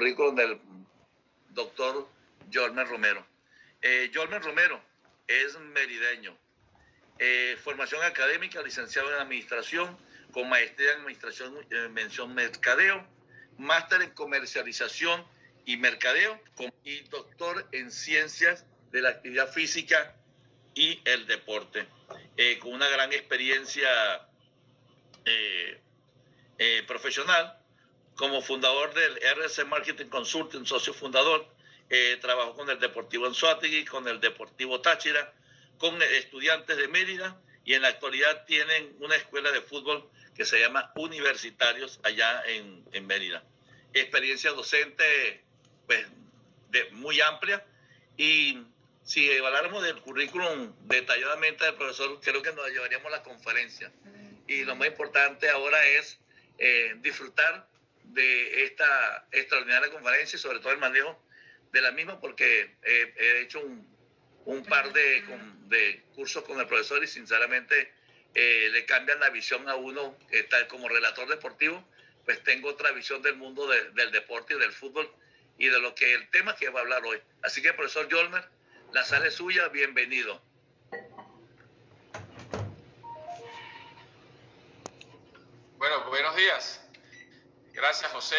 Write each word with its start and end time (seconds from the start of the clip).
currículum 0.00 0.34
del 0.34 0.58
doctor 1.50 2.08
Jormer 2.50 2.88
Romero. 2.88 3.26
Eh, 3.82 4.10
Romero 4.42 4.82
es 5.28 5.58
merideño, 5.60 6.34
eh, 7.18 7.58
formación 7.62 8.02
académica, 8.02 8.62
licenciado 8.62 9.14
en 9.14 9.20
administración, 9.20 9.94
con 10.32 10.48
maestría 10.48 10.92
en 10.92 11.00
administración, 11.00 11.54
eh, 11.70 11.88
mención 11.90 12.34
mercadeo, 12.34 13.06
máster 13.58 14.00
en 14.00 14.10
comercialización 14.12 15.22
y 15.66 15.76
mercadeo, 15.76 16.40
y 16.82 17.00
doctor 17.10 17.68
en 17.72 17.90
ciencias 17.90 18.64
de 18.92 19.02
la 19.02 19.10
actividad 19.10 19.52
física 19.52 20.16
y 20.74 20.98
el 21.04 21.26
deporte, 21.26 21.86
eh, 22.38 22.58
con 22.58 22.72
una 22.72 22.88
gran 22.88 23.12
experiencia 23.12 24.26
profesional 26.86 27.59
como 28.20 28.42
fundador 28.42 28.92
del 28.92 29.16
RC 29.16 29.64
Marketing 29.64 30.04
Consulting, 30.04 30.66
socio 30.66 30.92
fundador, 30.92 31.46
eh, 31.88 32.18
trabajó 32.20 32.54
con 32.54 32.68
el 32.68 32.78
Deportivo 32.78 33.24
Anzuategui, 33.24 33.86
con 33.86 34.06
el 34.08 34.20
Deportivo 34.20 34.82
Táchira, 34.82 35.32
con 35.78 36.00
estudiantes 36.02 36.76
de 36.76 36.86
Mérida 36.86 37.40
y 37.64 37.72
en 37.72 37.80
la 37.80 37.88
actualidad 37.88 38.44
tienen 38.44 38.94
una 39.00 39.16
escuela 39.16 39.50
de 39.52 39.62
fútbol 39.62 40.06
que 40.36 40.44
se 40.44 40.60
llama 40.60 40.92
Universitarios 40.96 41.98
allá 42.02 42.42
en, 42.46 42.84
en 42.92 43.06
Mérida. 43.06 43.42
Experiencia 43.94 44.50
docente 44.50 45.42
pues, 45.86 46.06
de, 46.68 46.90
muy 46.90 47.22
amplia 47.22 47.64
y 48.18 48.58
si 49.02 49.30
evaluáramos 49.30 49.82
el 49.86 49.96
currículum 49.96 50.74
detalladamente 50.82 51.64
del 51.64 51.74
profesor, 51.74 52.20
creo 52.20 52.42
que 52.42 52.52
nos 52.52 52.68
llevaríamos 52.68 53.06
a 53.06 53.16
la 53.16 53.22
conferencia. 53.22 53.90
Y 54.46 54.64
lo 54.64 54.76
más 54.76 54.88
importante 54.88 55.48
ahora 55.48 55.82
es 55.86 56.18
eh, 56.58 56.96
disfrutar 56.98 57.70
de 58.12 58.64
esta 58.64 59.26
extraordinaria 59.32 59.90
conferencia 59.90 60.36
y 60.36 60.40
sobre 60.40 60.58
todo 60.60 60.72
el 60.72 60.78
manejo 60.78 61.20
de 61.72 61.80
la 61.80 61.92
misma 61.92 62.20
porque 62.20 62.76
he 62.82 63.40
hecho 63.42 63.60
un, 63.60 63.86
un 64.44 64.64
par 64.64 64.92
de, 64.92 65.22
de, 65.68 66.02
cursos 66.14 66.44
con 66.44 66.58
el 66.58 66.66
profesor 66.66 67.02
y 67.02 67.06
sinceramente 67.06 67.92
eh, 68.34 68.68
le 68.72 68.84
cambian 68.84 69.20
la 69.20 69.30
visión 69.30 69.68
a 69.68 69.76
uno, 69.76 70.16
tal 70.50 70.66
como 70.68 70.88
relator 70.88 71.28
deportivo, 71.28 71.84
pues 72.24 72.42
tengo 72.44 72.68
otra 72.68 72.92
visión 72.92 73.22
del 73.22 73.36
mundo 73.36 73.66
del 73.68 74.10
deporte 74.10 74.54
y 74.54 74.58
del 74.58 74.72
fútbol 74.72 75.10
y 75.58 75.68
de 75.68 75.78
lo 75.78 75.94
que 75.94 76.14
el 76.14 76.28
tema 76.30 76.56
que 76.56 76.68
va 76.70 76.80
a 76.80 76.82
hablar 76.82 77.04
hoy. 77.04 77.20
Así 77.42 77.62
que 77.62 77.72
profesor 77.72 78.08
Yolmer, 78.08 78.44
la 78.92 79.04
sala 79.04 79.28
es 79.28 79.34
suya, 79.34 79.68
bienvenido. 79.68 80.42
Bueno, 85.78 86.04
buenos 86.10 86.36
días. 86.36 86.89
Gracias 87.72 88.10
José, 88.12 88.36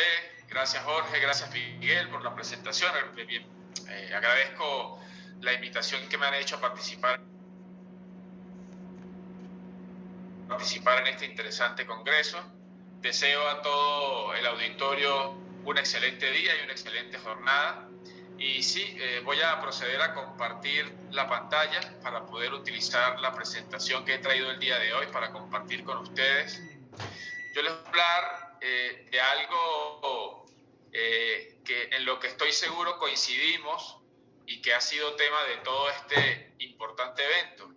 gracias 0.50 0.84
Jorge, 0.84 1.20
gracias 1.20 1.52
Miguel 1.52 2.10
por 2.10 2.24
la 2.24 2.36
presentación. 2.36 2.92
Bien, 3.16 3.46
eh, 3.88 4.14
agradezco 4.14 5.00
la 5.40 5.54
invitación 5.54 6.08
que 6.10 6.18
me 6.18 6.26
han 6.26 6.36
hecho 6.36 6.58
a 6.58 6.62
participar, 6.62 7.22
participar 10.48 11.00
en 11.00 11.08
este 11.08 11.26
interesante 11.26 11.86
congreso. 11.86 12.38
Deseo 13.00 13.48
a 13.50 13.62
todo 13.62 14.36
el 14.36 14.46
auditorio 14.46 15.32
un 15.64 15.78
excelente 15.78 16.30
día 16.32 16.60
y 16.60 16.64
una 16.64 16.74
excelente 16.74 17.18
jornada. 17.18 17.88
Y 18.38 18.64
sí, 18.64 18.98
eh, 19.00 19.22
voy 19.24 19.40
a 19.42 19.62
proceder 19.62 20.02
a 20.02 20.14
compartir 20.14 20.92
la 21.12 21.28
pantalla 21.28 21.80
para 22.02 22.26
poder 22.26 22.54
utilizar 22.54 23.20
la 23.20 23.32
presentación 23.34 24.04
que 24.04 24.16
he 24.16 24.18
traído 24.18 24.50
el 24.50 24.60
día 24.60 24.80
de 24.80 24.94
hoy 24.94 25.06
para 25.08 25.32
compartir 25.32 25.84
con 25.84 26.00
ustedes. 26.00 26.60
Yo 27.54 27.62
les 27.62 27.72
voy 27.72 27.82
a 27.86 27.90
hablar 27.90 28.41
eh, 28.64 29.08
de 29.10 29.20
algo 29.20 30.46
eh, 30.94 31.58
que 31.66 31.86
en 31.96 32.06
lo 32.06 32.20
que 32.20 32.28
estoy 32.28 32.54
seguro 32.54 33.00
coincidimos 33.00 33.98
y 34.46 34.62
que 34.62 34.76
ha 34.76 34.82
sido 34.82 35.16
tema 35.16 35.44
de 35.46 35.58
todo 35.58 35.90
este 35.90 36.54
importante 36.60 37.26
evento. 37.26 37.72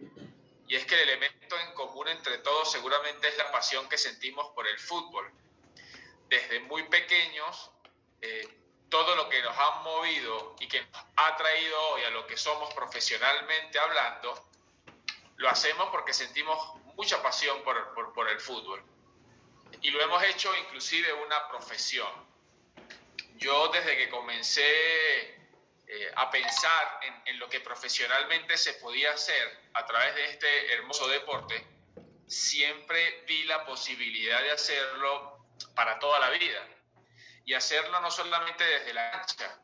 Y 0.69 0.77
es 0.77 0.85
que 0.85 0.95
el 0.95 1.09
elemento 1.09 1.59
en 1.59 1.73
común 1.73 2.09
entre 2.09 2.37
todos 2.39 2.71
seguramente 2.71 3.29
es 3.29 3.39
la 3.39 3.51
pasión 3.51 3.89
que 3.89 3.97
sentimos 3.97 4.49
por 4.55 4.67
el 4.67 4.79
fútbol. 4.79 5.33
Desde 6.29 6.61
muy 6.61 6.83
pequeños, 6.85 7.71
eh, 8.21 8.47
todo 8.91 9.17
lo 9.17 9.31
que 9.31 9.43
nos 9.43 9.57
ha 9.57 9.71
movido 9.85 10.55
y 10.61 10.69
que 10.69 10.83
nos 10.83 11.05
ha 11.17 11.37
traído 11.37 11.81
hoy 11.93 12.03
a 12.05 12.11
lo 12.11 12.27
que 12.27 12.37
somos 12.37 12.75
profesionalmente 12.75 13.79
hablando, 13.79 14.51
lo 15.37 15.49
hacemos 15.49 15.89
porque 15.91 16.13
sentimos 16.13 16.75
mucha 16.95 17.23
pasión 17.23 17.63
por, 17.63 18.13
por 18.13 18.29
el 18.29 18.39
fútbol 18.39 18.85
y 19.85 19.91
lo 19.91 20.01
hemos 20.01 20.25
hecho 20.25 20.51
inclusive 20.57 21.13
una 21.13 21.47
profesión. 21.47 22.09
Yo 23.37 23.69
desde 23.69 23.99
que 23.99 24.09
comencé 24.09 24.65
eh, 25.87 26.13
a 26.17 26.31
pensar 26.31 27.01
en, 27.27 27.39
lo 27.39 27.51
que 27.51 27.61
profesionalmente 27.61 28.57
se 28.57 28.73
podía 28.75 29.13
hacer 29.13 29.69
a 29.75 29.85
través 29.85 30.15
de 30.15 30.25
este 30.31 30.73
hermoso 30.73 31.07
deporte, 31.09 31.67
siempre 32.27 33.25
vi 33.27 33.45
la 33.45 33.67
posibilidad 33.67 34.41
de 34.41 34.53
hacerlo 34.53 35.45
para 35.75 35.99
toda 35.99 36.19
la 36.19 36.31
vida. 36.31 36.67
Y 37.45 37.53
hacerlo 37.53 38.01
no 38.01 38.11
solamente 38.11 38.65
desde 38.65 38.95
la 38.95 39.11
cancha, 39.11 39.59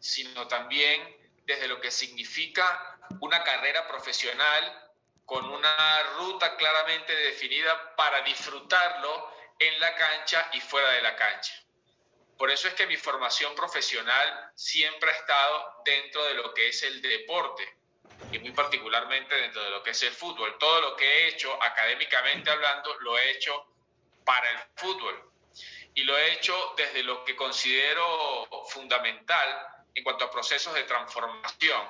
sino 0.00 0.48
también 0.48 1.14
desde 1.44 1.68
lo 1.68 1.78
que 1.78 1.90
significa 1.90 2.98
una 3.20 3.44
carrera 3.44 3.86
profesional 3.86 4.90
con 5.26 5.44
una 5.44 6.02
ruta 6.16 6.56
claramente 6.56 7.14
definida 7.14 7.94
para 7.96 8.22
disfrutarlo 8.22 9.36
en 9.58 9.80
la 9.80 9.94
cancha 9.94 10.50
y 10.52 10.60
fuera 10.60 10.90
de 10.92 11.02
la 11.02 11.16
cancha. 11.16 11.54
Por 12.36 12.50
eso 12.50 12.68
es 12.68 12.74
que 12.74 12.86
mi 12.86 12.96
formación 12.96 13.54
profesional 13.54 14.52
siempre 14.54 15.10
ha 15.10 15.14
estado 15.14 15.82
dentro 15.84 16.24
de 16.24 16.34
lo 16.34 16.54
que 16.54 16.68
es 16.68 16.82
el 16.84 17.02
deporte 17.02 17.76
y 18.30 18.38
muy 18.38 18.52
particularmente 18.52 19.34
dentro 19.34 19.62
de 19.62 19.70
lo 19.70 19.82
que 19.82 19.90
es 19.90 20.02
el 20.04 20.12
fútbol. 20.12 20.56
Todo 20.58 20.80
lo 20.80 20.96
que 20.96 21.04
he 21.04 21.28
hecho 21.28 21.52
académicamente 21.62 22.50
hablando 22.50 22.94
lo 23.00 23.18
he 23.18 23.30
hecho 23.30 23.66
para 24.24 24.48
el 24.50 24.58
fútbol 24.76 25.32
y 25.94 26.04
lo 26.04 26.16
he 26.16 26.32
hecho 26.32 26.74
desde 26.76 27.02
lo 27.02 27.24
que 27.24 27.34
considero 27.34 28.46
fundamental 28.68 29.66
en 29.94 30.04
cuanto 30.04 30.26
a 30.26 30.30
procesos 30.30 30.72
de 30.74 30.84
transformación 30.84 31.82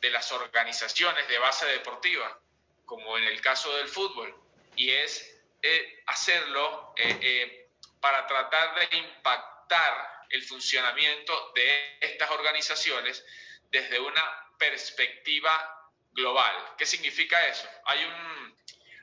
de 0.00 0.10
las 0.10 0.30
organizaciones 0.30 1.26
de 1.26 1.38
base 1.38 1.66
deportiva, 1.66 2.38
como 2.84 3.18
en 3.18 3.24
el 3.24 3.40
caso 3.40 3.74
del 3.76 3.88
fútbol, 3.88 4.32
y 4.76 4.90
es 4.90 5.35
eh, 5.62 6.02
hacerlo 6.06 6.94
eh, 6.96 7.18
eh, 7.20 7.68
para 8.00 8.26
tratar 8.26 8.88
de 8.88 8.96
impactar 8.98 10.24
el 10.28 10.42
funcionamiento 10.42 11.52
de 11.54 11.98
estas 12.00 12.30
organizaciones 12.30 13.24
desde 13.70 13.98
una 13.98 14.22
perspectiva 14.58 15.90
global. 16.12 16.74
¿Qué 16.76 16.86
significa 16.86 17.46
eso? 17.48 17.68
Hay 17.86 18.04
un, 18.04 18.58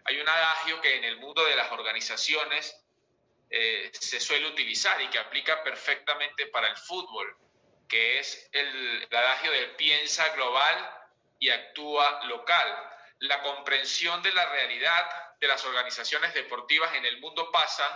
hay 0.06 0.20
un 0.20 0.30
adagio 0.30 0.80
que 0.82 0.96
en 0.96 1.04
el 1.04 1.18
mundo 1.18 1.44
de 1.44 1.56
las 1.56 1.72
organizaciones 1.72 2.80
se 3.92 4.20
suele 4.20 4.48
utilizar 4.48 5.00
y 5.00 5.10
que 5.10 5.20
aplica 5.20 5.64
perfectamente 5.64 6.48
para 6.48 6.70
el 6.70 6.76
fútbol, 6.76 7.38
que 7.88 8.18
es 8.18 8.50
el, 8.52 9.04
el 9.04 9.16
adagio 9.16 9.52
del 9.52 9.76
piensa 9.76 10.28
global 10.30 10.76
y 11.38 11.52
actúa 11.52 12.24
local. 12.24 12.90
La 13.20 13.44
comprensión 13.44 14.24
de 14.24 14.32
la 14.32 14.50
realidad 14.50 15.06
de 15.40 15.48
las 15.48 15.64
organizaciones 15.66 16.34
deportivas 16.34 16.94
en 16.96 17.06
el 17.06 17.20
mundo 17.20 17.52
pasan 17.52 17.92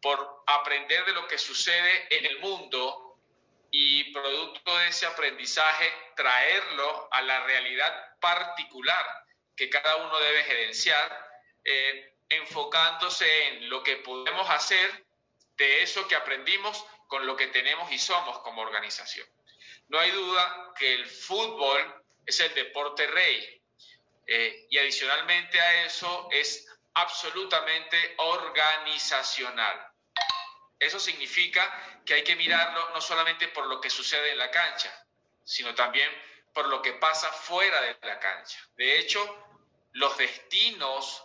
por 0.00 0.44
aprender 0.46 1.04
de 1.06 1.12
lo 1.12 1.26
que 1.26 1.38
sucede 1.38 2.06
en 2.10 2.26
el 2.26 2.38
mundo 2.40 3.18
y 3.70 4.12
producto 4.12 4.76
de 4.78 4.88
ese 4.88 5.06
aprendizaje 5.06 5.92
traerlo 6.14 7.08
a 7.10 7.22
la 7.22 7.44
realidad 7.44 8.18
particular 8.20 9.04
que 9.56 9.70
cada 9.70 9.96
uno 9.96 10.18
debe 10.18 10.44
gerenciar, 10.44 11.28
eh, 11.64 12.14
enfocándose 12.28 13.48
en 13.48 13.68
lo 13.68 13.82
que 13.82 13.96
podemos 13.96 14.48
hacer 14.50 15.04
de 15.56 15.82
eso 15.82 16.06
que 16.08 16.16
aprendimos 16.16 16.84
con 17.08 17.26
lo 17.26 17.36
que 17.36 17.48
tenemos 17.48 17.90
y 17.92 17.98
somos 17.98 18.38
como 18.40 18.62
organización. 18.62 19.26
No 19.88 19.98
hay 19.98 20.10
duda 20.10 20.72
que 20.78 20.94
el 20.94 21.06
fútbol 21.06 22.04
es 22.26 22.40
el 22.40 22.54
deporte 22.54 23.06
rey 23.06 23.62
eh, 24.26 24.66
y 24.70 24.78
adicionalmente 24.78 25.60
a 25.60 25.84
eso 25.84 26.28
es 26.30 26.66
absolutamente 26.94 28.14
organizacional. 28.18 29.88
Eso 30.78 30.98
significa 30.98 32.02
que 32.04 32.14
hay 32.14 32.22
que 32.22 32.36
mirarlo 32.36 32.90
no 32.90 33.00
solamente 33.00 33.48
por 33.48 33.66
lo 33.66 33.80
que 33.80 33.90
sucede 33.90 34.32
en 34.32 34.38
la 34.38 34.50
cancha, 34.50 34.92
sino 35.44 35.74
también 35.74 36.10
por 36.52 36.68
lo 36.68 36.80
que 36.82 36.92
pasa 36.94 37.30
fuera 37.30 37.80
de 37.80 37.98
la 38.02 38.18
cancha. 38.18 38.58
De 38.76 38.98
hecho, 38.98 39.20
los 39.92 40.16
destinos 40.16 41.24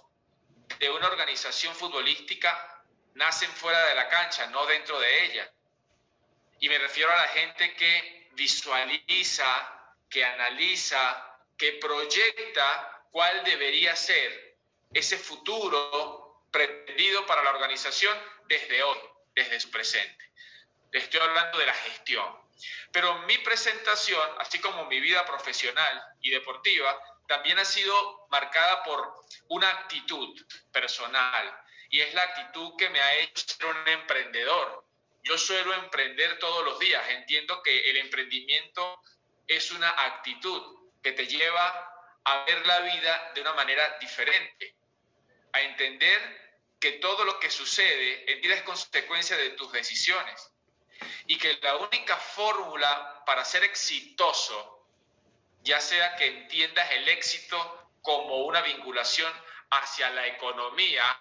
de 0.79 0.89
una 0.89 1.07
organización 1.07 1.75
futbolística 1.75 2.83
nacen 3.15 3.51
fuera 3.51 3.85
de 3.87 3.95
la 3.95 4.07
cancha, 4.07 4.47
no 4.47 4.65
dentro 4.65 4.99
de 4.99 5.25
ella. 5.25 5.51
Y 6.59 6.69
me 6.69 6.77
refiero 6.77 7.11
a 7.11 7.15
la 7.15 7.27
gente 7.29 7.73
que 7.75 8.29
visualiza, 8.33 9.97
que 10.09 10.23
analiza, 10.25 11.37
que 11.57 11.73
proyecta 11.73 13.05
cuál 13.11 13.43
debería 13.43 13.95
ser 13.95 14.48
ese 14.93 15.17
futuro 15.17 16.43
pretendido 16.51 17.25
para 17.25 17.43
la 17.43 17.51
organización 17.51 18.17
desde 18.47 18.81
hoy, 18.83 18.99
desde 19.35 19.59
su 19.59 19.69
presente. 19.69 20.31
Estoy 20.91 21.19
hablando 21.19 21.57
de 21.57 21.65
la 21.65 21.73
gestión. 21.73 22.25
Pero 22.91 23.19
mi 23.19 23.37
presentación, 23.39 24.27
así 24.39 24.59
como 24.59 24.85
mi 24.85 24.99
vida 24.99 25.25
profesional 25.25 26.03
y 26.21 26.31
deportiva, 26.31 26.99
también 27.27 27.59
ha 27.59 27.65
sido 27.65 28.27
marcada 28.29 28.83
por 28.83 29.13
una 29.49 29.69
actitud 29.69 30.35
personal 30.71 31.63
y 31.89 32.01
es 32.01 32.13
la 32.13 32.23
actitud 32.23 32.75
que 32.77 32.89
me 32.89 32.99
ha 32.99 33.15
hecho 33.19 33.45
ser 33.47 33.67
un 33.67 33.87
emprendedor. 33.87 34.85
Yo 35.23 35.37
suelo 35.37 35.73
emprender 35.75 36.39
todos 36.39 36.65
los 36.65 36.79
días. 36.79 37.07
Entiendo 37.09 37.61
que 37.61 37.89
el 37.89 37.97
emprendimiento 37.97 39.01
es 39.47 39.71
una 39.71 39.89
actitud 39.89 40.89
que 41.03 41.11
te 41.11 41.27
lleva 41.27 41.89
a 42.23 42.45
ver 42.45 42.65
la 42.65 42.79
vida 42.81 43.31
de 43.33 43.41
una 43.41 43.53
manera 43.53 43.97
diferente, 43.99 44.75
a 45.53 45.61
entender 45.61 46.49
que 46.79 46.93
todo 46.93 47.25
lo 47.25 47.39
que 47.39 47.49
sucede 47.49 48.31
en 48.31 48.41
vida 48.41 48.55
es 48.55 48.61
consecuencia 48.63 49.35
de 49.37 49.51
tus 49.51 49.71
decisiones 49.71 50.51
y 51.27 51.37
que 51.37 51.59
la 51.61 51.75
única 51.77 52.15
fórmula 52.15 53.23
para 53.25 53.43
ser 53.45 53.63
exitoso, 53.63 54.85
ya 55.61 55.79
sea 55.79 56.15
que 56.15 56.25
entiendas 56.25 56.89
el 56.91 57.07
éxito 57.09 57.91
como 58.01 58.45
una 58.45 58.61
vinculación 58.61 59.31
hacia 59.71 60.09
la 60.11 60.27
economía 60.27 61.19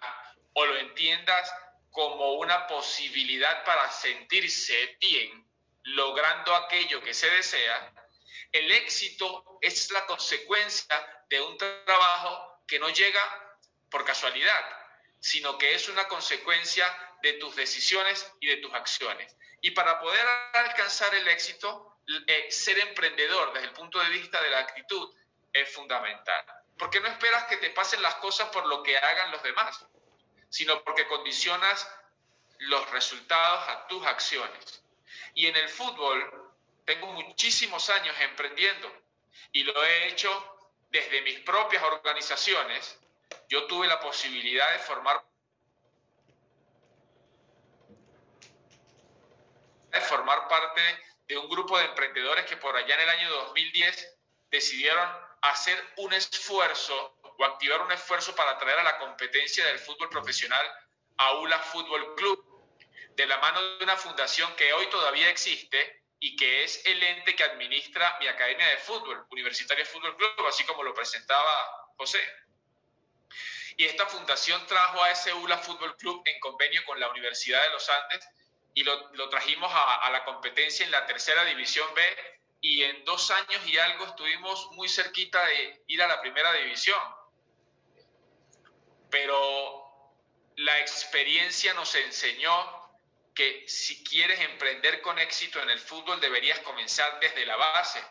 o 0.55 0.65
lo 0.65 0.77
entiendas 0.77 1.53
como 1.91 2.35
una 2.35 2.67
posibilidad 2.67 3.65
para 3.65 3.91
sentirse 3.91 4.97
bien 5.01 5.47
logrando 5.83 6.55
aquello 6.55 7.03
que 7.03 7.15
se 7.15 7.31
desea, 7.31 7.93
el 8.53 8.71
éxito 8.73 9.59
es 9.61 9.91
la 9.91 10.07
consecuencia 10.07 11.25
de 11.29 11.41
un 11.41 11.57
trabajo 11.59 12.63
que 12.67 12.79
no 12.79 12.89
llega 12.91 13.48
por 13.91 14.05
casualidad, 14.05 14.65
sino 15.21 15.59
que 15.59 15.75
es 15.75 15.89
una 15.89 16.07
consecuencia 16.09 16.87
de 17.23 17.35
tus 17.35 17.57
decisiones 17.57 18.31
y 18.41 18.49
de 18.49 18.57
tus 18.59 18.73
acciones. 18.75 19.37
Y 19.61 19.73
para 19.73 20.01
poder 20.01 20.27
alcanzar 20.55 21.15
el 21.15 21.27
éxito, 21.29 21.99
eh, 22.27 22.51
ser 22.51 22.79
emprendedor 22.79 23.53
desde 23.53 23.67
el 23.67 23.73
punto 23.73 23.99
de 23.99 24.09
vista 24.11 24.41
de 24.41 24.51
la 24.51 24.61
actitud 24.61 25.15
es 25.53 25.69
fundamental. 25.73 26.45
Porque 26.79 27.01
no 27.01 27.09
esperas 27.09 27.45
que 27.45 27.57
te 27.57 27.71
pasen 27.71 28.01
las 28.03 28.15
cosas 28.17 28.49
por 28.51 28.67
lo 28.67 28.83
que 28.83 28.97
hagan 28.97 29.33
los 29.33 29.43
demás, 29.43 29.85
sino 30.49 30.83
porque 30.85 31.07
condicionas 31.07 31.89
los 32.61 32.89
resultados 32.91 33.69
a 33.69 33.87
tus 33.89 34.07
acciones. 34.07 34.83
Y 35.35 35.47
en 35.47 35.57
el 35.57 35.69
fútbol 35.69 36.55
tengo 36.85 37.09
muchísimos 37.09 37.91
años 37.91 38.17
emprendiendo 38.21 38.91
y 39.53 39.63
lo 39.65 39.85
he 39.85 40.09
hecho 40.09 40.31
desde 40.91 41.23
mis 41.23 41.41
propias 41.41 41.83
organizaciones. 41.83 42.99
Yo 43.49 43.67
tuve 43.67 43.87
la 43.87 44.01
posibilidad 44.01 44.73
de 44.73 44.79
formar 44.81 45.25
de 49.91 50.01
formar 50.03 50.49
parte 50.49 50.83
de 51.27 51.39
un 51.39 51.49
grupo 51.49 51.79
de 51.79 51.87
emprendedores 51.87 52.45
que 52.47 52.57
por 52.57 52.77
allá 52.77 52.95
en 52.95 53.01
el 53.01 53.09
año 53.09 53.31
2010 53.31 54.19
decidieron 54.51 55.09
hacer 55.43 55.83
un 55.97 56.13
esfuerzo 56.13 57.19
o 57.23 57.45
activar 57.45 57.81
un 57.83 57.93
esfuerzo 57.93 58.35
para 58.35 58.59
traer 58.59 58.79
a 58.81 58.83
la 58.83 58.99
competencia 58.99 59.65
del 59.67 59.79
fútbol 59.79 60.09
profesional 60.09 60.67
a 61.19 61.35
ULA 61.35 61.59
Fútbol 61.59 62.15
Club, 62.17 62.45
de 63.15 63.27
la 63.27 63.39
mano 63.39 63.61
de 63.61 63.85
una 63.85 63.97
fundación 63.97 64.55
que 64.57 64.73
hoy 64.73 64.89
todavía 64.89 65.29
existe 65.29 66.05
y 66.21 66.37
que 66.37 66.65
es 66.65 66.85
el 66.87 67.03
ente 67.03 67.35
que 67.35 67.45
administra 67.45 68.17
mi 68.21 68.27
academia 68.27 68.67
de 68.69 68.79
fútbol, 68.79 69.27
Universitario 69.31 69.85
Fútbol 69.87 70.17
Club, 70.17 70.47
así 70.47 70.65
como 70.65 70.83
lo 70.83 70.95
presentaba 70.95 71.95
José. 71.97 72.21
Y 73.79 73.87
esta 73.87 74.07
fundación 74.07 74.67
trajo 74.67 75.03
a 75.05 75.13
ese 75.13 75.33
ULA 75.33 75.57
Fútbol 75.57 75.97
Club 75.97 76.21
en 76.27 76.41
convenio 76.41 76.85
con 76.85 76.99
la 76.99 77.09
Universidad 77.11 77.63
de 77.63 77.71
los 77.71 77.89
Andes 77.89 78.29
y 78.75 78.83
lo, 78.83 79.29
trajimos 79.31 79.73
a, 79.73 79.95
a, 80.05 80.11
la 80.11 80.25
competencia 80.25 80.85
en 80.85 80.91
la 80.91 81.07
tercera 81.07 81.45
división 81.45 81.87
B 81.95 82.03
y 82.61 82.83
en 82.83 83.05
dos 83.05 83.31
años 83.31 83.65
y 83.67 83.79
algo 83.79 84.05
estuvimos 84.05 84.73
muy 84.73 84.89
cerquita 84.89 85.45
de 85.47 85.85
ir 85.87 86.03
a 86.03 86.09
la 86.09 86.21
primera 86.21 86.53
división. 86.55 87.01
Pero 89.11 89.89
la 90.57 90.81
experiencia 90.81 91.73
nos 91.75 91.95
enseñó 91.95 92.51
que 93.33 93.65
si 93.69 94.03
quieres 94.03 94.41
emprender 94.41 95.01
con 95.03 95.21
éxito 95.21 95.63
en 95.63 95.71
el 95.71 95.79
fútbol 95.79 96.21
deberías 96.21 96.59
comenzar 96.61 97.21
desde 97.21 97.47
la 97.47 97.55
base 97.55 98.03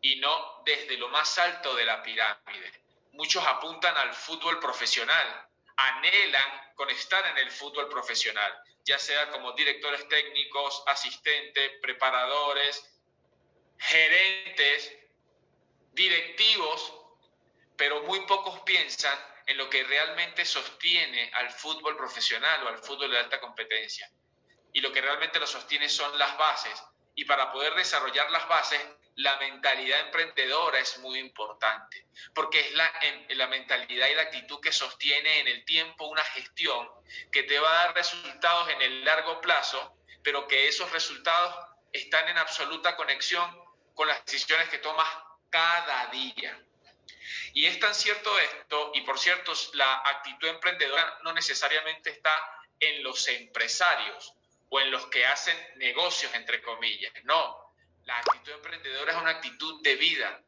y 0.00 0.16
no 0.16 0.62
desde 0.66 0.96
lo 0.96 1.08
más 1.10 1.38
alto 1.38 1.76
de 1.76 1.84
la 1.84 2.02
pirámide. 2.02 2.82
Muchos 3.12 3.44
apuntan 3.46 3.96
al 3.96 4.12
fútbol 4.14 4.58
profesional, 4.58 5.48
anhelan 5.76 6.74
con 6.74 6.90
estar 6.90 7.26
en 7.26 7.38
el 7.38 7.50
fútbol 7.50 7.88
profesional, 7.88 8.52
ya 8.84 8.98
sea 8.98 9.30
como 9.30 9.52
directores 9.52 10.08
técnicos, 10.08 10.82
asistentes, 10.86 11.72
preparadores, 11.80 13.00
gerentes, 13.78 14.92
directivos, 15.92 16.94
pero 17.76 18.02
muy 18.02 18.20
pocos 18.26 18.60
piensan 18.60 19.18
en 19.46 19.56
lo 19.58 19.68
que 19.68 19.84
realmente 19.84 20.44
sostiene 20.44 21.30
al 21.34 21.50
fútbol 21.50 21.96
profesional 21.96 22.64
o 22.64 22.68
al 22.68 22.78
fútbol 22.78 23.10
de 23.10 23.18
alta 23.18 23.40
competencia 23.40 24.10
y 24.72 24.80
lo 24.80 24.92
que 24.92 25.00
realmente 25.00 25.38
lo 25.38 25.46
sostiene 25.46 25.88
son 25.88 26.18
las 26.18 26.36
bases. 26.38 26.82
Y 27.14 27.24
para 27.24 27.52
poder 27.52 27.74
desarrollar 27.74 28.30
las 28.30 28.48
bases, 28.48 28.80
la 29.16 29.36
mentalidad 29.36 30.00
emprendedora 30.00 30.78
es 30.78 30.98
muy 30.98 31.18
importante, 31.18 32.06
porque 32.34 32.60
es 32.60 32.72
la, 32.72 32.92
la 33.30 33.46
mentalidad 33.46 34.08
y 34.08 34.14
la 34.14 34.22
actitud 34.22 34.60
que 34.60 34.72
sostiene 34.72 35.40
en 35.40 35.48
el 35.48 35.64
tiempo 35.64 36.06
una 36.06 36.24
gestión 36.24 36.88
que 37.30 37.42
te 37.42 37.58
va 37.58 37.70
a 37.70 37.86
dar 37.86 37.94
resultados 37.94 38.70
en 38.70 38.82
el 38.82 39.04
largo 39.04 39.40
plazo, 39.40 39.96
pero 40.22 40.48
que 40.48 40.68
esos 40.68 40.90
resultados 40.92 41.54
están 41.92 42.28
en 42.28 42.38
absoluta 42.38 42.96
conexión 42.96 43.44
con 43.94 44.08
las 44.08 44.24
decisiones 44.24 44.68
que 44.68 44.78
tomas 44.78 45.08
cada 45.50 46.06
día. 46.06 46.58
Y 47.52 47.66
es 47.66 47.78
tan 47.78 47.94
cierto 47.94 48.38
esto, 48.38 48.92
y 48.94 49.02
por 49.02 49.18
cierto, 49.18 49.52
la 49.74 50.00
actitud 50.06 50.48
emprendedora 50.48 51.18
no 51.22 51.34
necesariamente 51.34 52.10
está 52.10 52.32
en 52.80 53.02
los 53.02 53.28
empresarios, 53.28 54.34
o 54.74 54.80
en 54.80 54.90
los 54.90 55.06
que 55.08 55.26
hacen 55.26 55.54
negocios, 55.76 56.32
entre 56.32 56.62
comillas. 56.62 57.12
No, 57.24 57.61
la 58.12 58.32
actitud 58.32 58.52
emprendedora 58.52 59.12
es 59.12 59.18
una 59.18 59.30
actitud 59.30 59.82
de 59.82 59.96
vida 59.96 60.42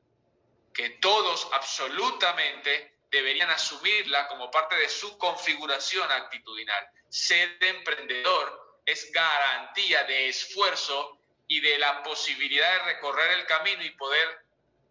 que 0.72 0.90
todos 0.90 1.48
absolutamente 1.52 2.96
deberían 3.10 3.50
asumirla 3.50 4.26
como 4.26 4.50
parte 4.50 4.76
de 4.76 4.88
su 4.88 5.16
configuración 5.18 6.10
actitudinal. 6.10 6.88
Ser 7.08 7.56
emprendedor 7.60 8.80
es 8.84 9.10
garantía 9.12 10.04
de 10.04 10.28
esfuerzo 10.28 11.18
y 11.46 11.60
de 11.60 11.78
la 11.78 12.02
posibilidad 12.02 12.72
de 12.72 12.92
recorrer 12.94 13.38
el 13.38 13.46
camino 13.46 13.84
y 13.84 13.90
poder 13.90 14.44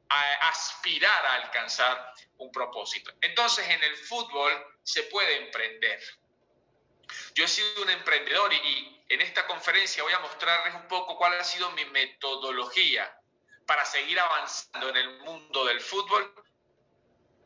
aspirar 0.10 1.26
a 1.26 1.34
alcanzar 1.36 2.14
un 2.38 2.52
propósito. 2.52 3.12
Entonces, 3.22 3.68
en 3.68 3.84
el 3.84 3.96
fútbol 3.98 4.54
se 4.84 5.04
puede 5.04 5.38
emprender. 5.38 6.00
Yo 7.36 7.46
he 7.46 7.48
sido 7.48 7.82
un 7.82 7.90
emprendedor 7.90 8.54
y, 8.54 9.03
en 9.14 9.22
esta 9.22 9.46
conferencia 9.46 10.04
voy 10.04 10.14
a 10.14 10.20
mostrarles 10.20 10.74
un 10.74 10.88
poco 10.88 11.16
cuál 11.18 11.40
ha 11.40 11.44
sido 11.44 11.70
mi 11.72 11.86
metodología 11.86 13.16
para 13.68 13.86
seguir 13.86 14.20
avanzando 14.20 14.90
en 14.90 14.98
el 14.98 15.20
mundo 15.20 15.66
del 15.66 15.80
fútbol 15.80 16.34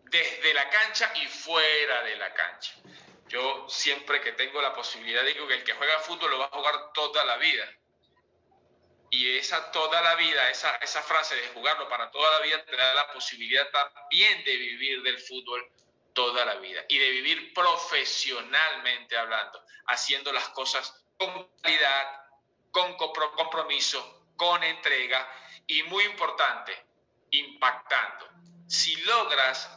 desde 0.03 0.53
la 0.53 0.69
cancha 0.69 1.11
y 1.15 1.27
fuera 1.27 2.03
de 2.03 2.15
la 2.15 2.33
cancha. 2.33 2.73
Yo 3.27 3.67
siempre 3.67 4.21
que 4.21 4.31
tengo 4.31 4.61
la 4.61 4.73
posibilidad 4.73 5.23
digo 5.25 5.45
que 5.47 5.55
el 5.55 5.63
que 5.63 5.73
juega 5.73 5.99
fútbol 5.99 6.31
lo 6.31 6.39
va 6.39 6.45
a 6.45 6.55
jugar 6.55 6.93
toda 6.93 7.25
la 7.25 7.35
vida. 7.35 7.69
Y 9.09 9.37
esa 9.37 9.71
toda 9.71 10.01
la 10.01 10.15
vida, 10.15 10.49
esa, 10.49 10.75
esa 10.77 11.01
frase 11.01 11.35
de 11.35 11.47
jugarlo 11.49 11.89
para 11.89 12.09
toda 12.11 12.39
la 12.39 12.45
vida 12.45 12.63
te 12.63 12.75
da 12.75 12.93
la 12.93 13.11
posibilidad 13.11 13.69
también 13.71 14.43
de 14.45 14.55
vivir 14.55 15.01
del 15.01 15.19
fútbol 15.19 15.69
toda 16.13 16.45
la 16.45 16.55
vida 16.55 16.83
y 16.87 16.97
de 16.97 17.09
vivir 17.09 17.53
profesionalmente 17.53 19.17
hablando, 19.17 19.63
haciendo 19.85 20.31
las 20.31 20.49
cosas 20.49 21.06
con 21.17 21.51
calidad, 21.61 22.21
con 22.71 22.95
compromiso, 22.95 24.31
con 24.35 24.63
entrega 24.63 25.27
y 25.65 25.83
muy 25.83 26.03
importante, 26.05 26.77
impactando. 27.31 28.29
Si 28.67 28.95
logras 28.97 29.69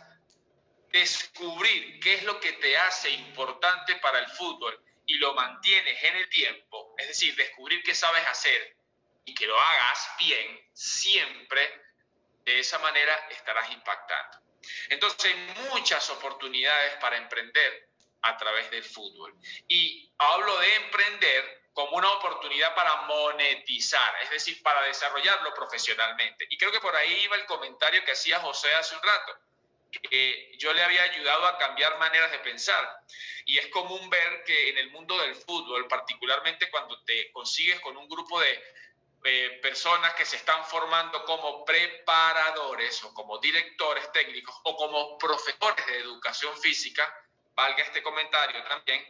descubrir 0.91 2.01
qué 2.01 2.15
es 2.15 2.25
lo 2.25 2.39
que 2.41 2.53
te 2.55 2.77
hace 2.77 3.11
importante 3.11 3.97
para 3.97 4.19
el 4.19 4.29
fútbol 4.29 4.79
y 5.07 5.15
lo 5.19 5.35
mantienes 5.35 6.03
en 6.05 6.17
el 6.17 6.29
tiempo, 6.29 6.95
es 6.99 7.09
decir, 7.09 7.35
descubrir 7.37 7.83
qué 7.83 7.95
sabes 7.95 8.27
hacer 8.27 8.77
y 9.25 9.35
que 9.35 9.47
lo 9.47 9.59
hagas 9.59 10.11
bien 10.19 10.61
siempre, 10.73 11.83
de 12.45 12.59
esa 12.59 12.79
manera 12.81 13.15
estarás 13.31 13.71
impactando. 13.71 14.39
Entonces 14.89 15.33
hay 15.33 15.69
muchas 15.71 16.09
oportunidades 16.11 16.95
para 16.97 17.17
emprender 17.17 17.90
a 18.23 18.37
través 18.37 18.71
del 18.71 18.85
fútbol. 18.85 19.35
Y 19.69 20.13
hablo 20.19 20.59
de 20.59 20.75
emprender 20.77 21.61
como 21.73 21.97
una 21.97 22.11
oportunidad 22.13 22.75
para 22.75 23.03
monetizar, 23.03 24.15
es 24.23 24.31
decir, 24.31 24.63
para 24.63 24.83
desarrollarlo 24.83 25.55
profesionalmente. 25.55 26.47
Y 26.51 26.59
creo 26.59 26.73
que 26.73 26.81
por 26.81 26.95
ahí 26.95 27.13
iba 27.25 27.37
el 27.37 27.47
comentario 27.47 28.05
que 28.05 28.13
hacía 28.13 28.41
José 28.41 28.75
hace 28.75 28.95
un 28.97 29.03
rato. 29.03 29.39
que 30.09 30.53
yo 30.57 30.73
le 30.73 30.85
había 30.85 31.03
ayudado 31.03 31.47
a 31.47 31.59
cambiar 31.59 31.99
maneras 31.99 32.31
de 32.31 32.39
pensar. 32.39 32.89
Y 33.45 33.59
es 33.59 33.67
común 33.69 34.09
ver 34.09 34.45
que 34.45 34.71
en 34.71 34.79
el 34.79 34.91
mundo 34.91 35.19
del 35.19 35.35
fútbol, 35.35 35.89
particularmente 35.89 36.71
cuando 36.71 37.03
te 37.03 37.33
consigues 37.33 37.81
con 37.81 37.97
un 37.97 38.09
grupo 38.09 38.41
de 38.41 38.63
eh, 39.25 39.59
personas 39.61 40.15
que 40.15 40.25
se 40.25 40.37
están 40.37 40.65
formando 40.65 41.25
como 41.25 41.65
preparadores 41.65 43.05
o 43.05 43.13
como 43.13 43.39
directores 43.39 44.11
técnicos 44.13 44.55
o 44.65 44.77
como 44.77 45.19
profesores 45.19 45.87
de 45.89 45.99
educación 45.99 46.57
física, 46.59 47.13
valga 47.61 47.83
este 47.83 48.03
comentario 48.03 48.63
también, 48.65 49.05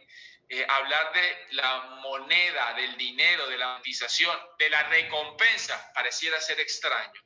eh, 0.49 0.65
hablar 0.67 1.13
de 1.13 1.47
la 1.51 1.81
moneda, 2.03 2.73
del 2.73 2.97
dinero, 2.97 3.47
de 3.47 3.57
la 3.57 3.67
monetización, 3.67 4.37
de 4.59 4.69
la 4.69 4.83
recompensa, 4.83 5.91
pareciera 5.93 6.39
ser 6.41 6.59
extraño. 6.59 7.21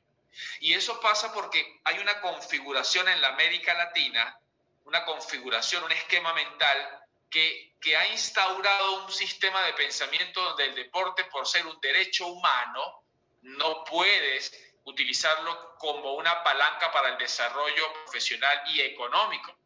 Y 0.60 0.74
eso 0.74 1.00
pasa 1.00 1.32
porque 1.32 1.80
hay 1.84 1.98
una 1.98 2.20
configuración 2.20 3.08
en 3.08 3.20
la 3.20 3.28
América 3.28 3.74
Latina, 3.74 4.38
una 4.84 5.04
configuración, 5.04 5.82
un 5.82 5.90
esquema 5.90 6.32
mental 6.34 6.78
que, 7.28 7.74
que 7.80 7.96
ha 7.96 8.06
instaurado 8.06 9.04
un 9.04 9.10
sistema 9.12 9.60
de 9.62 9.72
pensamiento 9.72 10.40
donde 10.40 10.66
el 10.66 10.74
deporte, 10.76 11.24
por 11.24 11.44
ser 11.48 11.66
un 11.66 11.80
derecho 11.80 12.28
humano, 12.28 13.02
no 13.42 13.82
puedes 13.82 14.52
utilizarlo 14.84 15.74
como 15.78 16.14
una 16.14 16.44
palanca 16.44 16.92
para 16.92 17.08
el 17.08 17.18
desarrollo 17.18 17.92
profesional 18.04 18.62
y 18.68 18.82
económico. 18.82 19.65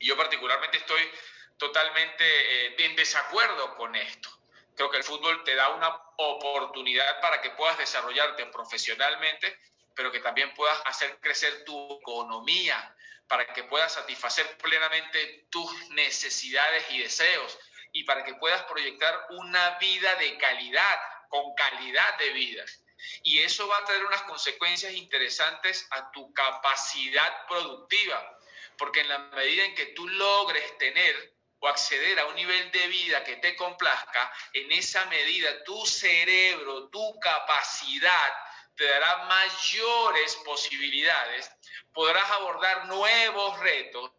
Y 0.00 0.06
yo 0.06 0.16
particularmente 0.16 0.78
estoy 0.78 1.08
totalmente 1.56 2.24
eh, 2.24 2.74
en 2.78 2.96
desacuerdo 2.96 3.76
con 3.76 3.94
esto. 3.94 4.30
Creo 4.74 4.90
que 4.90 4.96
el 4.96 5.04
fútbol 5.04 5.44
te 5.44 5.54
da 5.54 5.68
una 5.68 5.94
oportunidad 6.16 7.20
para 7.20 7.40
que 7.40 7.50
puedas 7.50 7.78
desarrollarte 7.78 8.46
profesionalmente, 8.46 9.56
pero 9.94 10.10
que 10.10 10.20
también 10.20 10.52
puedas 10.54 10.80
hacer 10.86 11.20
crecer 11.20 11.64
tu 11.64 11.98
economía, 12.00 12.96
para 13.30 13.46
que 13.52 13.62
puedas 13.62 13.92
satisfacer 13.92 14.58
plenamente 14.58 15.46
tus 15.50 15.88
necesidades 15.90 16.84
y 16.90 16.98
deseos 16.98 17.58
y 17.92 18.02
para 18.02 18.24
que 18.24 18.34
puedas 18.34 18.64
proyectar 18.64 19.26
una 19.30 19.78
vida 19.78 20.12
de 20.16 20.36
calidad, 20.36 20.98
con 21.28 21.54
calidad 21.54 22.18
de 22.18 22.30
vida. 22.30 22.64
Y 23.22 23.38
eso 23.38 23.68
va 23.68 23.78
a 23.78 23.84
traer 23.84 24.04
unas 24.04 24.22
consecuencias 24.22 24.92
interesantes 24.94 25.86
a 25.92 26.10
tu 26.10 26.32
capacidad 26.34 27.46
productiva, 27.46 28.38
porque 28.80 29.00
en 29.00 29.10
la 29.10 29.18
medida 29.18 29.62
en 29.66 29.74
que 29.74 29.86
tú 29.88 30.08
logres 30.08 30.78
tener 30.78 31.34
o 31.58 31.68
acceder 31.68 32.18
a 32.18 32.24
un 32.24 32.34
nivel 32.34 32.72
de 32.72 32.88
vida 32.88 33.22
que 33.22 33.36
te 33.36 33.54
complazca, 33.54 34.32
en 34.54 34.72
esa 34.72 35.04
medida 35.04 35.62
tu 35.64 35.84
cerebro, 35.84 36.88
tu 36.88 37.20
capacidad 37.20 38.32
te 38.74 38.86
dará 38.86 39.24
mayores 39.24 40.34
posibilidades, 40.36 41.50
podrás 41.92 42.30
abordar 42.30 42.86
nuevos 42.86 43.60
retos 43.60 44.12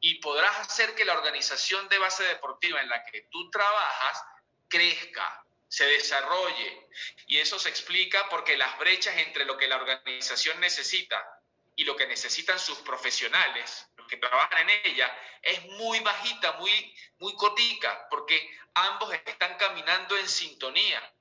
y 0.00 0.16
podrás 0.16 0.58
hacer 0.58 0.94
que 0.94 1.06
la 1.06 1.14
organización 1.14 1.88
de 1.88 1.98
base 1.98 2.22
deportiva 2.24 2.82
en 2.82 2.90
la 2.90 3.02
que 3.06 3.22
tú 3.30 3.48
trabajas 3.48 4.22
crezca, 4.68 5.42
se 5.68 5.86
desarrolle. 5.86 6.86
Y 7.28 7.38
eso 7.38 7.58
se 7.58 7.70
explica 7.70 8.28
porque 8.28 8.58
las 8.58 8.78
brechas 8.78 9.16
entre 9.16 9.46
lo 9.46 9.56
que 9.56 9.68
la 9.68 9.76
organización 9.76 10.60
necesita 10.60 11.40
y 11.76 11.84
lo 11.84 11.96
que 11.96 12.06
necesitan 12.06 12.58
sus 12.58 12.78
profesionales, 12.78 13.88
que 14.08 14.16
trabajan 14.16 14.68
en 14.68 14.80
ella, 14.84 15.14
es 15.42 15.64
muy 15.64 16.00
bajita, 16.00 16.52
muy, 16.52 16.94
muy 17.18 17.34
cotica, 17.36 18.06
porque 18.10 18.50
ambos 18.74 19.12
están 19.12 19.56
caminando 19.56 20.16
en 20.16 20.28
sintonía. 20.28 21.12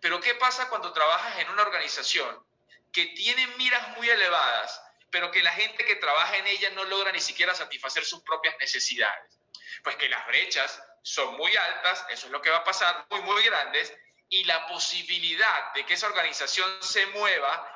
Pero 0.00 0.20
¿qué 0.20 0.34
pasa 0.34 0.68
cuando 0.68 0.92
trabajas 0.92 1.38
en 1.38 1.50
una 1.50 1.62
organización 1.62 2.44
que 2.92 3.06
tiene 3.06 3.46
miras 3.58 3.96
muy 3.96 4.08
elevadas, 4.08 4.82
pero 5.10 5.30
que 5.30 5.42
la 5.42 5.52
gente 5.52 5.84
que 5.84 5.96
trabaja 5.96 6.36
en 6.36 6.46
ella 6.46 6.70
no 6.70 6.84
logra 6.84 7.12
ni 7.12 7.20
siquiera 7.20 7.54
satisfacer 7.54 8.04
sus 8.04 8.22
propias 8.22 8.56
necesidades? 8.58 9.38
Pues 9.82 9.96
que 9.96 10.08
las 10.08 10.26
brechas 10.26 10.82
son 11.02 11.36
muy 11.36 11.54
altas, 11.56 12.04
eso 12.10 12.26
es 12.26 12.32
lo 12.32 12.42
que 12.42 12.50
va 12.50 12.58
a 12.58 12.64
pasar, 12.64 13.06
muy, 13.10 13.20
muy 13.20 13.42
grandes, 13.44 13.92
y 14.28 14.44
la 14.44 14.66
posibilidad 14.66 15.72
de 15.74 15.86
que 15.86 15.94
esa 15.94 16.08
organización 16.08 16.68
se 16.82 17.06
mueva 17.06 17.75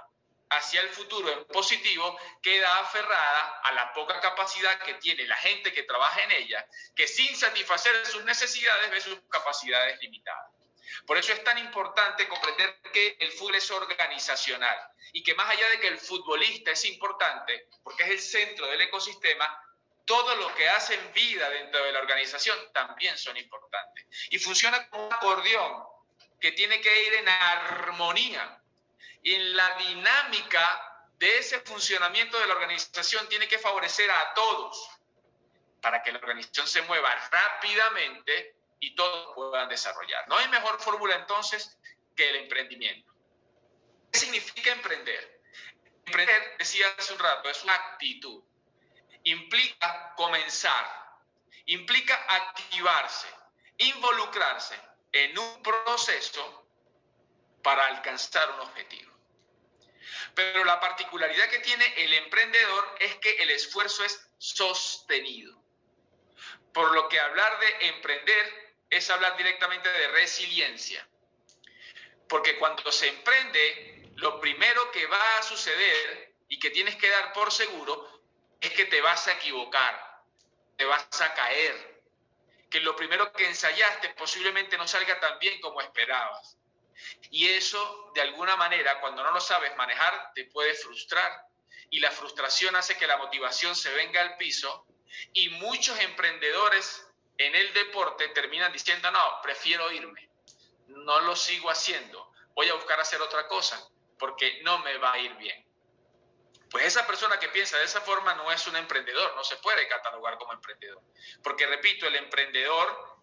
hacia 0.50 0.80
el 0.80 0.88
futuro 0.90 1.30
en 1.30 1.44
positivo 1.46 2.18
queda 2.42 2.78
aferrada 2.78 3.60
a 3.62 3.72
la 3.72 3.92
poca 3.92 4.20
capacidad 4.20 4.78
que 4.80 4.94
tiene 4.94 5.24
la 5.26 5.36
gente 5.36 5.72
que 5.72 5.84
trabaja 5.84 6.22
en 6.24 6.32
ella, 6.32 6.66
que 6.94 7.06
sin 7.06 7.36
satisfacer 7.36 8.04
sus 8.06 8.24
necesidades 8.24 8.90
ve 8.90 9.00
sus 9.00 9.20
capacidades 9.30 9.98
limitadas. 10.00 10.50
Por 11.06 11.16
eso 11.16 11.32
es 11.32 11.42
tan 11.44 11.56
importante 11.58 12.26
comprender 12.26 12.80
que 12.92 13.16
el 13.20 13.30
fútbol 13.32 13.54
es 13.54 13.70
organizacional 13.70 14.76
y 15.12 15.22
que 15.22 15.34
más 15.34 15.48
allá 15.48 15.68
de 15.70 15.80
que 15.80 15.88
el 15.88 15.98
futbolista 15.98 16.72
es 16.72 16.84
importante, 16.84 17.68
porque 17.84 18.02
es 18.02 18.10
el 18.10 18.20
centro 18.20 18.66
del 18.66 18.80
ecosistema, 18.80 19.48
todo 20.04 20.34
lo 20.34 20.52
que 20.56 20.68
hacen 20.68 21.12
vida 21.12 21.48
dentro 21.50 21.84
de 21.84 21.92
la 21.92 22.00
organización 22.00 22.58
también 22.72 23.16
son 23.16 23.36
importantes. 23.36 24.06
Y 24.30 24.38
funciona 24.40 24.88
como 24.88 25.06
un 25.06 25.12
acordeón 25.12 25.84
que 26.40 26.52
tiene 26.52 26.80
que 26.80 27.04
ir 27.04 27.14
en 27.14 27.28
armonía 27.28 28.59
y 29.22 29.36
la 29.36 29.76
dinámica 29.76 31.06
de 31.18 31.38
ese 31.38 31.60
funcionamiento 31.60 32.38
de 32.38 32.46
la 32.46 32.54
organización 32.54 33.28
tiene 33.28 33.46
que 33.46 33.58
favorecer 33.58 34.10
a 34.10 34.34
todos 34.34 34.88
para 35.80 36.02
que 36.02 36.12
la 36.12 36.18
organización 36.18 36.66
se 36.66 36.82
mueva 36.82 37.14
rápidamente 37.30 38.56
y 38.80 38.94
todos 38.94 39.34
puedan 39.34 39.68
desarrollar. 39.68 40.26
No 40.28 40.36
hay 40.36 40.48
mejor 40.48 40.80
fórmula 40.80 41.14
entonces 41.16 41.78
que 42.16 42.30
el 42.30 42.36
emprendimiento. 42.36 43.12
¿Qué 44.10 44.18
significa 44.18 44.72
emprender? 44.72 45.42
Emprender, 46.06 46.56
decía 46.58 46.86
hace 46.98 47.12
un 47.12 47.18
rato, 47.18 47.48
es 47.50 47.62
una 47.62 47.74
actitud. 47.74 48.42
Implica 49.24 50.14
comenzar, 50.16 50.86
implica 51.66 52.14
activarse, 52.28 53.28
involucrarse 53.76 54.80
en 55.12 55.38
un 55.38 55.62
proceso 55.62 56.66
para 57.62 57.86
alcanzar 57.86 58.50
un 58.52 58.60
objetivo. 58.60 59.09
Pero 60.34 60.64
la 60.64 60.80
particularidad 60.80 61.48
que 61.48 61.60
tiene 61.60 61.84
el 61.96 62.12
emprendedor 62.14 62.96
es 63.00 63.16
que 63.16 63.30
el 63.42 63.50
esfuerzo 63.50 64.04
es 64.04 64.28
sostenido. 64.38 65.60
Por 66.72 66.92
lo 66.92 67.08
que 67.08 67.20
hablar 67.20 67.58
de 67.58 67.88
emprender 67.88 68.74
es 68.88 69.10
hablar 69.10 69.36
directamente 69.36 69.88
de 69.88 70.08
resiliencia. 70.08 71.06
Porque 72.28 72.56
cuando 72.58 72.90
se 72.92 73.08
emprende, 73.08 74.10
lo 74.16 74.40
primero 74.40 74.90
que 74.92 75.06
va 75.06 75.38
a 75.38 75.42
suceder 75.42 76.34
y 76.48 76.58
que 76.58 76.70
tienes 76.70 76.96
que 76.96 77.08
dar 77.08 77.32
por 77.32 77.52
seguro 77.52 78.22
es 78.60 78.70
que 78.70 78.84
te 78.84 79.00
vas 79.00 79.26
a 79.28 79.32
equivocar, 79.32 80.22
te 80.76 80.84
vas 80.84 81.20
a 81.20 81.34
caer, 81.34 82.02
que 82.70 82.80
lo 82.80 82.94
primero 82.94 83.32
que 83.32 83.46
ensayaste 83.46 84.10
posiblemente 84.10 84.76
no 84.76 84.86
salga 84.86 85.18
tan 85.18 85.38
bien 85.38 85.60
como 85.60 85.80
esperabas 85.80 86.59
y 87.30 87.48
eso, 87.48 88.10
de 88.14 88.22
alguna 88.22 88.56
manera, 88.56 89.00
cuando 89.00 89.22
no 89.22 89.30
lo 89.30 89.40
sabes 89.40 89.76
manejar, 89.76 90.32
te 90.34 90.44
puede 90.46 90.74
frustrar. 90.74 91.46
Y 91.90 92.00
la 92.00 92.10
frustración 92.10 92.76
hace 92.76 92.96
que 92.96 93.06
la 93.06 93.16
motivación 93.16 93.74
se 93.74 93.92
venga 93.94 94.20
al 94.20 94.36
piso 94.36 94.86
y 95.32 95.48
muchos 95.50 95.98
emprendedores 96.00 97.06
en 97.36 97.54
el 97.54 97.72
deporte 97.72 98.28
terminan 98.28 98.72
diciendo, 98.72 99.10
no, 99.10 99.40
prefiero 99.42 99.90
irme, 99.90 100.30
no 100.88 101.20
lo 101.20 101.34
sigo 101.34 101.70
haciendo, 101.70 102.32
voy 102.54 102.68
a 102.68 102.74
buscar 102.74 103.00
hacer 103.00 103.20
otra 103.20 103.48
cosa 103.48 103.82
porque 104.18 104.60
no 104.62 104.78
me 104.80 104.98
va 104.98 105.14
a 105.14 105.18
ir 105.18 105.34
bien. 105.36 105.66
Pues 106.70 106.84
esa 106.84 107.06
persona 107.06 107.40
que 107.40 107.48
piensa 107.48 107.78
de 107.78 107.84
esa 107.84 108.00
forma 108.00 108.34
no 108.34 108.52
es 108.52 108.64
un 108.68 108.76
emprendedor, 108.76 109.34
no 109.34 109.42
se 109.42 109.56
puede 109.56 109.88
catalogar 109.88 110.38
como 110.38 110.52
emprendedor. 110.52 111.02
Porque 111.42 111.66
repito, 111.66 112.06
el 112.06 112.14
emprendedor 112.14 113.18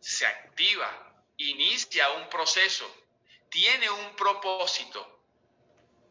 se 0.00 0.26
activa, 0.26 1.24
inicia 1.36 2.08
un 2.12 2.28
proceso, 2.30 2.90
tiene 3.50 3.90
un 3.90 4.16
propósito, 4.16 5.16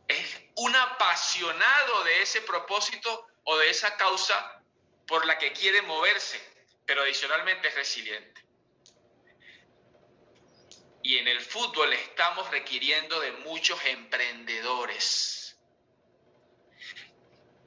es 0.08 0.42
un 0.56 0.75
apasionado 0.75 2.04
de 2.04 2.22
ese 2.22 2.42
propósito 2.42 3.27
o 3.44 3.58
de 3.58 3.70
esa 3.70 3.96
causa 3.98 4.62
por 5.08 5.25
la 5.25 5.38
que 5.38 5.51
quiere 5.51 5.82
moverse, 5.84 6.42
pero 6.86 7.01
adicionalmente 7.01 7.68
es 7.68 7.75
resiliente. 7.75 8.46
Y 11.04 11.20
en 11.20 11.27
el 11.27 11.39
fútbol 11.39 11.94
estamos 11.94 12.50
requiriendo 12.50 13.20
de 13.20 13.32
muchos 13.32 13.84
emprendedores. 13.86 15.56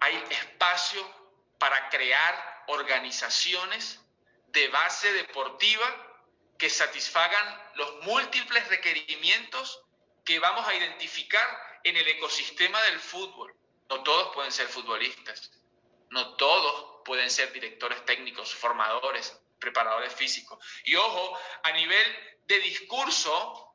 Hay 0.00 0.24
espacio 0.30 1.06
para 1.58 1.88
crear 1.88 2.64
organizaciones 2.66 4.00
de 4.48 4.68
base 4.68 5.12
deportiva 5.12 6.07
que 6.58 6.68
satisfagan 6.68 7.72
los 7.74 8.02
múltiples 8.02 8.66
requerimientos 8.68 9.82
que 10.24 10.38
vamos 10.40 10.66
a 10.66 10.74
identificar 10.74 11.80
en 11.84 11.96
el 11.96 12.06
ecosistema 12.08 12.82
del 12.82 12.98
fútbol. 12.98 13.54
No 13.88 14.02
todos 14.02 14.34
pueden 14.34 14.52
ser 14.52 14.66
futbolistas, 14.68 15.52
no 16.10 16.36
todos 16.36 17.02
pueden 17.04 17.30
ser 17.30 17.52
directores 17.52 18.04
técnicos, 18.04 18.54
formadores, 18.54 19.40
preparadores 19.58 20.12
físicos. 20.12 20.58
Y 20.84 20.96
ojo, 20.96 21.38
a 21.62 21.72
nivel 21.72 22.38
de 22.46 22.58
discurso, 22.60 23.74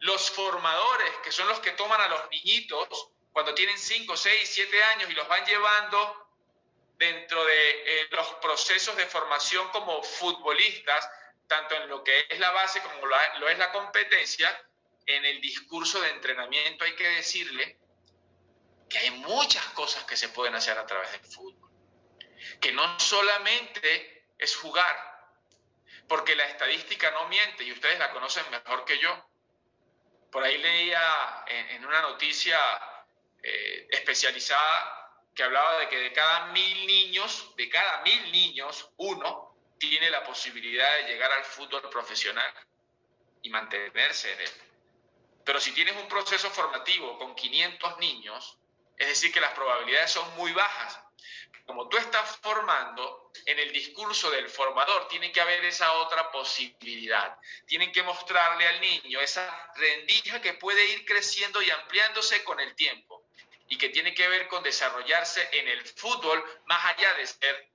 los 0.00 0.30
formadores, 0.30 1.10
que 1.24 1.32
son 1.32 1.48
los 1.48 1.58
que 1.60 1.72
toman 1.72 2.00
a 2.00 2.08
los 2.08 2.30
niñitos 2.30 3.10
cuando 3.32 3.54
tienen 3.54 3.78
5, 3.78 4.16
6, 4.16 4.50
7 4.52 4.84
años 4.84 5.10
y 5.10 5.14
los 5.14 5.26
van 5.26 5.44
llevando 5.46 6.28
dentro 6.96 7.44
de 7.44 7.70
eh, 7.70 8.08
los 8.10 8.26
procesos 8.34 8.96
de 8.96 9.06
formación 9.06 9.68
como 9.70 10.02
futbolistas, 10.02 11.08
tanto 11.48 11.74
en 11.74 11.88
lo 11.88 12.04
que 12.04 12.26
es 12.28 12.38
la 12.38 12.50
base 12.50 12.80
como 12.82 13.06
lo, 13.06 13.48
es 13.48 13.58
la 13.58 13.72
competencia, 13.72 14.48
en 15.06 15.24
el 15.24 15.40
discurso 15.40 16.00
de 16.00 16.10
entrenamiento 16.10 16.84
hay 16.84 16.94
que 16.94 17.08
decirle 17.08 17.78
que 18.88 18.98
hay 18.98 19.10
muchas 19.10 19.64
cosas 19.70 20.04
que 20.04 20.16
se 20.16 20.28
pueden 20.28 20.54
hacer 20.54 20.78
a 20.78 20.86
través 20.86 21.10
del 21.12 21.24
fútbol. 21.24 21.70
Que 22.60 22.72
no 22.72 23.00
solamente 23.00 24.26
es 24.38 24.54
jugar, 24.56 24.96
porque 26.06 26.36
la 26.36 26.44
estadística 26.44 27.10
no 27.10 27.28
miente 27.28 27.64
y 27.64 27.72
ustedes 27.72 27.98
la 27.98 28.12
conocen 28.12 28.48
mejor 28.50 28.84
que 28.84 28.98
yo. 28.98 29.28
Por 30.30 30.44
ahí 30.44 30.58
leía 30.58 31.44
en, 31.46 31.84
una 31.84 32.02
noticia 32.02 32.58
eh, 33.42 33.88
especializada 33.90 35.24
que 35.34 35.42
hablaba 35.42 35.78
de 35.78 35.88
que 35.88 35.98
de 35.98 36.12
cada 36.12 36.46
mil 36.46 36.86
niños, 36.86 37.54
de 37.56 37.68
cada 37.70 38.02
mil 38.02 38.30
niños, 38.30 38.90
uno 38.98 39.47
tiene 39.78 40.10
la 40.10 40.24
posibilidad 40.24 40.96
de 40.96 41.04
llegar 41.04 41.30
al 41.32 41.44
fútbol 41.44 41.88
profesional 41.90 42.52
y 43.42 43.50
mantenerse 43.50 44.32
en 44.32 44.40
él. 44.40 44.52
Pero 45.44 45.60
si 45.60 45.72
tienes 45.72 45.96
un 45.96 46.08
proceso 46.08 46.50
formativo 46.50 47.18
con 47.18 47.34
500 47.34 47.98
niños, 47.98 48.58
es 48.98 49.08
decir, 49.08 49.32
que 49.32 49.40
las 49.40 49.52
probabilidades 49.52 50.10
son 50.10 50.36
muy 50.36 50.52
bajas. 50.52 51.00
Como 51.64 51.88
tú 51.88 51.96
estás 51.96 52.36
formando, 52.38 53.30
en 53.44 53.58
el 53.58 53.72
discurso 53.72 54.30
del 54.30 54.48
formador 54.48 55.06
tiene 55.08 55.30
que 55.30 55.40
haber 55.40 55.64
esa 55.64 55.92
otra 55.94 56.30
posibilidad. 56.30 57.38
Tienen 57.66 57.92
que 57.92 58.02
mostrarle 58.02 58.66
al 58.66 58.80
niño 58.80 59.20
esa 59.20 59.72
rendija 59.76 60.40
que 60.40 60.54
puede 60.54 60.86
ir 60.88 61.04
creciendo 61.04 61.62
y 61.62 61.70
ampliándose 61.70 62.42
con 62.42 62.58
el 62.58 62.74
tiempo 62.74 63.24
y 63.68 63.76
que 63.76 63.90
tiene 63.90 64.14
que 64.14 64.26
ver 64.28 64.48
con 64.48 64.62
desarrollarse 64.62 65.46
en 65.52 65.68
el 65.68 65.86
fútbol 65.86 66.42
más 66.66 66.84
allá 66.86 67.14
de 67.14 67.26
ser 67.26 67.67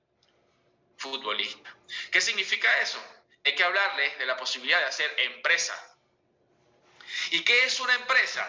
futbolista. 0.96 1.74
¿Qué 2.10 2.20
significa 2.20 2.80
eso? 2.80 3.02
Hay 3.44 3.54
que 3.54 3.64
hablarles 3.64 4.18
de 4.18 4.26
la 4.26 4.36
posibilidad 4.36 4.80
de 4.80 4.86
hacer 4.86 5.14
empresa. 5.18 5.74
¿Y 7.30 7.42
qué 7.42 7.64
es 7.64 7.78
una 7.80 7.94
empresa? 7.94 8.48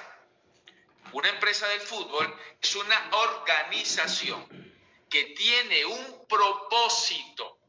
Una 1.11 1.29
empresa 1.29 1.67
del 1.67 1.81
fútbol 1.81 2.39
es 2.61 2.75
una 2.75 3.09
organización 3.11 4.73
que 5.09 5.23
tiene 5.25 5.85
un 5.85 6.27
propósito. 6.27 7.59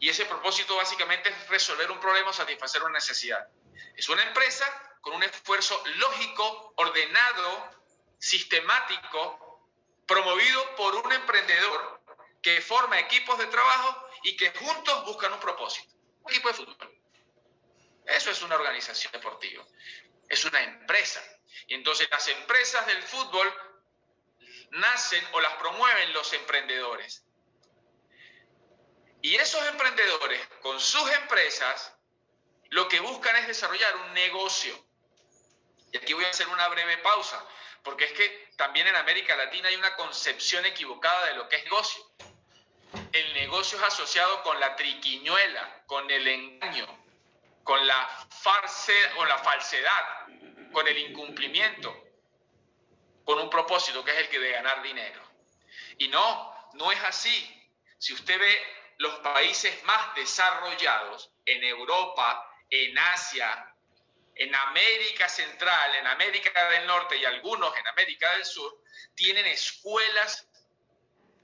Y 0.00 0.08
ese 0.08 0.26
propósito 0.26 0.76
básicamente 0.76 1.28
es 1.28 1.48
resolver 1.48 1.90
un 1.90 1.98
problema 1.98 2.30
o 2.30 2.32
satisfacer 2.32 2.82
una 2.82 2.92
necesidad. 2.92 3.48
Es 3.96 4.08
una 4.08 4.22
empresa 4.22 4.64
con 5.00 5.14
un 5.14 5.22
esfuerzo 5.22 5.82
lógico, 5.96 6.72
ordenado, 6.76 7.70
sistemático, 8.18 9.68
promovido 10.06 10.76
por 10.76 10.94
un 10.94 11.12
emprendedor 11.12 11.97
que 12.42 12.60
forma 12.60 12.98
equipos 13.00 13.38
de 13.38 13.46
trabajo 13.46 14.08
y 14.22 14.36
que 14.36 14.50
juntos 14.50 15.04
buscan 15.04 15.32
un 15.32 15.40
propósito. 15.40 15.94
Un 16.22 16.32
equipo 16.32 16.48
de 16.48 16.54
fútbol. 16.54 16.98
Eso 18.06 18.30
es 18.30 18.42
una 18.42 18.54
organización 18.54 19.12
deportiva. 19.12 19.64
Es 20.28 20.44
una 20.44 20.62
empresa. 20.62 21.22
Y 21.66 21.74
entonces 21.74 22.08
las 22.10 22.26
empresas 22.28 22.86
del 22.86 23.02
fútbol 23.02 23.52
nacen 24.70 25.24
o 25.32 25.40
las 25.40 25.54
promueven 25.54 26.12
los 26.12 26.32
emprendedores. 26.32 27.24
Y 29.20 29.34
esos 29.36 29.66
emprendedores 29.66 30.40
con 30.62 30.78
sus 30.78 31.10
empresas 31.12 31.94
lo 32.70 32.88
que 32.88 33.00
buscan 33.00 33.34
es 33.36 33.46
desarrollar 33.46 33.96
un 33.96 34.12
negocio. 34.12 34.86
Y 35.92 35.96
aquí 35.96 36.12
voy 36.12 36.24
a 36.24 36.30
hacer 36.30 36.46
una 36.48 36.68
breve 36.68 36.98
pausa, 36.98 37.42
porque 37.82 38.04
es 38.04 38.12
que 38.12 38.50
también 38.56 38.86
en 38.86 38.96
América 38.96 39.36
Latina 39.36 39.68
hay 39.68 39.76
una 39.76 39.96
concepción 39.96 40.64
equivocada 40.66 41.26
de 41.26 41.34
lo 41.34 41.48
que 41.48 41.56
es 41.56 41.64
negocio. 41.64 42.02
El 43.12 43.34
negocio 43.34 43.78
es 43.78 43.84
asociado 43.84 44.42
con 44.42 44.58
la 44.60 44.76
triquiñuela, 44.76 45.82
con 45.86 46.10
el 46.10 46.26
engaño, 46.26 46.86
con 47.62 47.86
la, 47.86 48.08
farse, 48.30 48.94
o 49.16 49.24
la 49.24 49.38
falsedad, 49.38 50.04
con 50.72 50.86
el 50.86 50.98
incumplimiento, 50.98 51.94
con 53.24 53.38
un 53.38 53.50
propósito 53.50 54.04
que 54.04 54.12
es 54.12 54.28
el 54.28 54.40
de 54.40 54.50
ganar 54.50 54.82
dinero. 54.82 55.22
Y 55.98 56.08
no, 56.08 56.70
no 56.74 56.92
es 56.92 57.02
así. 57.04 57.54
Si 57.98 58.12
usted 58.12 58.38
ve 58.38 58.58
los 58.98 59.18
países 59.20 59.82
más 59.84 60.14
desarrollados 60.14 61.30
en 61.44 61.62
Europa, 61.64 62.48
en 62.70 62.96
Asia, 62.98 63.74
en 64.34 64.54
América 64.54 65.28
Central, 65.28 65.96
en 65.96 66.06
América 66.06 66.70
del 66.70 66.86
Norte 66.86 67.16
y 67.16 67.24
algunos 67.24 67.76
en 67.76 67.86
América 67.88 68.32
del 68.32 68.44
Sur, 68.44 68.82
tienen 69.14 69.46
escuelas 69.46 70.47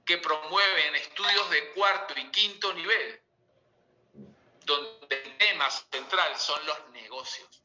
que 0.05 0.19
promueven 0.19 0.97
estudios 0.97 1.51
de 1.51 1.71
cuarto 1.73 2.15
y 2.19 2.31
quinto 2.31 2.73
nivel, 2.75 3.23
donde 4.65 5.23
el 5.23 5.39
tema 5.39 5.71
central 5.71 6.37
son 6.39 6.65
los 6.67 6.89
negocios 6.91 7.65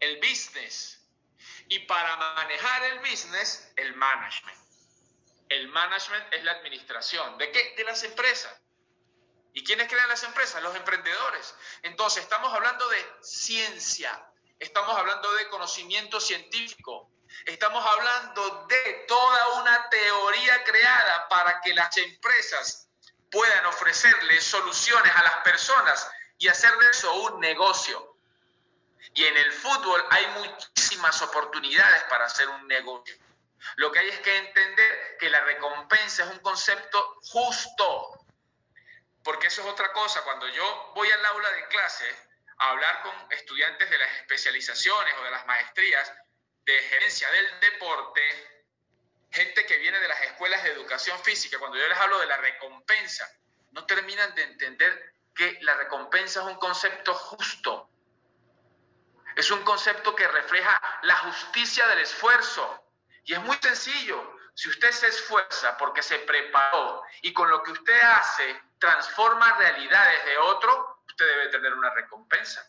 el 0.00 0.18
business. 0.18 1.00
Y 1.68 1.80
para 1.80 2.16
manejar 2.16 2.84
el 2.84 2.98
business, 3.00 3.70
el 3.76 3.94
management. 3.94 4.58
El 5.48 5.68
management 5.68 6.32
es 6.32 6.44
la 6.44 6.52
administración. 6.52 7.38
¿De 7.38 7.50
qué? 7.50 7.74
De 7.76 7.84
las 7.84 8.02
empresas. 8.04 8.60
¿Y 9.52 9.64
quiénes 9.64 9.88
crean 9.88 10.08
las 10.08 10.22
empresas? 10.22 10.62
Los 10.62 10.74
emprendedores. 10.76 11.54
Entonces, 11.82 12.22
estamos 12.22 12.52
hablando 12.52 12.88
de 12.88 13.06
ciencia, 13.22 14.30
estamos 14.58 14.96
hablando 14.96 15.32
de 15.34 15.48
conocimiento 15.48 16.20
científico, 16.20 17.10
estamos 17.46 17.84
hablando 17.84 18.66
de 18.68 19.04
toda 19.06 19.60
una 19.60 19.88
teoría 19.88 20.64
creada 20.64 21.28
para 21.28 21.60
que 21.60 21.74
las 21.74 21.96
empresas 21.98 22.88
puedan 23.30 23.66
ofrecerle 23.66 24.40
soluciones 24.40 25.14
a 25.14 25.22
las 25.22 25.36
personas 25.38 26.10
y 26.38 26.48
hacer 26.48 26.76
de 26.78 26.90
eso 26.90 27.12
un 27.14 27.40
negocio. 27.40 28.16
Y 29.14 29.24
en 29.24 29.36
el 29.36 29.52
fútbol 29.52 30.04
hay 30.10 30.26
muchísimas 30.28 31.20
oportunidades 31.22 32.04
para 32.04 32.26
hacer 32.26 32.48
un 32.48 32.66
negocio. 32.66 33.16
Lo 33.76 33.90
que 33.90 33.98
hay 33.98 34.08
es 34.08 34.20
que 34.20 34.36
entender 34.36 35.16
que 35.18 35.30
la 35.30 35.40
recompensa 35.40 36.24
es 36.24 36.30
un 36.30 36.38
concepto 36.38 37.18
justo. 37.32 38.24
Porque 39.24 39.48
eso 39.48 39.62
es 39.62 39.68
otra 39.68 39.92
cosa. 39.92 40.22
Cuando 40.22 40.46
yo 40.48 40.92
voy 40.94 41.10
al 41.10 41.26
aula 41.26 41.50
de 41.50 41.66
clase 41.68 42.28
a 42.58 42.70
hablar 42.70 43.02
con 43.02 43.32
estudiantes 43.32 43.90
de 43.90 43.98
las 43.98 44.10
especializaciones 44.18 45.14
o 45.18 45.24
de 45.24 45.30
las 45.30 45.46
maestrías 45.46 46.12
de 46.68 46.82
gerencia 46.82 47.30
del 47.30 47.60
deporte, 47.60 48.20
gente 49.30 49.64
que 49.64 49.78
viene 49.78 49.98
de 50.00 50.08
las 50.08 50.20
escuelas 50.20 50.62
de 50.62 50.72
educación 50.72 51.18
física, 51.20 51.58
cuando 51.58 51.78
yo 51.78 51.88
les 51.88 51.96
hablo 51.96 52.18
de 52.18 52.26
la 52.26 52.36
recompensa, 52.36 53.26
no 53.70 53.86
terminan 53.86 54.34
de 54.34 54.42
entender 54.42 55.14
que 55.34 55.56
la 55.62 55.76
recompensa 55.76 56.40
es 56.40 56.46
un 56.46 56.56
concepto 56.56 57.14
justo. 57.14 57.88
Es 59.34 59.50
un 59.50 59.62
concepto 59.64 60.14
que 60.14 60.28
refleja 60.28 60.78
la 61.04 61.16
justicia 61.16 61.86
del 61.86 62.00
esfuerzo. 62.00 62.84
Y 63.24 63.32
es 63.32 63.40
muy 63.40 63.56
sencillo. 63.62 64.36
Si 64.52 64.68
usted 64.68 64.90
se 64.90 65.06
esfuerza 65.06 65.74
porque 65.78 66.02
se 66.02 66.18
preparó 66.18 67.02
y 67.22 67.32
con 67.32 67.48
lo 67.48 67.62
que 67.62 67.72
usted 67.72 67.98
hace 67.98 68.60
transforma 68.78 69.56
realidades 69.56 70.22
de 70.26 70.36
otro, 70.36 71.00
usted 71.06 71.26
debe 71.26 71.48
tener 71.48 71.72
una 71.72 71.94
recompensa. 71.94 72.68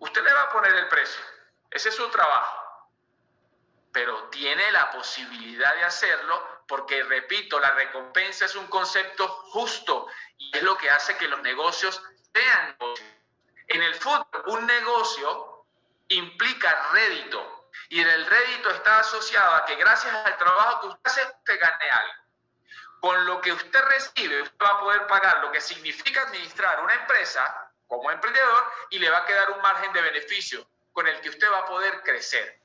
Usted 0.00 0.22
le 0.22 0.34
va 0.34 0.42
a 0.42 0.52
poner 0.52 0.74
el 0.74 0.88
precio. 0.88 1.24
Ese 1.70 1.88
es 1.88 1.94
su 1.94 2.10
trabajo. 2.10 2.61
Pero 3.92 4.28
tiene 4.30 4.72
la 4.72 4.90
posibilidad 4.90 5.74
de 5.74 5.84
hacerlo 5.84 6.64
porque, 6.66 7.02
repito, 7.02 7.60
la 7.60 7.72
recompensa 7.72 8.46
es 8.46 8.54
un 8.54 8.66
concepto 8.68 9.28
justo 9.28 10.06
y 10.38 10.56
es 10.56 10.62
lo 10.62 10.76
que 10.76 10.90
hace 10.90 11.16
que 11.16 11.28
los 11.28 11.40
negocios 11.42 12.02
sean 12.32 12.76
En 13.68 13.82
el 13.82 13.94
fútbol, 13.94 14.42
un 14.46 14.66
negocio 14.66 15.66
implica 16.08 16.90
rédito. 16.92 17.68
Y 17.88 18.00
el 18.00 18.26
rédito 18.26 18.70
está 18.70 19.00
asociado 19.00 19.54
a 19.54 19.64
que 19.64 19.76
gracias 19.76 20.14
al 20.14 20.36
trabajo 20.36 20.80
que 20.80 20.86
usted 20.88 21.00
hace, 21.04 21.22
usted 21.22 21.60
gane 21.60 21.90
algo. 21.90 22.22
Con 23.00 23.26
lo 23.26 23.40
que 23.40 23.52
usted 23.52 23.82
recibe, 23.84 24.42
usted 24.42 24.64
va 24.64 24.70
a 24.70 24.80
poder 24.80 25.06
pagar 25.06 25.40
lo 25.40 25.50
que 25.52 25.60
significa 25.60 26.22
administrar 26.22 26.82
una 26.82 26.94
empresa 26.94 27.70
como 27.86 28.10
emprendedor 28.10 28.72
y 28.90 28.98
le 28.98 29.10
va 29.10 29.18
a 29.18 29.26
quedar 29.26 29.50
un 29.50 29.60
margen 29.60 29.92
de 29.92 30.00
beneficio 30.00 30.66
con 30.92 31.06
el 31.06 31.20
que 31.20 31.30
usted 31.30 31.50
va 31.50 31.58
a 31.58 31.66
poder 31.66 32.02
crecer. 32.02 32.61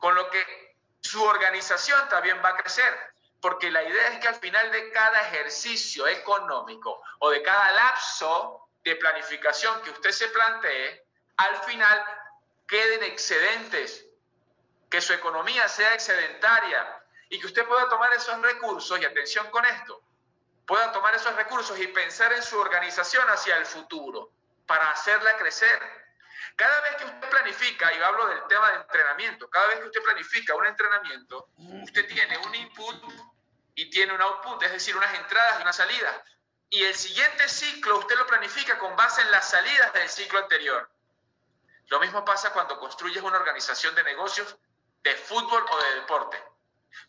Con 0.00 0.16
lo 0.16 0.28
que 0.28 0.74
su 1.00 1.22
organización 1.22 2.08
también 2.08 2.42
va 2.44 2.50
a 2.50 2.56
crecer. 2.56 2.92
Porque 3.40 3.70
la 3.70 3.82
idea 3.82 4.08
es 4.08 4.18
que 4.18 4.28
al 4.28 4.34
final 4.34 4.70
de 4.70 4.90
cada 4.90 5.22
ejercicio 5.28 6.06
económico 6.08 7.02
o 7.20 7.30
de 7.30 7.42
cada 7.42 7.70
lapso 7.70 8.68
de 8.84 8.96
planificación 8.96 9.80
que 9.82 9.90
usted 9.90 10.10
se 10.10 10.28
plantee, 10.28 11.06
al 11.36 11.56
final 11.62 12.04
queden 12.66 13.02
excedentes, 13.04 14.06
que 14.90 15.00
su 15.00 15.12
economía 15.12 15.68
sea 15.68 15.94
excedentaria 15.94 17.02
y 17.28 17.38
que 17.40 17.46
usted 17.46 17.66
pueda 17.66 17.88
tomar 17.88 18.12
esos 18.12 18.40
recursos, 18.42 19.00
y 19.00 19.04
atención 19.04 19.48
con 19.50 19.64
esto, 19.64 20.02
pueda 20.66 20.92
tomar 20.92 21.14
esos 21.14 21.34
recursos 21.36 21.78
y 21.78 21.86
pensar 21.88 22.32
en 22.32 22.42
su 22.42 22.58
organización 22.58 23.28
hacia 23.30 23.56
el 23.56 23.66
futuro 23.66 24.30
para 24.66 24.90
hacerla 24.90 25.36
crecer. 25.36 25.99
Cada 26.56 26.80
vez 26.82 26.96
que 26.96 27.04
usted 27.04 27.30
planifica, 27.30 27.92
y 27.92 28.02
hablo 28.02 28.26
del 28.26 28.46
tema 28.48 28.70
de 28.70 28.76
entrenamiento, 28.76 29.48
cada 29.48 29.66
vez 29.68 29.80
que 29.80 29.86
usted 29.86 30.02
planifica 30.02 30.54
un 30.54 30.66
entrenamiento, 30.66 31.48
usted 31.56 32.06
tiene 32.06 32.38
un 32.38 32.54
input 32.54 32.96
y 33.74 33.88
tiene 33.90 34.12
un 34.12 34.20
output, 34.20 34.62
es 34.62 34.72
decir, 34.72 34.96
unas 34.96 35.14
entradas 35.14 35.58
y 35.58 35.62
unas 35.62 35.76
salidas. 35.76 36.20
Y 36.68 36.84
el 36.84 36.94
siguiente 36.94 37.48
ciclo 37.48 37.98
usted 37.98 38.16
lo 38.16 38.26
planifica 38.26 38.78
con 38.78 38.94
base 38.94 39.22
en 39.22 39.30
las 39.30 39.48
salidas 39.48 39.92
del 39.92 40.08
ciclo 40.08 40.38
anterior. 40.38 40.90
Lo 41.86 41.98
mismo 41.98 42.24
pasa 42.24 42.52
cuando 42.52 42.78
construyes 42.78 43.22
una 43.22 43.38
organización 43.38 43.94
de 43.94 44.04
negocios 44.04 44.56
de 45.02 45.16
fútbol 45.16 45.64
o 45.68 45.82
de 45.82 45.94
deporte. 45.96 46.42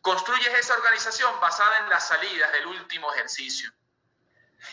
Construyes 0.01 0.57
esa 0.57 0.73
organización 0.73 1.39
basada 1.39 1.79
en 1.79 1.89
las 1.89 2.07
salidas 2.07 2.51
del 2.51 2.65
último 2.65 3.13
ejercicio. 3.13 3.71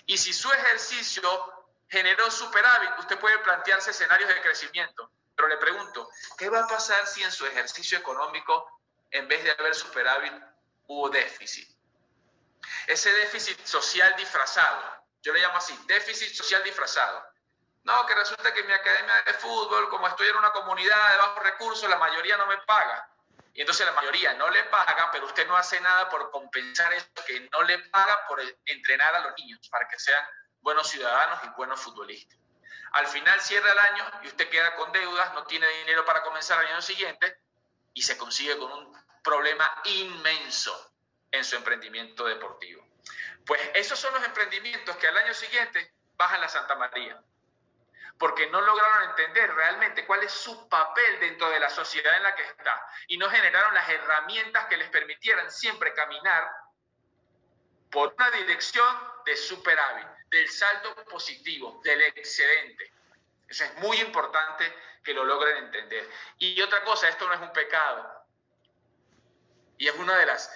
Y 0.07 0.16
si 0.16 0.33
su 0.33 0.50
ejercicio 0.50 1.58
generó 1.88 2.31
superávit, 2.31 2.90
usted 2.98 3.18
puede 3.18 3.38
plantearse 3.38 3.90
escenarios 3.90 4.29
de 4.29 4.40
crecimiento. 4.42 5.11
Pero 5.35 5.48
le 5.48 5.57
pregunto, 5.57 6.11
¿qué 6.37 6.48
va 6.48 6.64
a 6.64 6.66
pasar 6.66 7.07
si 7.07 7.22
en 7.22 7.31
su 7.31 7.46
ejercicio 7.46 7.98
económico, 7.98 8.81
en 9.11 9.29
vez 9.29 9.44
de 9.44 9.53
haber 9.53 9.74
superávit, 9.74 10.33
hubo 10.87 11.09
déficit? 11.11 11.68
Ese 12.87 13.12
déficit 13.12 13.64
social 13.64 14.14
disfrazado, 14.16 15.07
yo 15.22 15.33
le 15.33 15.40
llamo 15.40 15.59
así, 15.59 15.79
déficit 15.87 16.35
social 16.35 16.62
disfrazado. 16.64 17.24
No, 17.85 18.05
que 18.07 18.14
resulta 18.14 18.53
que 18.53 18.64
mi 18.64 18.72
academia 18.72 19.22
de 19.22 19.35
fútbol, 19.35 19.88
como 19.88 20.09
estoy 20.09 20.29
en 20.29 20.37
una 20.37 20.53
comunidad 20.53 21.12
de 21.12 21.16
bajos 21.18 21.42
recursos, 21.42 21.88
la 21.88 21.96
mayoría 21.96 22.37
no 22.37 22.46
me 22.46 22.59
paga. 22.59 23.09
Y 23.55 23.62
entonces 23.62 23.87
la 23.87 23.92
mayoría 23.92 24.35
no 24.35 24.51
le 24.51 24.64
paga, 24.64 25.11
pero 25.11 25.27
usted 25.27 25.46
no 25.46 25.57
hace 25.57 25.81
nada 25.81 26.09
por 26.09 26.31
compensar 26.31 26.92
eso 26.92 27.07
que 27.27 27.48
no 27.53 27.62
le 27.62 27.79
paga 27.90 28.27
por 28.27 28.40
entrenar 28.66 29.14
a 29.14 29.20
los 29.20 29.33
niños 29.38 29.61
para 29.70 29.88
que 29.88 29.98
sean 29.98 30.24
buenos 30.61 30.88
ciudadanos 30.88 31.40
y 31.44 31.49
buenos 31.57 31.81
futbolistas. 31.81 32.38
Al 32.92 33.07
final 33.07 33.40
cierra 33.40 33.73
el 33.73 33.79
año 33.79 34.05
y 34.23 34.29
usted 34.29 34.49
queda 34.49 34.75
con 34.77 34.92
deudas, 34.92 35.35
no 35.35 35.44
tiene 35.44 35.68
dinero 35.81 36.05
para 36.05 36.23
comenzar 36.23 36.61
el 36.62 36.73
año 36.73 36.83
siguiente 36.83 37.38
y 37.92 38.03
se 38.03 38.16
consigue 38.16 38.57
con 38.59 38.73
un 38.73 38.99
problema 39.23 39.71
inmenso 39.85 40.94
en 41.31 41.44
su 41.44 41.57
emprendimiento 41.57 42.25
deportivo. 42.25 42.87
Pues 43.44 43.61
esos 43.75 43.99
son 43.99 44.12
los 44.14 44.25
emprendimientos 44.25 44.97
que 44.97 45.09
al 45.09 45.16
año 45.16 45.35
siguiente 45.35 45.92
bajan 46.16 46.40
la 46.40 46.49
Santa 46.49 46.75
María, 46.75 47.21
porque 48.18 48.49
no 48.49 48.61
lograron 48.61 49.11
entender 49.11 49.55
realmente 49.55 50.07
cuál 50.07 50.23
es 50.23 50.33
su 50.33 50.68
papel 50.68 51.21
dentro 51.21 51.49
de 51.51 51.61
la 51.61 51.71
sociedad 51.71 52.16
en 52.16 52.23
la 52.25 52.35
que 52.35 52.42
está 52.42 52.85
y 53.07 53.16
no 53.16 53.31
generaron 53.31 53.75
las 53.75 53.88
herramientas 53.88 54.66
que 54.66 54.77
les 54.77 54.90
permitieran 54.90 55.51
siempre 55.51 55.94
caminar 55.94 56.51
por 57.90 58.12
una 58.14 58.31
dirección 58.33 58.97
de 59.25 59.37
superávit, 59.37 60.07
del 60.31 60.49
saldo 60.49 60.95
positivo, 61.05 61.81
del 61.83 62.03
excedente. 62.03 62.93
Eso 63.49 63.64
es 63.64 63.75
muy 63.77 63.99
importante 63.99 64.73
que 65.03 65.14
lo 65.14 65.25
logren 65.25 65.64
entender. 65.64 66.09
Y 66.38 66.61
otra 66.61 66.85
cosa, 66.85 67.09
esto 67.09 67.27
no 67.27 67.35
es 67.35 67.41
un 67.41 67.53
pecado. 67.53 68.27
Y 69.79 69.88
es 69.88 69.95
una 69.95 70.19
de 70.19 70.27
las 70.27 70.51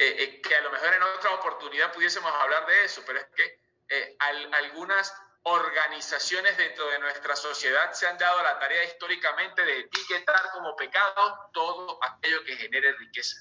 Eh, 0.00 0.14
eh, 0.16 0.40
que 0.40 0.54
a 0.54 0.60
lo 0.60 0.70
mejor 0.70 0.94
en 0.94 1.02
otra 1.02 1.32
oportunidad 1.32 1.92
pudiésemos 1.92 2.32
hablar 2.32 2.64
de 2.66 2.84
eso, 2.84 3.02
pero 3.04 3.18
es 3.18 3.26
que 3.34 3.58
eh, 3.88 4.16
algunas 4.52 5.12
organizaciones 5.42 6.56
dentro 6.56 6.86
de 6.86 7.00
nuestra 7.00 7.34
sociedad 7.34 7.92
se 7.92 8.06
han 8.06 8.16
dado 8.16 8.40
la 8.44 8.60
tarea 8.60 8.84
históricamente 8.84 9.64
de 9.64 9.80
etiquetar 9.80 10.52
como 10.52 10.76
pecado 10.76 11.50
todo 11.52 11.98
aquello 12.00 12.44
que 12.44 12.56
genere 12.56 12.92
riqueza. 12.92 13.38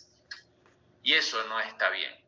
Y 1.03 1.13
eso 1.13 1.43
no 1.43 1.59
está 1.59 1.89
bien. 1.89 2.26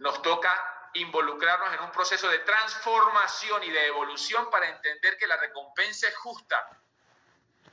Nos 0.00 0.20
toca 0.22 0.90
involucrarnos 0.94 1.72
en 1.74 1.80
un 1.80 1.92
proceso 1.92 2.28
de 2.28 2.40
transformación 2.40 3.62
y 3.62 3.70
de 3.70 3.86
evolución 3.86 4.50
para 4.50 4.68
entender 4.68 5.16
que 5.16 5.26
la 5.26 5.36
recompensa 5.36 6.08
es 6.08 6.16
justa, 6.16 6.68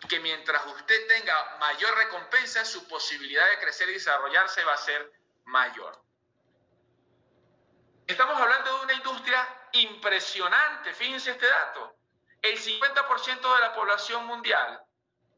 que 0.08 0.20
mientras 0.20 0.66
usted 0.68 1.08
tenga 1.08 1.58
mayor 1.60 1.96
recompensa, 1.96 2.64
su 2.64 2.88
posibilidad 2.88 3.50
de 3.50 3.60
crecer 3.60 3.90
y 3.90 3.94
desarrollarse 3.94 4.64
va 4.64 4.74
a 4.74 4.78
ser 4.78 5.12
mayor. 5.46 6.00
Estamos 8.06 8.40
hablando 8.40 8.78
de 8.78 8.84
una 8.86 8.94
industria 8.94 9.48
impresionante, 9.72 10.94
fíjense 10.94 11.32
este 11.32 11.48
dato. 11.48 11.96
El 12.42 12.58
50% 12.58 13.56
de 13.56 13.60
la 13.60 13.74
población 13.74 14.26
mundial 14.28 14.82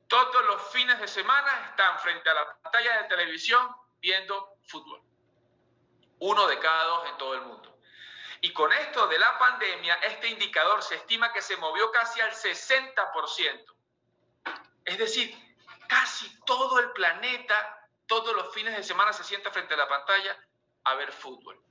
todos 0.07 0.45
los 0.47 0.71
fines 0.71 0.99
de 0.99 1.07
semana 1.07 1.67
están 1.69 1.99
frente 1.99 2.29
a 2.29 2.33
la 2.33 2.59
pantalla 2.61 3.03
de 3.03 3.07
televisión 3.09 3.75
viendo 4.01 4.57
fútbol. 4.67 5.08
Uno 6.19 6.47
de 6.47 6.59
cada 6.59 6.83
dos 6.85 7.09
en 7.09 7.17
todo 7.17 7.33
el 7.33 7.41
mundo. 7.41 7.77
Y 8.41 8.53
con 8.53 8.71
esto 8.71 9.07
de 9.07 9.19
la 9.19 9.37
pandemia, 9.37 9.95
este 9.95 10.29
indicador 10.29 10.81
se 10.81 10.95
estima 10.95 11.33
que 11.33 11.41
se 11.41 11.57
movió 11.57 11.91
casi 11.91 12.21
al 12.21 12.31
60%. 12.31 13.73
Es 14.85 14.97
decir, 14.97 15.35
casi 15.87 16.39
todo 16.45 16.79
el 16.79 16.91
planeta 16.91 17.75
todos 18.09 18.35
los 18.35 18.51
fines 18.53 18.75
de 18.75 18.83
semana 18.83 19.13
se 19.13 19.23
sienta 19.23 19.51
frente 19.51 19.75
a 19.75 19.77
la 19.77 19.87
pantalla 19.87 20.35
a 20.83 20.95
ver 20.95 21.13
fútbol. 21.13 21.61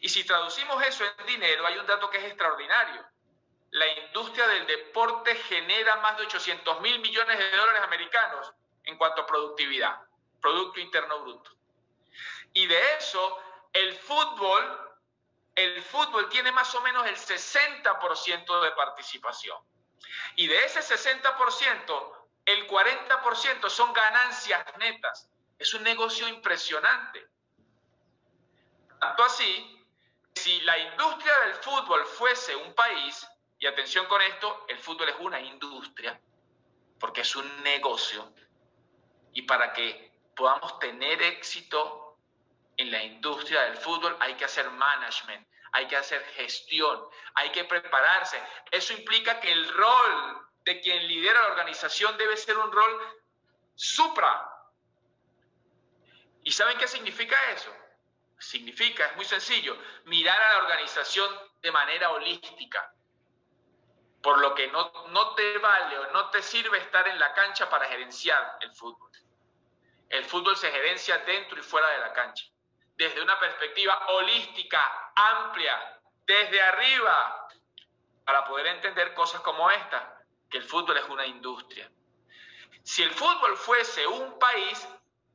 Y 0.00 0.08
si 0.08 0.24
traducimos 0.24 0.82
eso 0.86 1.04
en 1.04 1.26
dinero, 1.26 1.66
hay 1.66 1.76
un 1.76 1.86
dato 1.86 2.08
que 2.08 2.18
es 2.18 2.24
extraordinario. 2.24 3.04
La 3.70 3.86
industria 3.88 4.46
del 4.46 4.66
deporte 4.66 5.34
genera 5.34 5.96
más 5.96 6.16
de 6.16 6.24
800 6.24 6.80
mil 6.80 7.00
millones 7.00 7.36
de 7.36 7.56
dólares 7.56 7.82
americanos 7.82 8.52
en 8.84 8.96
cuanto 8.96 9.22
a 9.22 9.26
productividad, 9.26 10.00
Producto 10.40 10.78
Interno 10.78 11.20
Bruto. 11.20 11.50
Y 12.52 12.66
de 12.66 12.94
eso, 12.94 13.42
el 13.72 13.94
fútbol, 13.94 14.96
el 15.54 15.82
fútbol 15.82 16.28
tiene 16.28 16.52
más 16.52 16.74
o 16.74 16.80
menos 16.80 17.06
el 17.06 17.16
60% 17.16 18.62
de 18.62 18.70
participación. 18.72 19.58
Y 20.36 20.46
de 20.46 20.64
ese 20.64 20.80
60%, 20.80 22.16
el 22.44 22.68
40% 22.68 23.68
son 23.68 23.92
ganancias 23.92 24.64
netas. 24.78 25.28
Es 25.58 25.74
un 25.74 25.82
negocio 25.82 26.28
impresionante. 26.28 27.26
Tanto 29.00 29.24
así, 29.24 29.86
si 30.34 30.60
la 30.62 30.78
industria 30.78 31.38
del 31.40 31.54
fútbol 31.54 32.04
fuese 32.06 32.56
un 32.56 32.74
país, 32.74 33.26
y 33.58 33.66
atención 33.66 34.06
con 34.06 34.20
esto, 34.22 34.64
el 34.68 34.78
fútbol 34.78 35.08
es 35.08 35.16
una 35.20 35.40
industria, 35.40 36.20
porque 36.98 37.20
es 37.20 37.36
un 37.36 37.62
negocio, 37.62 38.32
y 39.34 39.42
para 39.42 39.72
que 39.72 40.12
podamos 40.34 40.78
tener 40.78 41.22
éxito 41.22 42.01
en 42.82 42.90
la 42.90 43.02
industria 43.02 43.62
del 43.62 43.76
fútbol 43.76 44.16
hay 44.20 44.34
que 44.34 44.44
hacer 44.44 44.70
management, 44.70 45.46
hay 45.72 45.86
que 45.86 45.96
hacer 45.96 46.22
gestión, 46.36 47.02
hay 47.34 47.50
que 47.50 47.64
prepararse. 47.64 48.40
Eso 48.70 48.92
implica 48.92 49.40
que 49.40 49.50
el 49.50 49.72
rol 49.72 50.46
de 50.64 50.80
quien 50.80 51.06
lidera 51.08 51.42
la 51.42 51.48
organización 51.48 52.16
debe 52.18 52.36
ser 52.36 52.58
un 52.58 52.70
rol 52.70 53.22
supra 53.74 54.52
¿Y 56.44 56.50
saben 56.50 56.76
qué 56.78 56.88
significa 56.88 57.36
eso? 57.52 57.72
Significa, 58.38 59.06
es 59.06 59.16
muy 59.16 59.24
sencillo, 59.24 59.76
mirar 60.06 60.40
a 60.40 60.52
la 60.54 60.58
organización 60.64 61.30
de 61.60 61.70
manera 61.70 62.10
holística. 62.10 62.92
Por 64.20 64.38
lo 64.38 64.54
que 64.54 64.66
no, 64.68 64.92
no 65.08 65.34
te 65.34 65.58
vale 65.58 65.98
o 65.98 66.12
no 66.12 66.30
te 66.30 66.42
sirve 66.42 66.78
estar 66.78 67.06
en 67.06 67.18
la 67.18 67.32
cancha 67.34 67.70
para 67.70 67.86
gerenciar 67.86 68.58
el 68.60 68.72
fútbol. 68.72 69.10
El 70.08 70.24
fútbol 70.24 70.56
se 70.56 70.70
gerencia 70.70 71.18
dentro 71.18 71.58
y 71.58 71.62
fuera 71.62 71.88
de 71.90 71.98
la 71.98 72.12
cancha. 72.12 72.44
Desde 73.02 73.20
una 73.20 73.36
perspectiva 73.36 74.06
holística, 74.10 75.10
amplia, 75.16 76.00
desde 76.24 76.62
arriba, 76.62 77.48
para 78.24 78.44
poder 78.44 78.68
entender 78.68 79.12
cosas 79.12 79.40
como 79.40 79.68
esta, 79.72 80.24
que 80.48 80.58
el 80.58 80.62
fútbol 80.62 80.96
es 80.96 81.08
una 81.08 81.26
industria. 81.26 81.90
Si 82.84 83.02
el 83.02 83.10
fútbol 83.10 83.56
fuese 83.56 84.06
un 84.06 84.38
país, 84.38 84.88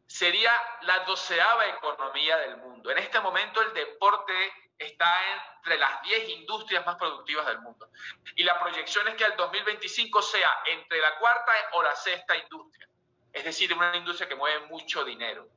sería 0.05 0.53
la 0.83 0.99
doceava 0.99 1.65
economía 1.67 2.37
del 2.37 2.55
mundo. 2.55 2.89
En 2.89 2.99
este 2.99 3.19
momento 3.19 3.61
el 3.61 3.73
deporte 3.73 4.53
está 4.77 5.19
entre 5.57 5.77
las 5.77 6.01
10 6.03 6.29
industrias 6.29 6.85
más 6.85 6.95
productivas 6.95 7.47
del 7.47 7.59
mundo. 7.59 7.89
Y 8.37 8.45
la 8.45 8.57
proyección 8.61 9.09
es 9.09 9.15
que 9.15 9.25
al 9.25 9.35
2025 9.35 10.21
sea 10.21 10.61
entre 10.67 11.01
la 11.01 11.19
cuarta 11.19 11.51
o 11.73 11.83
la 11.83 11.93
sexta 11.97 12.33
industria. 12.37 12.87
Es 13.33 13.43
decir, 13.43 13.73
una 13.73 13.97
industria 13.97 14.29
que 14.29 14.35
mueve 14.35 14.67
mucho 14.67 15.03
dinero. 15.03 15.49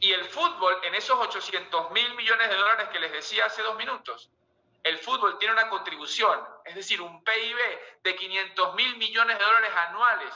Y 0.00 0.12
el 0.12 0.24
fútbol, 0.24 0.78
en 0.82 0.94
esos 0.94 1.18
800 1.18 1.90
mil 1.90 2.14
millones 2.14 2.48
de 2.48 2.56
dólares 2.56 2.88
que 2.90 2.98
les 3.00 3.12
decía 3.12 3.46
hace 3.46 3.62
dos 3.62 3.76
minutos, 3.76 4.30
el 4.82 4.98
fútbol 4.98 5.38
tiene 5.38 5.54
una 5.54 5.68
contribución, 5.68 6.40
es 6.64 6.74
decir, 6.74 7.00
un 7.00 7.24
PIB 7.24 7.56
de 8.02 8.16
500 8.16 8.74
mil 8.74 8.96
millones 8.98 9.38
de 9.38 9.44
dólares 9.44 9.70
anuales 9.74 10.34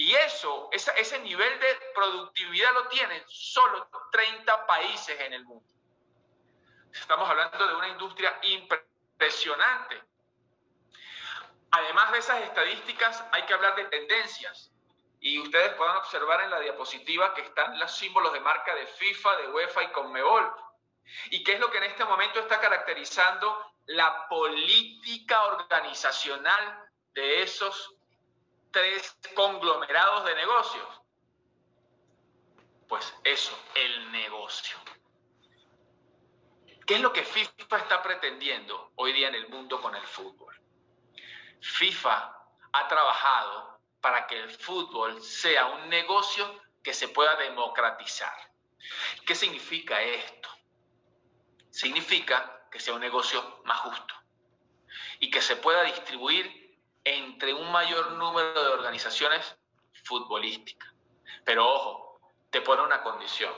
y 0.00 0.14
eso, 0.14 0.70
ese 0.70 1.18
nivel 1.18 1.58
de 1.58 1.78
productividad 1.92 2.72
lo 2.72 2.86
tienen 2.86 3.20
solo 3.26 3.90
30 4.12 4.64
países 4.64 5.20
en 5.20 5.32
el 5.32 5.44
mundo. 5.44 5.74
Estamos 6.92 7.28
hablando 7.28 7.66
de 7.66 7.74
una 7.74 7.88
industria 7.88 8.38
impresionante. 8.42 10.00
Además 11.72 12.12
de 12.12 12.18
esas 12.18 12.42
estadísticas, 12.42 13.24
hay 13.32 13.42
que 13.42 13.54
hablar 13.54 13.74
de 13.74 13.86
tendencias. 13.86 14.70
Y 15.20 15.38
ustedes 15.40 15.74
pueden 15.74 15.96
observar 15.96 16.42
en 16.42 16.50
la 16.50 16.60
diapositiva 16.60 17.34
que 17.34 17.42
están 17.42 17.78
los 17.78 17.96
símbolos 17.96 18.32
de 18.32 18.40
marca 18.40 18.74
de 18.74 18.86
FIFA, 18.86 19.36
de 19.36 19.48
UEFA 19.48 19.82
y 19.84 19.88
Conmebol. 19.88 20.52
¿Y 21.30 21.42
qué 21.42 21.54
es 21.54 21.60
lo 21.60 21.70
que 21.70 21.78
en 21.78 21.84
este 21.84 22.04
momento 22.04 22.38
está 22.38 22.60
caracterizando 22.60 23.72
la 23.86 24.28
política 24.28 25.44
organizacional 25.46 26.90
de 27.14 27.42
esos 27.42 27.94
tres 28.70 29.16
conglomerados 29.34 30.24
de 30.24 30.34
negocios. 30.34 31.02
Pues 32.86 33.14
eso, 33.24 33.58
el 33.74 34.12
negocio. 34.12 34.78
¿Qué 36.86 36.94
es 36.94 37.00
lo 37.00 37.12
que 37.12 37.22
FIFA 37.22 37.76
está 37.78 38.02
pretendiendo 38.02 38.92
hoy 38.96 39.12
día 39.12 39.28
en 39.28 39.34
el 39.34 39.48
mundo 39.48 39.80
con 39.80 39.94
el 39.94 40.06
fútbol? 40.06 40.58
FIFA 41.60 42.34
ha 42.72 42.88
trabajado 42.88 43.77
para 44.00 44.26
que 44.26 44.38
el 44.38 44.50
fútbol 44.50 45.20
sea 45.22 45.66
un 45.66 45.88
negocio 45.88 46.62
que 46.82 46.94
se 46.94 47.08
pueda 47.08 47.36
democratizar. 47.36 48.32
¿Qué 49.26 49.34
significa 49.34 50.00
esto? 50.00 50.48
Significa 51.70 52.66
que 52.70 52.80
sea 52.80 52.94
un 52.94 53.00
negocio 53.00 53.60
más 53.64 53.80
justo 53.80 54.14
y 55.20 55.30
que 55.30 55.42
se 55.42 55.56
pueda 55.56 55.82
distribuir 55.82 56.78
entre 57.04 57.54
un 57.54 57.70
mayor 57.72 58.12
número 58.12 58.62
de 58.62 58.70
organizaciones 58.70 59.56
futbolísticas. 60.04 60.92
Pero 61.44 61.66
ojo, 61.66 62.20
te 62.50 62.60
pone 62.60 62.82
una 62.82 63.02
condición. 63.02 63.52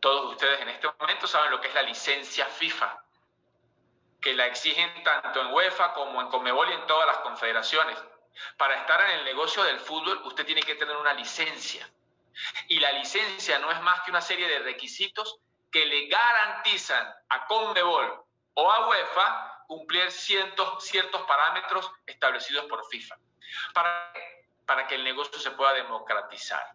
Todos 0.00 0.32
ustedes 0.32 0.60
en 0.60 0.68
este 0.68 0.88
momento 0.98 1.26
saben 1.26 1.50
lo 1.50 1.60
que 1.60 1.68
es 1.68 1.74
la 1.74 1.82
licencia 1.82 2.46
FIFA, 2.46 3.04
que 4.20 4.34
la 4.34 4.46
exigen 4.46 5.02
tanto 5.04 5.40
en 5.40 5.52
UEFA 5.52 5.92
como 5.94 6.20
en 6.20 6.28
Conmebol 6.28 6.68
y 6.70 6.72
en 6.72 6.86
todas 6.86 7.06
las 7.06 7.18
confederaciones. 7.18 7.98
Para 8.56 8.80
estar 8.80 9.00
en 9.02 9.18
el 9.18 9.24
negocio 9.24 9.62
del 9.64 9.78
fútbol, 9.78 10.20
usted 10.24 10.44
tiene 10.46 10.62
que 10.62 10.74
tener 10.74 10.96
una 10.96 11.14
licencia. 11.14 11.88
Y 12.68 12.80
la 12.80 12.92
licencia 12.92 13.58
no 13.58 13.70
es 13.70 13.80
más 13.82 14.02
que 14.02 14.10
una 14.10 14.20
serie 14.20 14.48
de 14.48 14.60
requisitos 14.60 15.40
que 15.70 15.84
le 15.86 16.06
garantizan 16.06 17.14
a 17.28 17.46
Conmebol 17.46 18.24
o 18.54 18.70
a 18.70 18.88
UEFA 18.88 19.64
cumplir 19.66 20.10
ciertos, 20.10 20.84
ciertos 20.84 21.22
parámetros 21.22 21.90
establecidos 22.06 22.66
por 22.66 22.86
FIFA 22.88 23.16
para, 23.72 24.12
para 24.66 24.86
que 24.86 24.96
el 24.96 25.04
negocio 25.04 25.38
se 25.38 25.50
pueda 25.52 25.72
democratizar. 25.72 26.74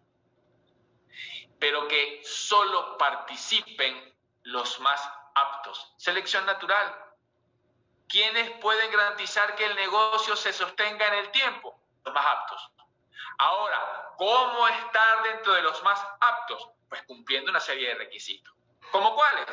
Pero 1.58 1.86
que 1.88 2.20
solo 2.24 2.96
participen 2.96 4.14
los 4.42 4.80
más 4.80 5.08
aptos. 5.34 5.94
Selección 5.96 6.46
natural. 6.46 7.07
¿Quiénes 8.08 8.50
pueden 8.60 8.90
garantizar 8.90 9.54
que 9.54 9.66
el 9.66 9.74
negocio 9.76 10.34
se 10.34 10.52
sostenga 10.52 11.06
en 11.08 11.14
el 11.14 11.30
tiempo? 11.30 11.78
Los 12.04 12.14
más 12.14 12.24
aptos. 12.26 12.70
Ahora, 13.38 14.14
¿cómo 14.16 14.66
estar 14.68 15.22
dentro 15.24 15.52
de 15.52 15.62
los 15.62 15.82
más 15.82 16.02
aptos? 16.20 16.68
Pues 16.88 17.02
cumpliendo 17.02 17.50
una 17.50 17.60
serie 17.60 17.88
de 17.88 17.94
requisitos. 17.96 18.54
¿Cómo 18.90 19.14
cuáles? 19.14 19.46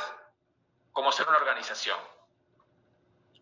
Como 0.94 1.12
ser 1.12 1.28
una 1.28 1.38
organización. 1.38 2.00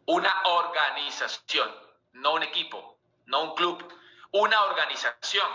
Una 0.08 0.42
organización, 0.46 1.72
no 2.14 2.34
un 2.34 2.44
equipo, 2.44 2.98
no 3.26 3.42
un 3.42 3.56
club, 3.56 3.88
una 4.32 4.64
organización. 4.64 5.48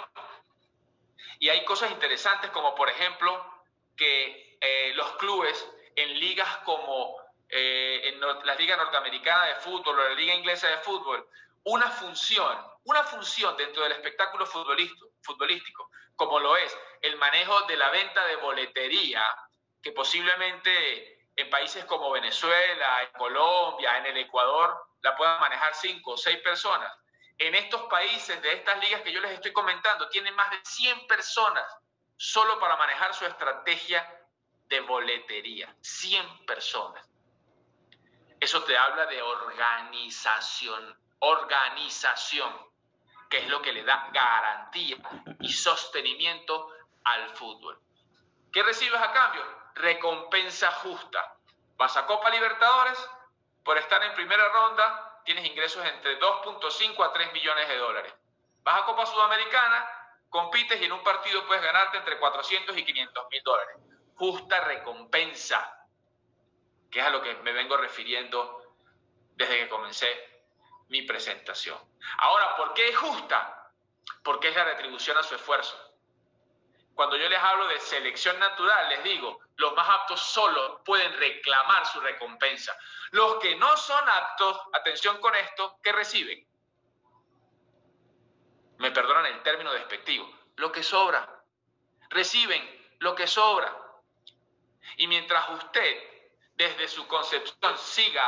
Y 1.41 1.49
hay 1.49 1.65
cosas 1.65 1.91
interesantes 1.91 2.51
como, 2.53 2.75
por 2.75 2.89
ejemplo, 2.89 3.65
que 3.97 4.57
eh, 4.61 4.93
los 4.95 5.11
clubes 5.17 5.69
en 5.97 6.19
ligas 6.19 6.49
como 6.59 7.28
eh, 7.49 8.01
en 8.05 8.21
la 8.21 8.55
Liga 8.55 8.77
Norteamericana 8.77 9.47
de 9.47 9.55
Fútbol 9.57 9.99
o 9.99 10.09
la 10.09 10.15
Liga 10.15 10.35
Inglesa 10.35 10.69
de 10.69 10.79
Fútbol, 10.79 11.29
una 11.65 11.91
función, 11.91 12.59
una 12.85 13.03
función 13.05 13.57
dentro 13.57 13.83
del 13.83 13.93
espectáculo 13.93 14.47
futbolístico, 14.47 15.91
como 16.17 16.41
lo 16.41 16.57
es 16.57 16.77
el 17.03 17.17
manejo 17.17 17.63
de 17.63 17.77
la 17.77 17.91
venta 17.91 18.27
de 18.27 18.37
boletería, 18.37 19.23
que 19.83 19.93
posiblemente 19.93 21.27
en 21.37 21.51
países 21.51 21.85
como 21.85 22.11
Venezuela, 22.11 23.03
en 23.03 23.11
Colombia, 23.19 23.99
en 23.99 24.07
el 24.07 24.17
Ecuador, 24.17 24.77
la 25.03 25.17
puedan 25.17 25.41
manejar 25.41 25.75
cinco 25.75 26.13
o 26.13 26.17
seis 26.17 26.39
personas. 26.39 26.93
En 27.39 27.55
estos 27.55 27.83
países 27.85 28.43
de 28.43 28.53
estas 28.53 28.81
ligas 28.81 29.03
que 29.03 29.13
yo 29.13 29.21
les 29.21 29.31
estoy 29.31 29.53
comentando, 29.53 30.09
tienen 30.09 30.35
más 30.35 30.51
de 30.51 30.59
100 30.65 31.07
personas 31.07 31.65
solo 32.17 32.59
para 32.59 32.77
manejar 32.77 33.15
su 33.15 33.25
estrategia 33.25 34.05
de 34.67 34.81
boletería. 34.81 35.73
100 35.81 36.47
personas. 36.47 37.08
Eso 38.41 38.63
te 38.63 38.77
habla 38.77 39.07
de 39.07 39.21
organización, 39.21 40.97
organización, 41.19 42.53
que 43.29 43.39
es 43.39 43.49
lo 43.49 43.61
que 43.61 43.73
le 43.73 43.83
da 43.83 44.09
garantía 44.13 44.97
y 45.41 45.53
sostenimiento 45.53 46.73
al 47.05 47.31
fútbol. 47.31 47.81
¿Qué 48.53 48.63
recibes 48.63 49.01
a 49.01 49.13
cambio? 49.13 49.43
Recompensa 49.75 50.71
justa. 50.73 51.37
Vas 51.77 51.97
a 51.97 52.07
Copa 52.07 52.31
Libertadores, 52.31 52.99
por 53.65 53.77
estar 53.77 54.03
en 54.03 54.15
primera 54.15 54.49
ronda, 54.49 55.21
tienes 55.25 55.45
ingresos 55.45 55.85
entre 55.85 56.19
2.5 56.19 57.05
a 57.05 57.13
3 57.13 57.33
millones 57.33 57.69
de 57.69 57.77
dólares. 57.77 58.15
Vas 58.63 58.81
a 58.81 58.85
Copa 58.85 59.05
Sudamericana, 59.05 59.87
compites 60.31 60.81
y 60.81 60.85
en 60.85 60.93
un 60.93 61.03
partido 61.03 61.47
puedes 61.47 61.63
ganarte 61.63 61.99
entre 61.99 62.19
400 62.19 62.77
y 62.77 62.85
500 62.85 63.27
mil 63.31 63.43
dólares. 63.43 63.77
Justa 64.15 64.61
recompensa 64.61 65.78
que 66.91 67.01
es 67.01 67.07
a 67.07 67.11
lo 67.11 67.23
que 67.23 67.35
me 67.37 67.53
vengo 67.53 67.77
refiriendo 67.77 68.75
desde 69.35 69.59
que 69.59 69.69
comencé 69.69 70.29
mi 70.89 71.03
presentación. 71.03 71.79
Ahora, 72.19 72.57
¿por 72.57 72.75
qué 72.75 72.89
es 72.89 72.97
justa? 72.97 73.73
Porque 74.23 74.49
es 74.49 74.57
la 74.57 74.65
retribución 74.65 75.17
a 75.19 75.23
su 75.23 75.35
esfuerzo. 75.35 75.77
Cuando 76.95 77.17
yo 77.17 77.29
les 77.29 77.39
hablo 77.39 77.69
de 77.69 77.79
selección 77.79 78.39
natural, 78.41 78.89
les 78.89 79.05
digo, 79.05 79.39
los 79.57 79.73
más 79.75 79.89
aptos 79.89 80.21
solo 80.21 80.83
pueden 80.83 81.17
reclamar 81.17 81.87
su 81.87 82.01
recompensa. 82.01 82.77
Los 83.13 83.37
que 83.37 83.55
no 83.57 83.77
son 83.77 84.09
aptos, 84.09 84.61
atención 84.73 85.21
con 85.21 85.35
esto, 85.37 85.79
¿qué 85.83 85.93
reciben? 85.93 86.45
Me 88.79 88.91
perdonan 88.91 89.27
el 89.27 89.43
término 89.43 89.73
despectivo, 89.73 90.29
lo 90.57 90.73
que 90.73 90.83
sobra. 90.83 91.43
Reciben 92.11 92.97
lo 92.99 93.15
que 93.15 93.27
sobra. 93.27 93.73
Y 94.97 95.07
mientras 95.07 95.49
usted 95.51 96.18
desde 96.59 96.89
su 96.89 97.07
concepción 97.07 97.79
siga, 97.79 98.27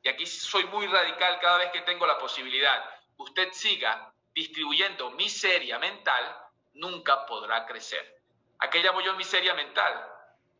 y 0.00 0.08
aquí 0.08 0.24
soy 0.26 0.64
muy 0.66 0.86
radical 0.86 1.40
cada 1.40 1.58
vez 1.58 1.72
que 1.72 1.80
tengo 1.80 2.06
la 2.06 2.18
posibilidad, 2.18 2.88
usted 3.16 3.50
siga 3.52 4.12
distribuyendo 4.32 5.10
miseria 5.10 5.80
mental, 5.80 6.38
nunca 6.74 7.26
podrá 7.26 7.66
crecer. 7.66 8.22
¿A 8.60 8.70
qué 8.70 8.80
llamo 8.80 9.00
yo 9.00 9.14
miseria 9.14 9.54
mental? 9.54 10.08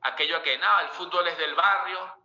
Aquello 0.00 0.38
a 0.38 0.42
que 0.42 0.58
nada, 0.58 0.82
el 0.82 0.88
fútbol 0.88 1.28
es 1.28 1.38
del 1.38 1.54
barrio, 1.54 2.16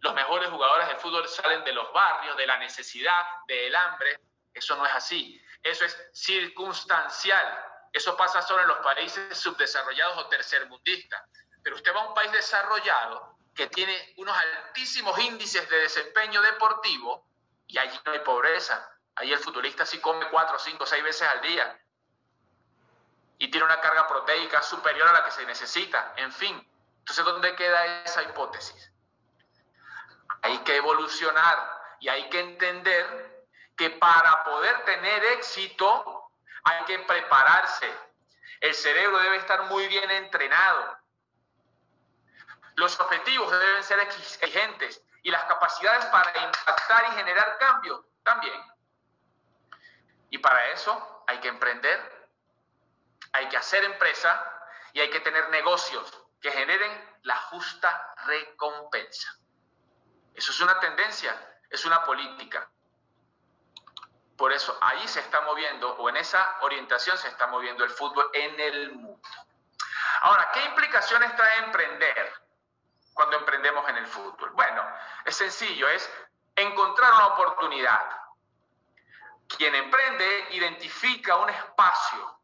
los 0.00 0.14
mejores 0.14 0.48
jugadores 0.48 0.86
del 0.86 0.98
fútbol 0.98 1.28
salen 1.28 1.64
de 1.64 1.72
los 1.72 1.92
barrios, 1.92 2.36
de 2.36 2.46
la 2.46 2.58
necesidad, 2.58 3.26
del 3.48 3.74
hambre. 3.74 4.20
Eso 4.54 4.76
no 4.76 4.86
es 4.86 4.92
así. 4.92 5.42
Eso 5.60 5.84
es 5.84 6.10
circunstancial. 6.12 7.64
Eso 7.92 8.16
pasa 8.16 8.40
solo 8.42 8.62
en 8.62 8.68
los 8.68 8.78
países 8.78 9.36
subdesarrollados 9.36 10.18
o 10.18 10.28
tercermundistas. 10.28 11.20
Pero 11.64 11.74
usted 11.74 11.92
va 11.92 12.02
a 12.02 12.08
un 12.08 12.14
país 12.14 12.30
desarrollado 12.30 13.35
que 13.56 13.66
tiene 13.68 14.14
unos 14.18 14.36
altísimos 14.36 15.18
índices 15.18 15.68
de 15.68 15.78
desempeño 15.78 16.40
deportivo 16.42 17.26
y 17.66 17.78
allí 17.78 17.98
no 18.04 18.12
hay 18.12 18.20
pobreza. 18.20 18.88
Ahí 19.16 19.32
el 19.32 19.38
futbolista 19.38 19.86
sí 19.86 19.98
come 19.98 20.28
cuatro, 20.28 20.58
cinco, 20.58 20.86
seis 20.86 21.02
veces 21.02 21.26
al 21.26 21.40
día 21.40 21.80
y 23.38 23.50
tiene 23.50 23.66
una 23.66 23.80
carga 23.80 24.06
proteica 24.06 24.62
superior 24.62 25.08
a 25.08 25.12
la 25.12 25.24
que 25.24 25.30
se 25.30 25.46
necesita. 25.46 26.12
En 26.16 26.32
fin, 26.32 26.54
entonces, 26.98 27.24
¿dónde 27.24 27.54
queda 27.54 28.02
esa 28.02 28.22
hipótesis? 28.22 28.90
Hay 30.42 30.58
que 30.58 30.76
evolucionar 30.76 31.96
y 32.00 32.08
hay 32.08 32.28
que 32.30 32.40
entender 32.40 33.46
que 33.76 33.90
para 33.90 34.44
poder 34.44 34.84
tener 34.84 35.24
éxito 35.24 36.30
hay 36.64 36.84
que 36.84 36.98
prepararse. 37.00 37.88
El 38.60 38.74
cerebro 38.74 39.18
debe 39.18 39.36
estar 39.36 39.64
muy 39.64 39.86
bien 39.86 40.10
entrenado. 40.10 40.95
Los 42.76 42.98
objetivos 43.00 43.50
deben 43.50 43.82
ser 43.82 43.98
exigentes 44.00 45.02
y 45.22 45.30
las 45.30 45.44
capacidades 45.44 46.04
para 46.06 46.30
impactar 46.44 47.04
y 47.10 47.16
generar 47.16 47.58
cambio 47.58 48.06
también. 48.22 48.62
Y 50.30 50.38
para 50.38 50.62
eso 50.70 51.24
hay 51.26 51.38
que 51.40 51.48
emprender, 51.48 52.30
hay 53.32 53.48
que 53.48 53.56
hacer 53.56 53.82
empresa 53.84 54.70
y 54.92 55.00
hay 55.00 55.10
que 55.10 55.20
tener 55.20 55.48
negocios 55.48 56.22
que 56.40 56.50
generen 56.52 57.18
la 57.22 57.36
justa 57.36 58.14
recompensa. 58.26 59.36
Eso 60.34 60.52
es 60.52 60.60
una 60.60 60.78
tendencia, 60.78 61.34
es 61.70 61.84
una 61.86 62.04
política. 62.04 62.70
Por 64.36 64.52
eso 64.52 64.76
ahí 64.82 65.08
se 65.08 65.20
está 65.20 65.40
moviendo, 65.40 65.96
o 65.96 66.10
en 66.10 66.18
esa 66.18 66.58
orientación 66.60 67.16
se 67.16 67.28
está 67.28 67.46
moviendo 67.46 67.84
el 67.84 67.90
fútbol 67.90 68.28
en 68.34 68.60
el 68.60 68.92
mundo. 68.92 69.28
Ahora, 70.20 70.50
¿qué 70.52 70.62
implicaciones 70.66 71.34
trae 71.36 71.58
emprender? 71.64 72.45
Cuando 73.16 73.38
emprendemos 73.38 73.88
en 73.88 73.96
el 73.96 74.06
fútbol? 74.06 74.50
Bueno, 74.50 74.84
es 75.24 75.34
sencillo, 75.34 75.88
es 75.88 76.08
encontrar 76.54 77.14
una 77.14 77.26
oportunidad. 77.28 78.02
Quien 79.48 79.74
emprende 79.74 80.48
identifica 80.50 81.36
un 81.36 81.48
espacio, 81.48 82.40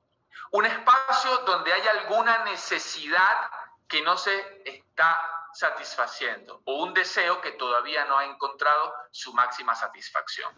un 0.53 0.65
espacio 0.65 1.37
donde 1.39 1.75
hay 1.75 1.87
alguna 1.89 2.45
necesidad 2.45 3.51
que 3.87 4.01
no 4.01 4.17
se 4.17 4.63
está 4.65 5.21
satisfaciendo 5.53 6.63
o 6.65 6.77
un 6.77 6.95
deseo 6.95 7.43
que 7.43 7.53
todavía 7.53 8.07
no 8.07 8.17
ha 8.17 8.25
encontrado 8.25 8.95
su 9.11 9.35
máxima 9.35 9.75
satisfacción. 9.75 10.51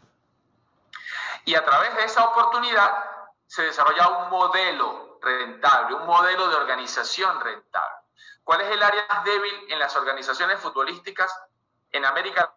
Y 1.45 1.57
a 1.57 1.65
través 1.65 1.93
de 1.97 2.05
esa 2.05 2.25
oportunidad 2.27 3.05
se 3.49 3.63
desarrolla 3.63 4.09
un 4.11 4.31
modelo 4.31 5.19
rentable, 5.21 5.97
un 5.97 6.07
modelo 6.07 6.47
de 6.47 6.55
organización 6.55 7.41
rentable. 7.41 8.04
¿Cuál 8.45 8.61
es 8.61 8.71
el 8.71 8.83
área 8.83 9.07
más 9.09 9.25
débil 9.25 9.73
en 9.73 9.79
las 9.79 9.97
organizaciones 9.97 10.61
futbolísticas 10.61 11.35
en 11.91 12.05
América? 12.05 12.55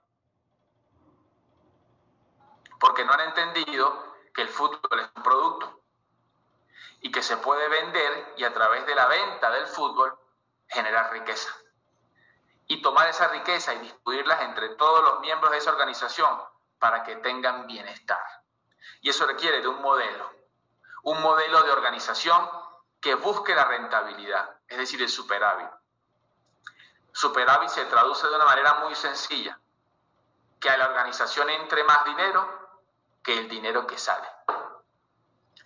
Porque 2.77 3.05
no 3.05 3.13
han 3.13 3.21
entendido 3.21 4.15
que 4.33 4.41
el 4.41 4.49
fútbol 4.49 4.99
es 4.99 5.09
un 5.15 5.23
producto 5.23 5.81
y 6.99 7.09
que 7.09 7.23
se 7.23 7.37
puede 7.37 7.69
vender 7.69 8.33
y 8.37 8.43
a 8.43 8.53
través 8.53 8.85
de 8.85 8.95
la 8.95 9.07
venta 9.07 9.49
del 9.49 9.65
fútbol 9.65 10.19
generar 10.67 11.11
riqueza. 11.11 11.49
Y 12.67 12.81
tomar 12.81 13.07
esa 13.07 13.29
riqueza 13.29 13.73
y 13.73 13.79
distribuirlas 13.79 14.41
entre 14.41 14.69
todos 14.75 15.01
los 15.03 15.21
miembros 15.21 15.51
de 15.51 15.59
esa 15.59 15.71
organización 15.71 16.29
para 16.79 17.03
que 17.03 17.15
tengan 17.15 17.65
bienestar. 17.65 18.21
Y 18.99 19.09
eso 19.09 19.25
requiere 19.25 19.61
de 19.61 19.69
un 19.69 19.81
modelo, 19.81 20.29
un 21.03 21.21
modelo 21.21 21.63
de 21.63 21.71
organización 21.71 22.49
que 22.99 23.15
busque 23.15 23.55
la 23.55 23.63
rentabilidad, 23.65 24.56
es 24.67 24.77
decir, 24.77 25.01
el 25.01 25.09
superávit. 25.09 25.69
Superávit 27.11 27.69
se 27.69 27.85
traduce 27.85 28.27
de 28.27 28.35
una 28.35 28.45
manera 28.45 28.75
muy 28.75 28.93
sencilla, 28.95 29.59
que 30.59 30.69
a 30.69 30.77
la 30.77 30.87
organización 30.87 31.49
entre 31.49 31.83
más 31.83 32.05
dinero 32.05 32.69
que 33.23 33.37
el 33.37 33.49
dinero 33.49 33.85
que 33.87 33.97
sale. 33.97 34.27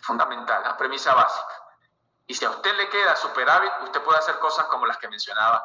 Fundamental, 0.01 0.63
la 0.63 0.77
premisa 0.77 1.13
básica. 1.13 1.61
Y 2.27 2.33
si 2.33 2.45
a 2.45 2.49
usted 2.49 2.75
le 2.75 2.89
queda 2.89 3.15
superávit, 3.15 3.71
usted 3.83 4.01
puede 4.01 4.19
hacer 4.19 4.39
cosas 4.39 4.65
como 4.67 4.85
las 4.85 4.97
que 4.97 5.07
mencionaba 5.07 5.63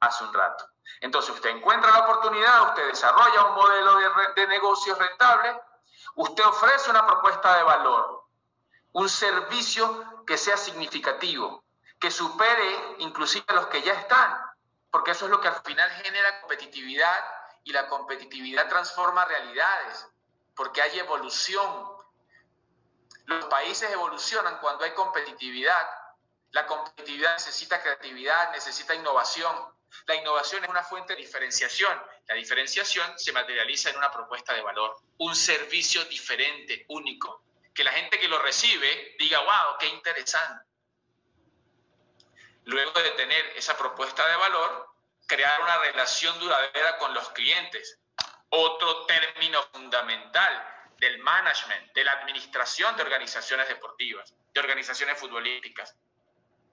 hace 0.00 0.24
un 0.24 0.32
rato. 0.32 0.68
Entonces 1.00 1.34
usted 1.34 1.50
encuentra 1.50 1.90
la 1.90 2.00
oportunidad, 2.00 2.68
usted 2.68 2.88
desarrolla 2.88 3.44
un 3.44 3.54
modelo 3.54 3.96
de, 3.96 4.10
de 4.34 4.46
negocio 4.46 4.94
rentable, 4.94 5.60
usted 6.14 6.44
ofrece 6.44 6.90
una 6.90 7.06
propuesta 7.06 7.56
de 7.56 7.62
valor, 7.62 8.24
un 8.92 9.08
servicio 9.08 10.24
que 10.24 10.38
sea 10.38 10.56
significativo, 10.56 11.62
que 12.00 12.10
supere 12.10 12.96
inclusive 12.98 13.44
a 13.48 13.54
los 13.54 13.66
que 13.66 13.82
ya 13.82 13.92
están, 13.92 14.38
porque 14.90 15.10
eso 15.12 15.26
es 15.26 15.30
lo 15.30 15.40
que 15.40 15.48
al 15.48 15.62
final 15.62 15.90
genera 15.90 16.40
competitividad 16.40 17.24
y 17.64 17.72
la 17.72 17.88
competitividad 17.88 18.68
transforma 18.68 19.24
realidades, 19.24 20.06
porque 20.54 20.80
hay 20.80 20.98
evolución. 20.98 21.92
Los 23.26 23.44
países 23.46 23.90
evolucionan 23.90 24.58
cuando 24.58 24.84
hay 24.84 24.92
competitividad. 24.92 25.86
La 26.52 26.66
competitividad 26.66 27.34
necesita 27.34 27.82
creatividad, 27.82 28.52
necesita 28.52 28.94
innovación. 28.94 29.54
La 30.06 30.14
innovación 30.14 30.64
es 30.64 30.70
una 30.70 30.82
fuente 30.82 31.14
de 31.14 31.20
diferenciación. 31.20 32.00
La 32.26 32.34
diferenciación 32.34 33.18
se 33.18 33.32
materializa 33.32 33.90
en 33.90 33.98
una 33.98 34.10
propuesta 34.10 34.54
de 34.54 34.62
valor, 34.62 34.96
un 35.18 35.34
servicio 35.36 36.04
diferente, 36.06 36.86
único, 36.88 37.42
que 37.74 37.84
la 37.84 37.92
gente 37.92 38.18
que 38.18 38.28
lo 38.28 38.38
recibe 38.38 39.14
diga, 39.18 39.40
wow, 39.40 39.76
qué 39.78 39.88
interesante. 39.88 40.67
Luego 42.68 42.92
de 43.00 43.12
tener 43.12 43.46
esa 43.56 43.78
propuesta 43.78 44.28
de 44.28 44.36
valor, 44.36 44.90
crear 45.26 45.58
una 45.62 45.78
relación 45.78 46.38
duradera 46.38 46.98
con 46.98 47.14
los 47.14 47.30
clientes. 47.30 47.98
Otro 48.50 49.06
término 49.06 49.62
fundamental 49.72 50.92
del 50.98 51.16
management, 51.20 51.94
de 51.94 52.04
la 52.04 52.12
administración 52.12 52.94
de 52.94 53.04
organizaciones 53.04 53.68
deportivas, 53.68 54.34
de 54.52 54.60
organizaciones 54.60 55.16
futbolísticas. 55.16 55.96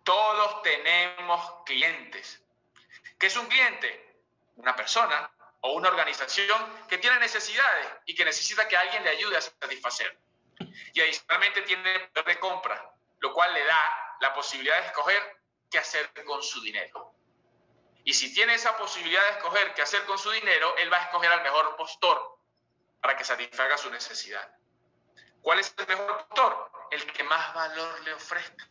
Todos 0.04 0.62
tenemos 0.64 1.64
clientes. 1.66 2.44
¿Qué 3.18 3.28
es 3.28 3.38
un 3.38 3.48
cliente? 3.48 4.18
Una 4.58 4.76
persona 4.76 5.32
o 5.62 5.76
una 5.76 5.88
organización 5.88 6.88
que 6.90 6.98
tiene 6.98 7.20
necesidades 7.20 7.88
y 8.06 8.16
que 8.16 8.26
necesita 8.26 8.68
que 8.68 8.76
alguien 8.76 9.02
le 9.06 9.12
ayude 9.12 9.38
a 9.38 9.42
satisfacer 9.42 10.20
y 10.94 11.00
adicionalmente 11.00 11.62
tiene 11.62 12.00
poder 12.10 12.26
de 12.26 12.40
compra, 12.42 12.94
lo 13.20 13.34
cual 13.34 13.54
le 13.54 13.64
da 13.64 14.18
la 14.20 14.34
posibilidad 14.34 14.82
de 14.82 14.88
escoger 14.88 15.35
qué 15.76 15.80
hacer 15.80 16.10
con 16.24 16.42
su 16.42 16.62
dinero. 16.62 17.14
Y 18.06 18.14
si 18.14 18.34
tiene 18.34 18.54
esa 18.54 18.78
posibilidad 18.78 19.22
de 19.24 19.32
escoger 19.32 19.74
qué 19.74 19.82
hacer 19.82 20.06
con 20.06 20.18
su 20.18 20.32
dinero, 20.32 20.74
él 20.78 20.92
va 20.92 21.00
a 21.00 21.04
escoger 21.04 21.30
al 21.30 21.44
mejor 21.44 21.76
postor 21.76 22.40
para 23.02 23.18
que 23.18 23.26
satisfaga 23.26 23.78
su 23.78 23.90
necesidad. 23.90 24.56
¿Cuál 25.42 25.60
es 25.60 25.76
el 25.78 25.86
mejor 25.86 26.28
postor? 26.28 26.72
El 26.92 27.12
que 27.12 27.26
más 27.26 27.54
valor 27.54 28.00
le 28.04 28.14
ofrezca. 28.14 28.70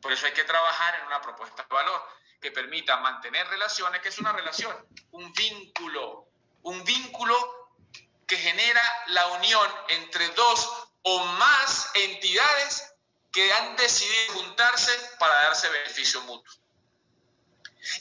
Por 0.00 0.12
eso 0.12 0.26
hay 0.26 0.32
que 0.32 0.44
trabajar 0.44 1.00
en 1.00 1.06
una 1.08 1.20
propuesta 1.20 1.64
de 1.64 1.74
valor 1.74 2.00
que 2.40 2.52
permita 2.52 2.98
mantener 2.98 3.48
relaciones, 3.48 4.00
que 4.02 4.10
es 4.10 4.18
una 4.20 4.32
relación, 4.32 4.72
un 5.10 5.32
vínculo, 5.32 6.28
un 6.62 6.84
vínculo 6.84 7.76
que 8.24 8.36
genera 8.36 8.82
la 9.08 9.26
unión 9.26 9.68
entre 9.88 10.28
dos 10.28 10.88
o 11.02 11.24
más 11.24 11.90
entidades 11.96 12.89
que 13.32 13.52
han 13.52 13.76
decidido 13.76 14.34
juntarse 14.34 14.92
para 15.18 15.34
darse 15.42 15.68
beneficio 15.68 16.20
mutuo. 16.22 16.54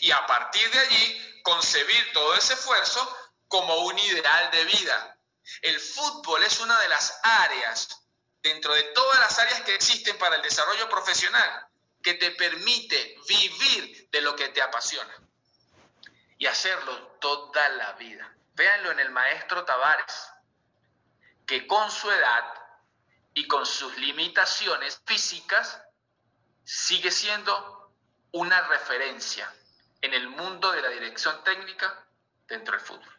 Y 0.01 0.11
a 0.11 0.25
partir 0.25 0.69
de 0.71 0.79
allí, 0.79 1.41
concebir 1.43 2.13
todo 2.13 2.35
ese 2.35 2.53
esfuerzo 2.53 3.17
como 3.47 3.75
un 3.85 3.97
ideal 3.97 4.51
de 4.51 4.65
vida. 4.65 5.17
El 5.61 5.79
fútbol 5.79 6.43
es 6.43 6.59
una 6.59 6.79
de 6.79 6.89
las 6.89 7.19
áreas, 7.23 8.03
dentro 8.41 8.73
de 8.73 8.83
todas 8.83 9.19
las 9.19 9.39
áreas 9.39 9.61
que 9.61 9.75
existen 9.75 10.17
para 10.17 10.35
el 10.35 10.41
desarrollo 10.41 10.87
profesional, 10.89 11.67
que 12.01 12.13
te 12.13 12.31
permite 12.31 13.17
vivir 13.27 14.09
de 14.11 14.21
lo 14.21 14.35
que 14.35 14.49
te 14.49 14.61
apasiona 14.61 15.13
y 16.37 16.45
hacerlo 16.45 17.17
toda 17.19 17.67
la 17.69 17.93
vida. 17.93 18.33
Véanlo 18.53 18.91
en 18.91 18.99
el 18.99 19.11
maestro 19.11 19.65
Tavares, 19.65 20.31
que 21.45 21.67
con 21.67 21.91
su 21.91 22.09
edad 22.11 22.58
y 23.39 23.47
con 23.47 23.65
sus 23.65 23.97
limitaciones 23.99 25.01
físicas 25.05 25.81
sigue 26.61 27.09
siendo 27.09 27.93
una 28.33 28.67
referencia 28.67 29.49
en 30.01 30.13
el 30.13 30.27
mundo 30.27 30.73
de 30.73 30.81
la 30.81 30.89
dirección 30.89 31.41
técnica 31.45 32.05
dentro 32.45 32.75
del 32.75 32.85
fútbol. 32.85 33.17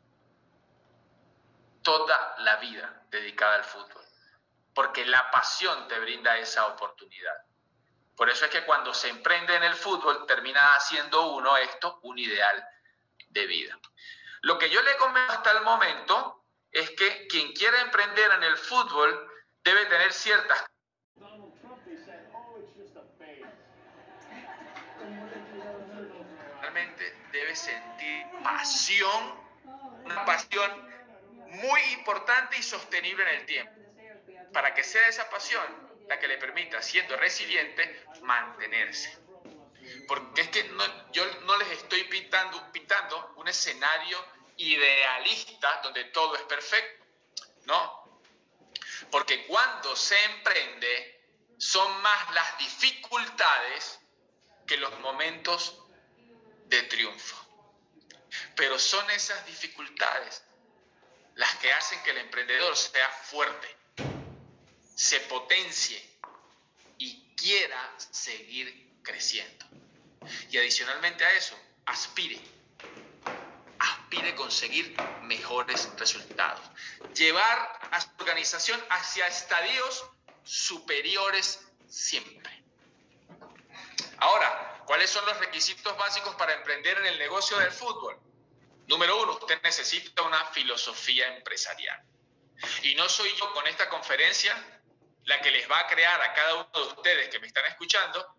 Toda 1.82 2.34
la 2.40 2.56
vida 2.56 3.02
dedicada 3.08 3.54
al 3.54 3.64
fútbol, 3.64 4.04
porque 4.74 5.06
la 5.06 5.30
pasión 5.30 5.88
te 5.88 5.98
brinda 5.98 6.36
esa 6.36 6.66
oportunidad. 6.66 7.38
Por 8.14 8.28
eso 8.28 8.44
es 8.44 8.50
que 8.50 8.66
cuando 8.66 8.92
se 8.92 9.08
emprende 9.08 9.56
en 9.56 9.62
el 9.62 9.74
fútbol 9.74 10.26
termina 10.26 10.74
haciendo 10.74 11.30
uno 11.30 11.56
esto 11.56 11.98
un 12.02 12.18
ideal 12.18 12.62
de 13.30 13.46
vida. 13.46 13.78
Lo 14.42 14.58
que 14.58 14.68
yo 14.68 14.82
le 14.82 14.98
comento 14.98 15.32
hasta 15.32 15.52
el 15.52 15.62
momento 15.62 16.44
es 16.70 16.90
que 16.90 17.26
quien 17.26 17.54
quiera 17.54 17.80
emprender 17.80 18.30
en 18.32 18.42
el 18.42 18.58
fútbol 18.58 19.29
debe 19.64 19.86
tener 19.86 20.12
ciertas 20.12 20.64
realmente 26.60 27.14
debe 27.32 27.56
sentir 27.56 28.26
pasión, 28.42 29.40
una 30.04 30.24
pasión 30.24 30.70
muy 31.46 31.80
importante 31.94 32.58
y 32.58 32.62
sostenible 32.62 33.22
en 33.22 33.40
el 33.40 33.46
tiempo, 33.46 33.72
para 34.52 34.74
que 34.74 34.84
sea 34.84 35.06
esa 35.08 35.28
pasión 35.30 35.64
la 36.08 36.18
que 36.18 36.28
le 36.28 36.38
permita, 36.38 36.82
siendo 36.82 37.16
resiliente, 37.16 38.04
mantenerse. 38.22 39.16
Porque 40.06 40.42
es 40.42 40.48
que 40.48 40.68
yo 41.12 41.24
no 41.42 41.56
les 41.58 41.70
estoy 41.70 42.04
pintando, 42.04 42.70
pintando 42.72 43.32
un 43.36 43.48
escenario 43.48 44.18
idealista 44.56 45.80
donde 45.82 46.04
todo 46.06 46.34
es 46.36 46.42
perfecto, 46.42 47.04
¿no? 47.64 47.99
Porque 49.10 49.46
cuando 49.46 49.94
se 49.96 50.22
emprende 50.24 51.20
son 51.58 52.00
más 52.02 52.34
las 52.34 52.58
dificultades 52.58 53.98
que 54.66 54.76
los 54.76 54.98
momentos 55.00 55.76
de 56.66 56.82
triunfo. 56.84 57.36
Pero 58.54 58.78
son 58.78 59.10
esas 59.10 59.44
dificultades 59.46 60.42
las 61.34 61.56
que 61.56 61.72
hacen 61.72 62.02
que 62.02 62.10
el 62.10 62.18
emprendedor 62.18 62.76
sea 62.76 63.08
fuerte, 63.08 63.76
se 64.94 65.20
potencie 65.20 66.18
y 66.98 67.34
quiera 67.34 67.94
seguir 68.10 69.00
creciendo. 69.02 69.66
Y 70.50 70.58
adicionalmente 70.58 71.24
a 71.24 71.32
eso, 71.32 71.58
aspire 71.86 72.40
pide 74.10 74.34
conseguir 74.34 74.94
mejores 75.22 75.88
resultados. 75.96 76.60
Llevar 77.14 77.78
a 77.92 78.00
su 78.00 78.08
organización 78.18 78.84
hacia 78.90 79.26
estadios 79.28 80.04
superiores 80.42 81.66
siempre. 81.88 82.62
Ahora, 84.18 84.82
¿cuáles 84.84 85.08
son 85.08 85.24
los 85.24 85.38
requisitos 85.38 85.96
básicos 85.96 86.34
para 86.34 86.54
emprender 86.54 86.98
en 86.98 87.06
el 87.06 87.18
negocio 87.18 87.56
del 87.58 87.70
fútbol? 87.70 88.18
Número 88.88 89.22
uno, 89.22 89.32
usted 89.32 89.62
necesita 89.62 90.22
una 90.22 90.44
filosofía 90.46 91.36
empresarial. 91.36 92.02
Y 92.82 92.94
no 92.96 93.08
soy 93.08 93.32
yo 93.36 93.52
con 93.54 93.66
esta 93.66 93.88
conferencia 93.88 94.54
la 95.24 95.40
que 95.40 95.50
les 95.50 95.70
va 95.70 95.78
a 95.78 95.86
crear 95.86 96.20
a 96.20 96.34
cada 96.34 96.54
uno 96.54 96.70
de 96.72 96.92
ustedes 96.94 97.28
que 97.28 97.38
me 97.38 97.46
están 97.46 97.64
escuchando 97.66 98.34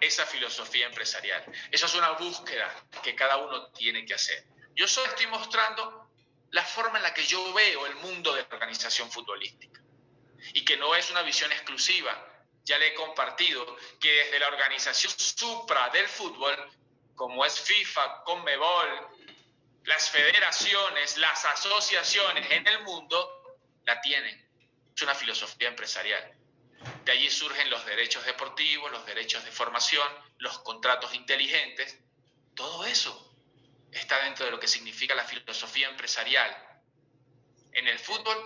esa 0.00 0.26
filosofía 0.26 0.86
empresarial. 0.86 1.44
Esa 1.70 1.86
es 1.86 1.94
una 1.94 2.10
búsqueda 2.10 2.68
que 3.02 3.14
cada 3.14 3.36
uno 3.36 3.70
tiene 3.70 4.04
que 4.04 4.14
hacer. 4.14 4.44
Yo 4.74 4.88
solo 4.88 5.08
estoy 5.08 5.26
mostrando 5.28 6.10
la 6.50 6.64
forma 6.64 6.98
en 6.98 7.04
la 7.04 7.14
que 7.14 7.26
yo 7.26 7.52
veo 7.52 7.86
el 7.86 7.96
mundo 7.96 8.32
de 8.34 8.42
la 8.42 8.48
organización 8.48 9.10
futbolística. 9.10 9.80
y 10.52 10.62
que 10.62 10.76
no 10.76 10.94
es 10.94 11.10
una 11.10 11.22
visión 11.22 11.50
exclusiva. 11.52 12.12
Ya 12.64 12.78
le 12.78 12.88
he 12.88 12.94
compartido 12.94 13.64
que 13.98 14.12
desde 14.12 14.38
la 14.38 14.48
organización 14.48 15.10
supra 15.16 15.88
del 15.88 16.06
fútbol, 16.06 16.54
como 17.14 17.46
es 17.46 17.58
FIFA, 17.60 18.22
Conmebol, 18.24 19.08
las 19.84 20.10
federaciones, 20.10 21.16
las 21.16 21.46
asociaciones 21.46 22.50
en 22.50 22.66
el 22.66 22.82
mundo, 22.82 23.58
la 23.86 24.02
tienen. 24.02 24.46
Es 24.94 25.02
una 25.02 25.14
filosofía 25.14 25.68
empresarial. 25.68 26.36
De 27.06 27.12
allí 27.12 27.30
surgen 27.30 27.70
los 27.70 27.84
derechos 27.86 28.24
deportivos, 28.26 28.92
los 28.92 29.06
derechos 29.06 29.44
de 29.44 29.50
formación, 29.50 30.06
los 30.38 30.58
contratos 30.58 31.14
inteligentes. 31.14 31.98
Todo 32.54 32.84
eso 32.84 33.23
está 33.94 34.22
dentro 34.24 34.44
de 34.44 34.50
lo 34.50 34.60
que 34.60 34.68
significa 34.68 35.14
la 35.14 35.24
filosofía 35.24 35.88
empresarial 35.88 36.56
en 37.72 37.88
el 37.88 37.98
fútbol 37.98 38.36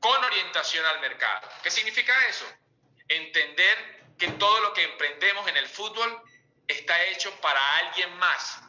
con 0.00 0.24
orientación 0.24 0.84
al 0.86 1.00
mercado. 1.00 1.48
¿Qué 1.62 1.70
significa 1.70 2.12
eso? 2.28 2.46
Entender 3.08 4.02
que 4.18 4.28
todo 4.28 4.60
lo 4.60 4.72
que 4.72 4.84
emprendemos 4.84 5.46
en 5.48 5.56
el 5.56 5.66
fútbol 5.66 6.22
está 6.66 7.02
hecho 7.04 7.32
para 7.40 7.76
alguien 7.76 8.16
más. 8.18 8.62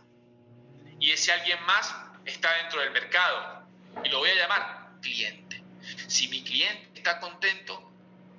Y 0.99 1.11
ese 1.11 1.31
alguien 1.31 1.61
más 1.63 1.93
está 2.25 2.53
dentro 2.57 2.81
del 2.81 2.91
mercado. 2.91 3.67
Y 4.03 4.09
lo 4.09 4.19
voy 4.19 4.29
a 4.31 4.35
llamar 4.35 4.99
cliente. 5.01 5.63
Si 6.07 6.27
mi 6.27 6.43
cliente 6.43 6.99
está 6.99 7.19
contento, 7.19 7.91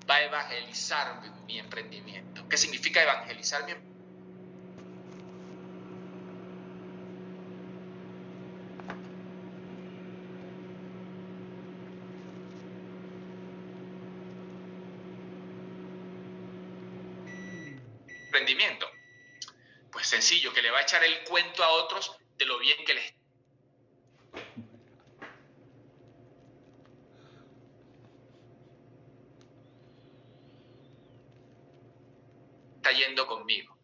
va 0.09 0.17
a 0.17 0.23
evangelizar 0.23 1.21
mi 1.47 1.59
emprendimiento. 1.59 2.49
¿Qué 2.49 2.57
significa 2.57 3.03
evangelizar 3.03 3.65
mi 3.65 3.73
emprendimiento? 3.73 3.95
Pues 19.91 20.07
sencillo, 20.09 20.53
que 20.53 20.54
le 20.65 20.71
va 20.71 20.79
a 20.79 20.83
echar 20.83 21.05
el 21.05 21.23
cuento 21.25 21.63
a 21.63 21.69
otros 21.73 22.17
de 22.39 22.47
lo 22.47 22.59
bien 22.59 22.83
que 22.87 22.95
les 22.95 23.15
está 32.77 32.93
yendo 32.93 33.27
conmigo. 33.27 33.77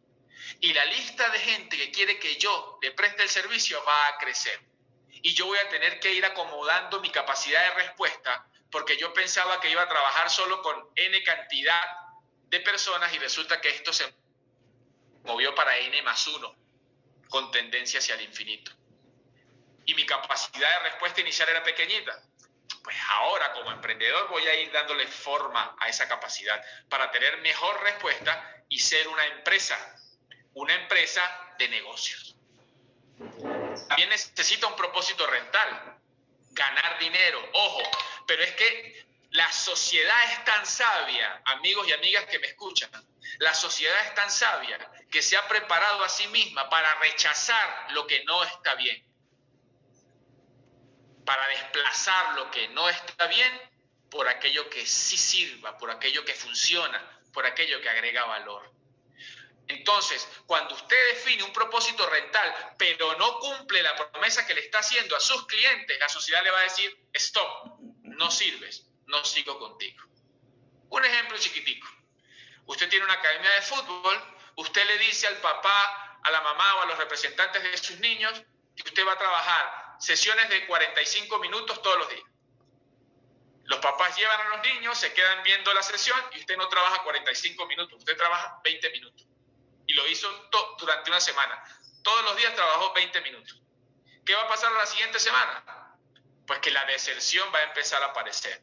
Y 0.61 0.72
la 0.72 0.87
lista 0.87 1.28
de 1.28 1.39
gente 1.39 1.76
que 1.76 1.91
quiere 1.91 2.18
que 2.18 2.37
yo 2.37 2.78
le 2.81 2.93
preste 2.93 3.24
el 3.24 3.28
servicio 3.28 3.83
va 3.87 4.09
a 4.09 4.16
crecer. 4.16 4.59
Y 5.11 5.35
yo 5.35 5.47
voy 5.47 5.59
a 5.59 5.68
tener 5.68 6.01
que 6.01 6.14
ir 6.14 6.24
acomodando 6.24 6.99
mi 7.01 7.11
capacidad 7.11 7.62
de 7.62 7.83
respuesta 7.83 8.47
porque 8.70 8.97
yo 8.97 9.12
pensaba 9.12 9.61
que 9.61 9.70
iba 9.70 9.83
a 9.83 9.89
trabajar 9.89 10.31
solo 10.31 10.62
con 10.62 10.89
N 10.97 11.22
cantidad 11.24 11.83
de 12.45 12.61
personas 12.61 13.12
y 13.12 13.18
resulta 13.18 13.61
que 13.61 13.68
esto 13.68 13.93
se 13.93 14.14
movió 15.24 15.55
para 15.55 15.76
N 15.76 16.01
más 16.03 16.26
1 16.26 16.70
con 17.31 17.51
tendencia 17.51 18.01
hacia 18.01 18.16
el 18.16 18.22
infinito. 18.22 18.72
Y 19.87 19.95
mi 19.95 20.05
capacidad 20.05 20.83
de 20.83 20.91
respuesta 20.91 21.22
inicial 21.22 21.49
era 21.49 21.62
pequeñita. 21.62 22.22
Pues 22.83 22.97
ahora 23.09 23.53
como 23.53 23.70
emprendedor 23.70 24.28
voy 24.28 24.47
a 24.47 24.55
ir 24.61 24.70
dándole 24.72 25.07
forma 25.07 25.76
a 25.78 25.89
esa 25.89 26.07
capacidad 26.09 26.62
para 26.89 27.11
tener 27.11 27.39
mejor 27.39 27.83
respuesta 27.83 28.64
y 28.68 28.78
ser 28.78 29.09
una 29.09 29.24
empresa, 29.26 29.78
una 30.55 30.74
empresa 30.74 31.55
de 31.59 31.68
negocios. 31.68 32.37
También 33.89 34.09
necesita 34.09 34.66
un 34.66 34.76
propósito 34.76 35.26
rental, 35.26 35.99
ganar 36.51 36.99
dinero, 36.99 37.41
ojo, 37.53 37.83
pero 38.26 38.43
es 38.43 38.53
que 38.53 39.07
la 39.31 39.51
sociedad 39.53 40.33
es 40.33 40.45
tan 40.45 40.66
sabia, 40.66 41.43
amigos 41.45 41.87
y 41.89 41.93
amigas 41.93 42.24
que 42.26 42.39
me 42.39 42.49
escuchan, 42.49 42.91
la 43.39 43.55
sociedad 43.55 44.07
es 44.07 44.14
tan 44.14 44.31
sabia 44.31 44.79
que 45.11 45.23
se 45.23 45.37
ha 45.37 45.47
preparado 45.49 46.05
a 46.05 46.09
sí 46.09 46.27
misma 46.29 46.68
para 46.68 46.95
rechazar 47.01 47.93
lo 47.93 48.07
que 48.07 48.25
no 48.25 48.43
está 48.45 48.75
bien, 48.75 49.05
para 51.25 51.47
desplazar 51.49 52.37
lo 52.37 52.51
que 52.51 52.68
no 52.68 52.89
está 52.89 53.27
bien 53.27 53.71
por 54.11 54.29
aquello 54.29 54.68
que 54.68 54.87
sí 54.87 55.16
sirva, 55.16 55.79
por 55.79 55.91
aquello 55.91 56.25
que 56.25 56.35
funciona, 56.35 57.21
por 57.33 57.47
aquello 57.47 57.81
que 57.81 57.89
agrega 57.89 58.25
valor. 58.25 58.73
Entonces, 59.68 60.29
cuando 60.47 60.75
usted 60.75 60.97
define 61.14 61.45
un 61.45 61.53
propósito 61.53 62.05
rental, 62.09 62.75
pero 62.77 63.16
no 63.18 63.39
cumple 63.39 63.83
la 63.83 63.95
promesa 63.95 64.45
que 64.45 64.55
le 64.55 64.62
está 64.62 64.81
haciendo 64.81 65.14
a 65.14 65.21
sus 65.21 65.47
clientes, 65.47 65.97
la 66.01 66.09
sociedad 66.09 66.43
le 66.43 66.51
va 66.51 66.59
a 66.59 66.64
decir, 66.64 67.07
stop, 67.12 67.79
no 68.03 68.31
sirves, 68.33 68.85
no 69.07 69.25
sigo 69.25 69.59
contigo. 69.61 70.03
Un 70.89 71.05
ejemplo 71.05 71.39
chiquitico. 71.39 71.87
Usted 72.71 72.89
tiene 72.89 73.05
una 73.05 73.14
academia 73.14 73.51
de 73.51 73.62
fútbol, 73.62 74.16
usted 74.55 74.87
le 74.87 74.99
dice 74.99 75.27
al 75.27 75.39
papá, 75.39 76.21
a 76.23 76.31
la 76.31 76.41
mamá 76.41 76.77
o 76.77 76.83
a 76.83 76.87
los 76.87 76.99
representantes 76.99 77.61
de 77.64 77.77
sus 77.77 77.99
niños 77.99 78.33
que 78.77 78.89
usted 78.89 79.05
va 79.05 79.14
a 79.14 79.18
trabajar 79.18 79.97
sesiones 79.99 80.49
de 80.49 80.68
45 80.68 81.37
minutos 81.41 81.83
todos 81.83 81.99
los 81.99 82.09
días. 82.09 82.23
Los 83.64 83.81
papás 83.81 84.16
llevan 84.16 84.41
a 84.41 84.49
los 84.51 84.61
niños, 84.62 84.97
se 84.97 85.12
quedan 85.12 85.43
viendo 85.43 85.75
la 85.75 85.83
sesión 85.83 86.16
y 86.33 86.39
usted 86.39 86.57
no 86.57 86.68
trabaja 86.68 87.03
45 87.03 87.66
minutos, 87.66 87.99
usted 87.99 88.16
trabaja 88.16 88.61
20 88.62 88.91
minutos. 88.91 89.27
Y 89.89 89.93
lo 89.95 90.07
hizo 90.07 90.49
durante 90.79 91.11
una 91.11 91.21
semana. 91.21 91.61
Todos 92.05 92.23
los 92.23 92.37
días 92.37 92.55
trabajó 92.55 92.93
20 92.93 93.21
minutos. 93.23 93.61
¿Qué 94.25 94.33
va 94.33 94.43
a 94.43 94.49
pasar 94.49 94.71
la 94.71 94.87
siguiente 94.87 95.18
semana? 95.18 95.97
Pues 96.47 96.61
que 96.61 96.71
la 96.71 96.85
deserción 96.85 97.53
va 97.53 97.59
a 97.59 97.64
empezar 97.64 98.01
a 98.01 98.07
aparecer. 98.07 98.62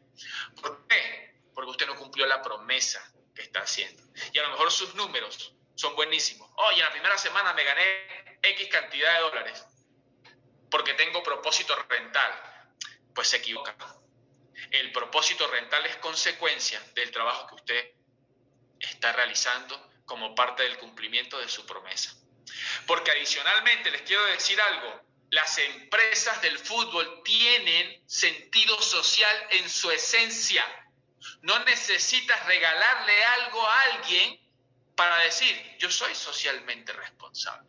¿Por 0.61 0.87
qué? 0.87 1.41
Porque 1.53 1.71
usted 1.71 1.87
no 1.87 1.95
cumplió 1.97 2.25
la 2.25 2.41
promesa 2.41 3.03
que 3.37 3.43
está 3.43 3.61
haciendo. 3.61 4.03
Y 4.33 4.39
a 4.39 4.43
lo 4.43 4.49
mejor 4.49 4.71
sus 4.71 4.93
números 4.95 5.53
son 5.75 5.95
buenísimos. 5.95 6.49
Oye, 6.55 6.79
en 6.79 6.85
la 6.85 6.91
primera 6.91 7.17
semana 7.17 7.53
me 7.53 7.63
gané 7.63 8.37
X 8.41 8.67
cantidad 8.69 9.13
de 9.13 9.19
dólares 9.21 9.65
porque 10.69 10.93
tengo 10.95 11.23
propósito 11.23 11.75
rental. 11.87 12.43
Pues 13.13 13.29
se 13.29 13.37
equivoca 13.37 13.75
el 14.71 14.91
propósito 14.91 15.47
rental 15.47 15.85
es 15.85 15.95
consecuencia 15.97 16.81
del 16.93 17.11
trabajo 17.11 17.47
que 17.47 17.55
usted 17.55 17.91
está 18.79 19.13
realizando 19.13 19.91
como 20.05 20.35
parte 20.35 20.63
del 20.63 20.77
cumplimiento 20.77 21.39
de 21.39 21.47
su 21.47 21.65
promesa. 21.65 22.13
Porque 22.85 23.11
adicionalmente 23.11 23.91
les 23.91 24.01
quiero 24.03 24.23
decir 24.25 24.59
algo, 24.59 25.01
las 25.29 25.57
empresas 25.57 26.41
del 26.41 26.57
fútbol 26.57 27.21
tienen 27.23 28.07
sentido 28.07 28.81
social 28.81 29.47
en 29.51 29.69
su 29.69 29.91
esencia. 29.91 30.65
No 31.41 31.59
necesitas 31.65 32.45
regalarle 32.45 33.25
algo 33.25 33.65
a 33.65 33.81
alguien 33.81 34.39
para 34.95 35.17
decir, 35.19 35.77
yo 35.77 35.91
soy 35.91 36.13
socialmente 36.15 36.91
responsable. 36.93 37.67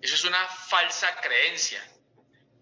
Eso 0.00 0.14
es 0.14 0.24
una 0.24 0.46
falsa 0.46 1.20
creencia 1.20 1.82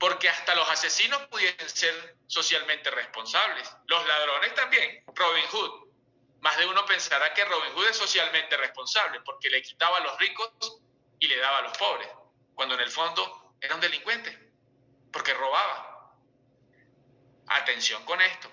porque 0.02 0.28
hasta 0.28 0.56
los 0.56 0.68
asesinos 0.68 1.22
pudiesen 1.28 1.68
ser 1.68 2.16
socialmente 2.26 2.90
responsables, 2.90 3.70
los 3.86 4.04
ladrones 4.04 4.52
también, 4.52 5.04
Robin 5.14 5.44
Hood. 5.46 5.92
Más 6.40 6.56
de 6.56 6.66
uno 6.66 6.84
pensará 6.86 7.32
que 7.32 7.44
Robin 7.44 7.72
Hood 7.72 7.86
es 7.86 7.98
socialmente 7.98 8.56
responsable 8.56 9.20
porque 9.20 9.48
le 9.48 9.62
quitaba 9.62 9.98
a 9.98 10.00
los 10.00 10.18
ricos 10.18 10.50
y 11.20 11.28
le 11.28 11.36
daba 11.36 11.58
a 11.58 11.62
los 11.62 11.78
pobres, 11.78 12.08
cuando 12.52 12.74
en 12.74 12.80
el 12.80 12.90
fondo 12.90 13.54
era 13.60 13.76
un 13.76 13.80
delincuente, 13.80 14.36
porque 15.12 15.34
robaba. 15.34 16.16
Atención 17.46 18.04
con 18.04 18.20
esto, 18.20 18.50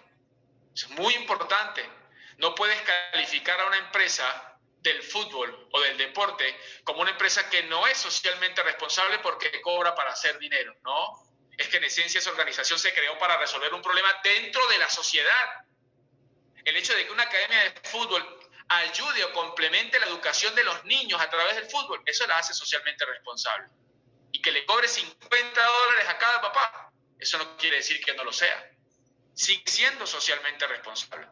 es 0.73 0.89
muy 0.91 1.13
importante. 1.15 1.87
No 2.37 2.55
puedes 2.55 2.81
calificar 2.81 3.59
a 3.59 3.67
una 3.67 3.77
empresa 3.77 4.57
del 4.81 5.03
fútbol 5.03 5.67
o 5.71 5.81
del 5.81 5.97
deporte 5.97 6.57
como 6.83 7.01
una 7.01 7.11
empresa 7.11 7.49
que 7.49 7.63
no 7.63 7.85
es 7.87 7.97
socialmente 7.97 8.63
responsable 8.63 9.19
porque 9.19 9.61
cobra 9.61 9.93
para 9.93 10.11
hacer 10.11 10.39
dinero, 10.39 10.73
¿no? 10.83 11.29
es 11.59 11.67
que 11.67 11.75
en 11.75 11.83
esencia 11.83 12.19
esa 12.19 12.29
organización 12.31 12.79
se 12.79 12.93
creó 12.93 13.19
para 13.19 13.37
resolver 13.37 13.73
un 13.73 13.81
problema 13.81 14.07
dentro 14.23 14.65
de 14.67 14.77
la 14.77 14.89
sociedad. 14.89 15.65
El 16.63 16.77
hecho 16.77 16.95
de 16.95 17.05
que 17.05 17.11
una 17.11 17.23
academia 17.23 17.63
de 17.63 17.71
fútbol 17.83 18.39
ayude 18.69 19.25
o 19.25 19.33
complemente 19.33 19.99
la 19.99 20.05
educación 20.05 20.55
de 20.55 20.63
los 20.63 20.85
niños 20.85 21.19
a 21.19 21.29
través 21.29 21.55
del 21.55 21.69
fútbol, 21.69 22.01
eso 22.05 22.25
la 22.27 22.37
hace 22.37 22.53
socialmente 22.53 23.05
responsable. 23.05 23.67
Y 24.31 24.41
que 24.41 24.53
le 24.53 24.65
cobre 24.65 24.87
50 24.87 25.61
dólares 25.61 26.07
a 26.07 26.17
cada 26.17 26.41
papá, 26.41 26.93
eso 27.19 27.37
no 27.37 27.57
quiere 27.57 27.77
decir 27.77 27.99
que 28.05 28.13
no 28.13 28.23
lo 28.23 28.31
sea. 28.31 28.71
Siendo 29.39 30.05
socialmente 30.05 30.67
responsable. 30.67 31.27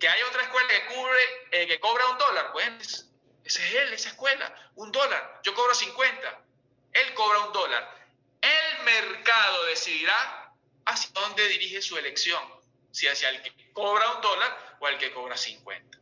Que 0.00 0.08
hay 0.08 0.22
otra 0.22 0.42
escuela 0.42 0.68
que, 0.68 0.94
cubre, 0.94 1.20
eh, 1.50 1.66
que 1.66 1.78
cobra 1.80 2.06
un 2.08 2.18
dólar, 2.18 2.50
bueno, 2.52 2.78
ese 2.80 3.04
es 3.44 3.74
él, 3.74 3.92
esa 3.92 4.08
escuela, 4.08 4.70
un 4.76 4.90
dólar. 4.90 5.40
Yo 5.42 5.54
cobro 5.54 5.74
50, 5.74 6.44
él 6.92 7.14
cobra 7.14 7.40
un 7.40 7.52
dólar 7.52 8.02
el 8.42 8.84
mercado 8.84 9.64
decidirá 9.66 10.52
hacia 10.84 11.10
dónde 11.12 11.46
dirige 11.48 11.80
su 11.80 11.96
elección, 11.96 12.42
si 12.90 13.06
hacia 13.06 13.30
el 13.30 13.40
que 13.40 13.72
cobra 13.72 14.10
un 14.16 14.20
dólar 14.20 14.76
o 14.80 14.86
al 14.86 14.98
que 14.98 15.12
cobra 15.12 15.36
50. 15.36 15.98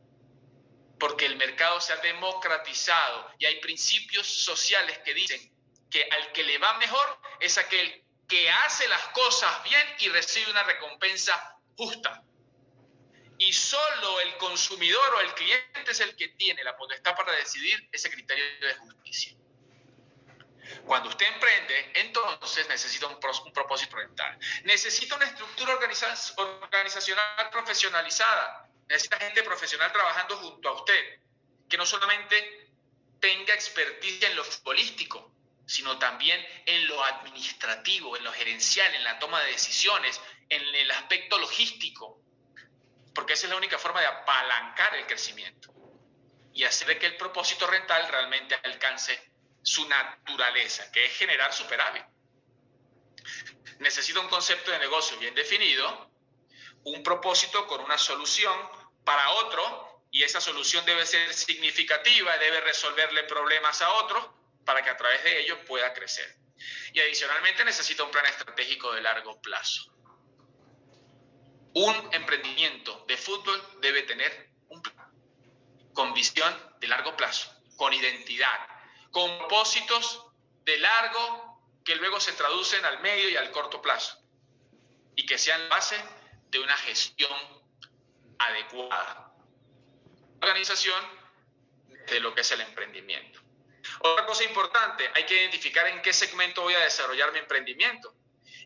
Porque 0.99 1.27
el 1.27 1.37
mercado 1.37 1.81
se 1.81 1.93
ha 1.93 1.97
democratizado 1.97 3.31
y 3.39 3.45
hay 3.45 3.61
principios 3.61 4.27
sociales 4.27 4.99
que 5.05 5.15
dicen 5.15 5.53
que 5.91 6.03
al 6.11 6.33
que 6.33 6.45
le 6.45 6.59
va 6.59 6.79
mejor 6.79 7.21
es 7.41 7.59
aquel 7.59 8.05
que 8.31 8.49
hace 8.49 8.89
las 8.89 9.09
cosas 9.09 9.63
bien 9.65 9.87
y 9.99 10.09
recibe 10.09 10.51
una 10.51 10.63
recompensa 10.63 11.59
justa. 11.77 12.23
y 13.43 13.55
solo 13.55 14.21
el 14.21 14.37
consumidor 14.37 15.15
o 15.15 15.21
el 15.21 15.33
cliente 15.33 15.91
es 15.91 16.01
el 16.01 16.15
que 16.15 16.29
tiene 16.29 16.63
la 16.63 16.77
potestad 16.77 17.17
para 17.17 17.33
decidir 17.33 17.89
ese 17.91 18.11
criterio 18.11 18.45
de 18.61 18.75
justicia. 18.75 19.35
Cuando 20.85 21.09
usted 21.09 21.27
emprende, 21.27 21.93
entonces 21.95 22.69
necesita 22.69 23.07
un, 23.07 23.19
propósito 23.19 23.97
rental. 23.97 24.39
Necesita 24.65 25.17
una 25.17 25.25
estructura 25.25 25.73
organizacional 25.73 27.51
profesionalizada. 27.51 28.69
Necesita 28.87 29.19
gente 29.19 29.43
profesional 29.43 29.91
trabajando 29.91 30.37
junto 30.37 30.69
a 30.69 30.73
usted, 30.73 31.21
que 31.67 31.79
no 31.79 31.87
solamente 31.87 32.71
tenga 33.21 33.55
experticia 33.55 34.29
en 34.29 34.37
lo 34.37 34.45
futbolístico, 34.45 35.33
sino 35.71 36.01
también 36.01 36.45
en 36.67 36.89
lo 36.89 37.01
administrativo, 37.05 38.17
en 38.17 38.25
lo 38.25 38.33
gerencial, 38.33 38.93
en 38.93 39.05
la 39.05 39.21
toma 39.21 39.41
de 39.41 39.53
decisiones, 39.53 40.21
en 40.49 40.63
el 40.75 40.91
aspecto 40.91 41.39
logístico, 41.39 42.21
porque 43.15 43.35
esa 43.35 43.47
es 43.47 43.51
la 43.51 43.57
única 43.57 43.79
forma 43.79 44.01
de 44.01 44.09
apalancar 44.09 44.97
el 44.97 45.07
crecimiento 45.07 45.73
y 46.53 46.65
hacer 46.65 46.99
que 46.99 47.07
el 47.07 47.17
propósito 47.17 47.69
rental 47.69 48.09
realmente 48.09 48.59
alcance 48.65 49.31
su 49.63 49.87
naturaleza, 49.87 50.91
que 50.91 51.07
es 51.07 51.17
generar 51.17 51.53
superávit. 51.53 52.05
Necesita 53.79 54.19
un 54.19 54.29
concepto 54.29 54.73
de 54.73 54.81
negocio 54.81 55.19
bien 55.19 55.37
definido, 55.37 56.11
un 56.83 57.01
propósito 57.05 57.69
con 57.69 57.81
una 57.81 57.97
solución 57.97 58.59
para 59.05 59.31
otro, 59.31 60.05
y 60.11 60.25
esa 60.25 60.41
solución 60.41 60.85
debe 60.85 61.07
ser 61.07 61.33
significativa, 61.33 62.37
debe 62.39 62.61
resolverle 62.61 63.23
problemas 63.23 63.81
a 63.83 63.93
otros 63.93 64.40
para 64.71 64.85
que 64.85 64.91
a 64.91 64.97
través 64.97 65.25
de 65.25 65.41
ello 65.41 65.65
pueda 65.65 65.93
crecer. 65.93 66.33
Y 66.93 67.01
adicionalmente 67.01 67.65
necesita 67.65 68.05
un 68.05 68.13
plan 68.13 68.25
estratégico 68.27 68.93
de 68.93 69.01
largo 69.01 69.43
plazo. 69.43 69.93
Un 71.75 71.97
emprendimiento 72.13 73.05
de 73.09 73.17
fútbol 73.17 73.61
debe 73.81 74.03
tener 74.05 74.53
un 74.69 74.81
plan 74.81 75.11
con 75.93 76.15
visión 76.15 76.55
de 76.79 76.87
largo 76.87 77.17
plazo, 77.17 77.53
con 77.77 77.93
identidad, 77.93 78.61
con 79.11 79.39
propósitos 79.39 80.27
de 80.63 80.79
largo 80.79 81.81
que 81.85 81.97
luego 81.97 82.21
se 82.21 82.33
traducen 82.35 82.85
al 82.85 83.01
medio 83.01 83.29
y 83.29 83.35
al 83.35 83.51
corto 83.51 83.83
plazo 83.83 84.23
y 85.17 85.27
que 85.27 85.37
sean 85.37 85.69
base 85.69 85.97
de 86.51 86.61
una 86.61 86.77
gestión 86.77 87.37
adecuada. 88.39 89.33
Organización 90.41 91.05
de 92.07 92.21
lo 92.21 92.33
que 92.33 92.43
es 92.43 92.53
el 92.53 92.61
emprendimiento. 92.61 93.50
Otra 94.01 94.27
cosa 94.27 94.45
importante, 94.45 95.11
hay 95.15 95.25
que 95.25 95.37
identificar 95.39 95.87
en 95.87 96.01
qué 96.01 96.13
segmento 96.13 96.63
voy 96.63 96.75
a 96.75 96.81
desarrollar 96.81 97.33
mi 97.33 97.39
emprendimiento. 97.39 98.15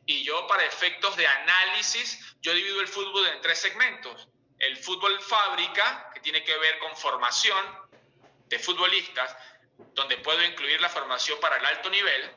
Y 0.07 0.23
yo 0.23 0.47
para 0.47 0.65
efectos 0.65 1.17
de 1.17 1.27
análisis, 1.27 2.37
yo 2.41 2.53
divido 2.55 2.81
el 2.81 2.89
fútbol 2.89 3.27
en 3.27 3.41
tres 3.41 3.59
segmentos. 3.59 4.29
El 4.59 4.77
fútbol 4.77 5.21
fábrica, 5.21 6.11
que 6.15 6.21
tiene 6.21 6.45
que 6.45 6.57
ver 6.57 6.79
con 6.79 6.97
formación 6.97 7.65
de 8.47 8.59
futbolistas, 8.59 9.37
donde 9.95 10.19
puedo 10.19 10.43
incluir 10.45 10.81
la 10.81 10.89
formación 10.89 11.41
para 11.41 11.57
el 11.57 11.67
alto 11.67 11.91
nivel, 11.91 12.31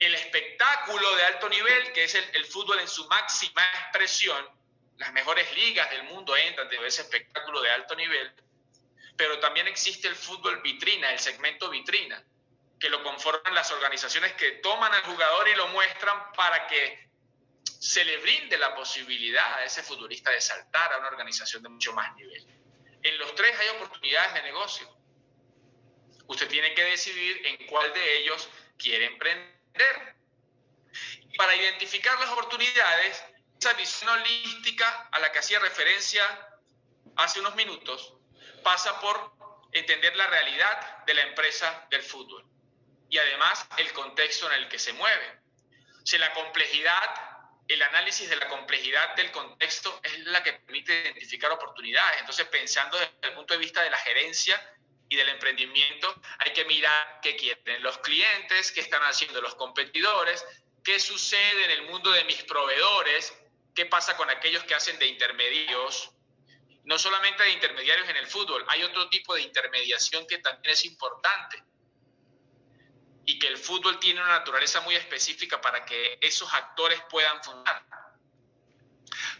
el 0.00 0.14
espectáculo 0.14 1.14
de 1.16 1.24
alto 1.24 1.48
nivel, 1.48 1.92
que 1.92 2.04
es 2.04 2.14
el, 2.14 2.44
fútbol 2.46 2.80
en 2.80 2.88
su 2.88 3.06
máxima 3.06 3.62
expresión, 3.82 4.48
las 4.96 5.12
mejores 5.12 5.54
ligas 5.54 5.90
del 5.90 6.04
mundo 6.04 6.36
entran 6.36 6.68
de 6.68 6.76
ese 6.86 7.02
espectáculo 7.02 7.60
de 7.60 7.70
alto 7.70 7.94
nivel, 7.94 8.32
pero 9.20 9.38
también 9.38 9.68
existe 9.68 10.08
el 10.08 10.16
fútbol 10.16 10.62
vitrina, 10.62 11.12
el 11.12 11.18
segmento 11.18 11.68
vitrina, 11.68 12.24
que 12.78 12.88
lo 12.88 13.02
conforman 13.02 13.54
las 13.54 13.70
organizaciones 13.70 14.32
que 14.32 14.52
toman 14.62 14.94
al 14.94 15.02
jugador 15.02 15.46
y 15.46 15.54
lo 15.56 15.68
muestran 15.68 16.32
para 16.32 16.66
que 16.66 17.10
se 17.62 18.02
le 18.02 18.16
brinde 18.16 18.56
la 18.56 18.74
posibilidad 18.74 19.56
a 19.56 19.64
ese 19.66 19.82
futbolista 19.82 20.30
de 20.30 20.40
saltar 20.40 20.94
a 20.94 20.96
una 21.00 21.08
organización 21.08 21.62
de 21.62 21.68
mucho 21.68 21.92
más 21.92 22.16
nivel. 22.16 22.46
En 23.02 23.18
los 23.18 23.34
tres 23.34 23.54
hay 23.60 23.68
oportunidades 23.76 24.32
de 24.32 24.42
negocio. 24.42 24.88
Usted 26.26 26.48
tiene 26.48 26.72
que 26.72 26.84
decidir 26.84 27.46
en 27.46 27.66
cuál 27.66 27.92
de 27.92 28.22
ellos 28.22 28.48
quiere 28.78 29.04
emprender. 29.04 30.16
Para 31.36 31.54
identificar 31.54 32.18
las 32.20 32.30
oportunidades, 32.30 33.22
esa 33.58 33.74
visión 33.74 34.08
holística 34.08 35.10
a 35.12 35.18
la 35.18 35.30
que 35.30 35.40
hacía 35.40 35.58
referencia 35.58 36.24
hace 37.16 37.40
unos 37.40 37.54
minutos 37.54 38.14
pasa 38.62 39.00
por 39.00 39.32
entender 39.72 40.16
la 40.16 40.26
realidad 40.26 41.04
de 41.04 41.14
la 41.14 41.22
empresa 41.22 41.86
del 41.90 42.02
fútbol 42.02 42.44
y 43.08 43.18
además 43.18 43.66
el 43.76 43.92
contexto 43.92 44.50
en 44.50 44.62
el 44.62 44.68
que 44.68 44.78
se 44.78 44.92
mueve. 44.92 45.40
Si 46.04 46.16
la 46.16 46.32
complejidad, 46.32 47.02
el 47.68 47.82
análisis 47.82 48.28
de 48.30 48.36
la 48.36 48.48
complejidad 48.48 49.14
del 49.16 49.30
contexto 49.32 50.00
es 50.02 50.18
la 50.26 50.42
que 50.42 50.54
permite 50.54 51.00
identificar 51.02 51.50
oportunidades. 51.50 52.20
Entonces, 52.20 52.46
pensando 52.46 52.98
desde 52.98 53.14
el 53.22 53.34
punto 53.34 53.54
de 53.54 53.60
vista 53.60 53.82
de 53.82 53.90
la 53.90 53.98
gerencia 53.98 54.60
y 55.08 55.16
del 55.16 55.28
emprendimiento, 55.28 56.14
hay 56.38 56.52
que 56.52 56.64
mirar 56.64 57.20
qué 57.20 57.36
quieren 57.36 57.82
los 57.82 57.98
clientes, 57.98 58.70
qué 58.72 58.80
están 58.80 59.02
haciendo 59.02 59.40
los 59.40 59.56
competidores, 59.56 60.44
qué 60.84 61.00
sucede 61.00 61.64
en 61.64 61.70
el 61.72 61.82
mundo 61.82 62.10
de 62.12 62.24
mis 62.24 62.42
proveedores, 62.44 63.36
qué 63.74 63.86
pasa 63.86 64.16
con 64.16 64.30
aquellos 64.30 64.62
que 64.64 64.74
hacen 64.74 64.98
de 64.98 65.06
intermediarios, 65.06 66.12
no 66.84 66.98
solamente 66.98 67.42
de 67.42 67.50
intermediarios 67.50 68.08
en 68.08 68.16
el 68.16 68.26
fútbol, 68.26 68.64
hay 68.68 68.82
otro 68.82 69.08
tipo 69.08 69.34
de 69.34 69.42
intermediación 69.42 70.26
que 70.26 70.38
también 70.38 70.72
es 70.72 70.84
importante 70.84 71.62
y 73.26 73.38
que 73.38 73.48
el 73.48 73.58
fútbol 73.58 73.98
tiene 74.00 74.20
una 74.20 74.38
naturaleza 74.38 74.80
muy 74.80 74.94
específica 74.94 75.60
para 75.60 75.84
que 75.84 76.18
esos 76.20 76.52
actores 76.52 77.00
puedan 77.10 77.42
funcionar. 77.42 77.84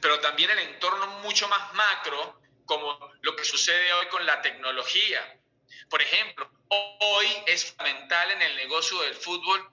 Pero 0.01 0.21
también 0.21 0.51
el 0.51 0.59
entorno 0.61 1.07
mucho 1.21 1.49
más 1.49 1.73
macro, 1.75 2.41
como 2.67 3.13
lo 3.23 3.35
que 3.35 3.45
sucede 3.45 3.93
hoy 3.93 4.07
con 4.07 4.25
la 4.25 4.41
tecnología, 4.43 5.41
por 5.89 6.01
ejemplo, 6.01 6.49
hoy 6.69 7.27
es 7.47 7.65
fundamental 7.65 8.31
en 8.31 8.43
el 8.43 8.57
negocio 8.57 9.01
del 9.03 9.15
fútbol 9.15 9.73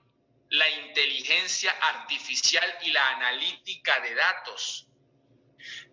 la 0.50 0.68
inteligencia 0.68 1.70
artificial 1.80 2.78
y 2.82 2.90
la 2.90 3.08
analítica 3.10 4.00
de 4.00 4.14
datos. 4.14 4.86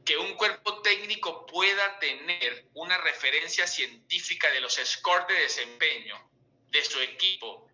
Que 0.06 0.18
un 0.18 0.36
cuerpo 0.36 0.82
técnico 0.82 1.46
pueda 1.46 2.00
tener 2.00 2.68
una 2.74 2.98
referencia 3.00 3.66
científica 3.66 4.52
de 4.52 4.62
los 4.62 4.76
scores 4.76 5.28
de 5.28 5.34
desempeño 5.34 6.30
de 6.70 6.86
su 6.86 7.00
equipo 7.00 7.68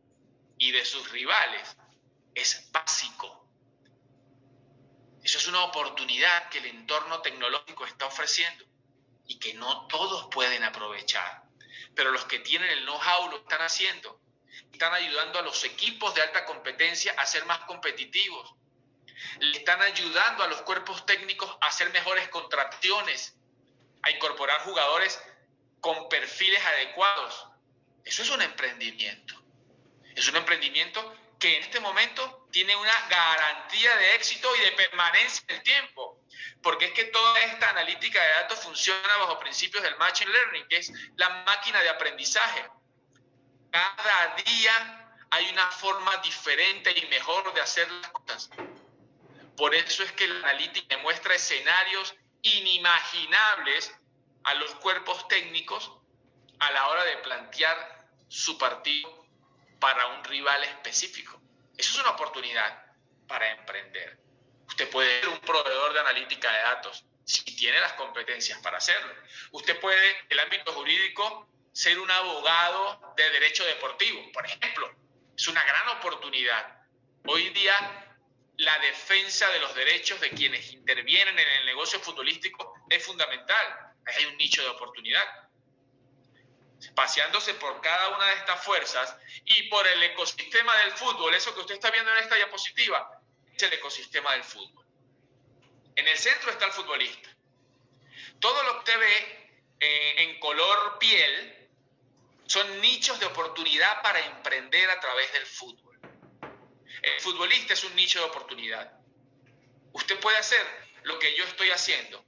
y 0.58 0.72
de 0.72 0.86
sus 0.86 1.12
rivales 1.12 1.76
es 2.34 2.72
básico. 2.72 3.46
Eso 5.24 5.38
es 5.38 5.48
una 5.48 5.66
oportunidad 5.66 6.50
que 6.50 6.60
el 6.60 6.68
entorno 6.68 7.22
tecnológico 7.22 7.86
está 7.86 8.06
ofreciendo 8.06 8.66
y 9.28 9.38
que 9.38 9.54
no 9.54 9.88
todos 9.88 10.28
pueden 10.32 10.64
aprovechar 10.64 11.52
pero 11.96 12.12
los 12.12 12.26
que 12.26 12.40
tienen 12.40 12.70
el 12.70 12.86
know-how 12.86 13.30
lo 13.30 13.38
están 13.38 13.62
haciendo. 13.62 14.20
Están 14.72 14.94
ayudando 14.94 15.40
a 15.40 15.42
los 15.42 15.64
equipos 15.64 16.14
de 16.16 16.22
alta 16.22 16.46
competencia 16.46 17.14
a 17.18 17.26
ser 17.26 17.46
más 17.46 17.60
competitivos. 17.60 18.56
Le 19.40 19.58
están 19.58 19.82
ayudando 19.82 20.44
a 20.44 20.48
los 20.48 20.62
cuerpos 20.62 21.06
técnicos 21.06 21.50
a 21.62 21.68
hacer 21.68 21.92
mejores 21.92 22.28
contracciones, 22.30 23.36
a 24.04 24.12
incorporar 24.12 24.62
jugadores 24.62 25.22
con 25.80 26.10
perfiles 26.10 26.64
adecuados. 26.66 27.48
Eso 28.04 28.24
es 28.24 28.30
un 28.30 28.42
emprendimiento. 28.42 29.36
Es 30.16 30.28
un 30.28 30.36
emprendimiento 30.36 31.16
que 31.40 31.58
en 31.58 31.64
este 31.64 31.80
momento 31.80 32.48
tiene 32.52 32.76
una 32.76 33.08
garantía 33.10 33.96
de 33.96 34.16
éxito 34.16 34.56
y 34.56 34.60
de 34.62 34.72
permanencia 34.74 35.44
en 35.48 35.56
el 35.56 35.64
tiempo 35.64 36.22
porque 36.62 36.86
es 36.86 36.92
que 36.94 37.06
toda 37.06 37.40
esta 37.42 37.70
analítica 37.70 38.22
de 38.22 38.30
datos 38.30 38.60
funciona 38.60 39.18
bajo 39.20 39.40
principios 39.40 39.84
del 39.84 39.96
Machine 39.98 40.32
Learning, 40.32 40.68
que 40.68 40.78
es 40.78 40.92
la 41.16 41.30
máquina 41.46 41.82
de 41.82 41.90
aprendizaje. 41.90 42.70
Cada 43.72 44.36
día 44.36 45.16
hay 45.32 45.50
una 45.50 45.68
forma 45.72 46.18
diferente 46.18 46.94
y 46.98 47.08
mejor 47.08 47.54
de 47.54 47.62
hacer 47.62 47.90
las 47.92 48.12
cosas. 48.12 48.50
Por 49.58 49.76
eso 49.76 50.04
es 50.04 50.12
que 50.14 50.28
la 50.28 50.40
analítica 50.40 50.96
demuestra 50.96 51.36
escenarios 51.36 52.16
inimaginables 52.42 53.94
a 54.44 54.54
los 54.56 54.74
cuerpos 54.76 55.28
técnicos 55.28 55.92
a 56.60 56.72
la 56.72 56.88
hora 56.88 57.04
de 57.04 57.18
plantear 57.18 58.08
su 58.28 58.58
partido 58.58 59.26
para 59.80 60.08
un 60.08 60.24
rival 60.24 60.64
específico. 60.64 61.42
Eso 61.78 61.94
es 61.94 62.00
una 62.00 62.12
oportunidad 62.12 62.86
para 63.28 63.52
emprender. 63.52 64.20
Usted 64.68 64.90
puede 64.90 65.20
ser 65.20 65.30
un 65.30 65.40
proveedor 65.40 65.94
de 65.94 66.00
analítica 66.00 66.52
de 66.52 66.60
datos 66.60 67.04
si 67.24 67.44
tiene 67.44 67.80
las 67.80 67.94
competencias 67.94 68.60
para 68.60 68.78
hacerlo. 68.78 69.14
Usted 69.52 69.80
puede, 69.80 70.12
en 70.12 70.26
el 70.30 70.40
ámbito 70.40 70.72
jurídico, 70.74 71.50
ser 71.72 72.00
un 72.00 72.10
abogado 72.10 73.14
de 73.16 73.30
derecho 73.30 73.66
deportivo, 73.66 74.32
por 74.32 74.46
ejemplo. 74.46 74.94
Es 75.36 75.48
una 75.48 75.64
gran 75.64 75.88
oportunidad. 75.98 76.86
Hoy 77.26 77.50
día 77.50 78.11
la 78.62 78.78
defensa 78.78 79.50
de 79.50 79.60
los 79.60 79.74
derechos 79.74 80.20
de 80.22 80.30
quienes 80.30 80.72
intervienen 80.72 81.38
en 81.38 81.48
el 81.48 81.66
negocio 81.66 82.00
futbolístico 82.00 82.76
es 82.90 83.04
fundamental. 83.04 83.96
Hay 84.06 84.26
un 84.26 84.38
nicho 84.38 84.62
de 84.62 84.70
oportunidad. 84.70 85.26
Paseándose 86.94 87.56
por 87.56 87.82
cada 87.82 88.10
una 88.10 88.26
de 88.28 88.34
estas 88.36 88.64
fuerzas 88.64 89.16
y 89.46 89.64
por 89.64 89.88
el 89.88 90.04
ecosistema 90.04 90.76
del 90.78 90.92
fútbol, 90.92 91.34
eso 91.34 91.54
que 91.56 91.62
usted 91.62 91.76
está 91.76 91.90
viendo 91.90 92.12
en 92.12 92.18
esta 92.20 92.36
diapositiva, 92.36 93.22
el 93.60 93.74
ecosistema 93.74 94.34
del 94.34 94.44
fútbol. 94.44 94.86
En 95.96 96.08
el 96.08 96.18
centro 96.18 96.52
está 96.52 96.66
el 96.66 96.72
futbolista. 96.72 97.30
Todo 98.40 98.64
lo 98.64 98.74
que 98.74 98.80
usted 98.80 99.00
ve 99.00 99.50
eh, 99.80 100.16
en 100.24 100.40
color 100.40 101.00
piel 101.00 101.68
son 102.46 102.82
nichos 102.82 103.20
de 103.20 103.26
oportunidad 103.26 104.02
para 104.02 104.20
emprender 104.20 104.90
a 104.90 105.00
través 105.00 105.32
del 105.34 105.46
fútbol. 105.46 105.91
El 107.02 107.20
futbolista 107.22 107.74
es 107.74 107.84
un 107.84 107.96
nicho 107.96 108.20
de 108.20 108.26
oportunidad. 108.26 108.92
Usted 109.94 110.20
puede 110.20 110.38
hacer 110.38 110.66
lo 111.04 111.18
que 111.20 111.36
yo 111.36 111.44
estoy 111.46 111.72
haciendo, 111.72 112.24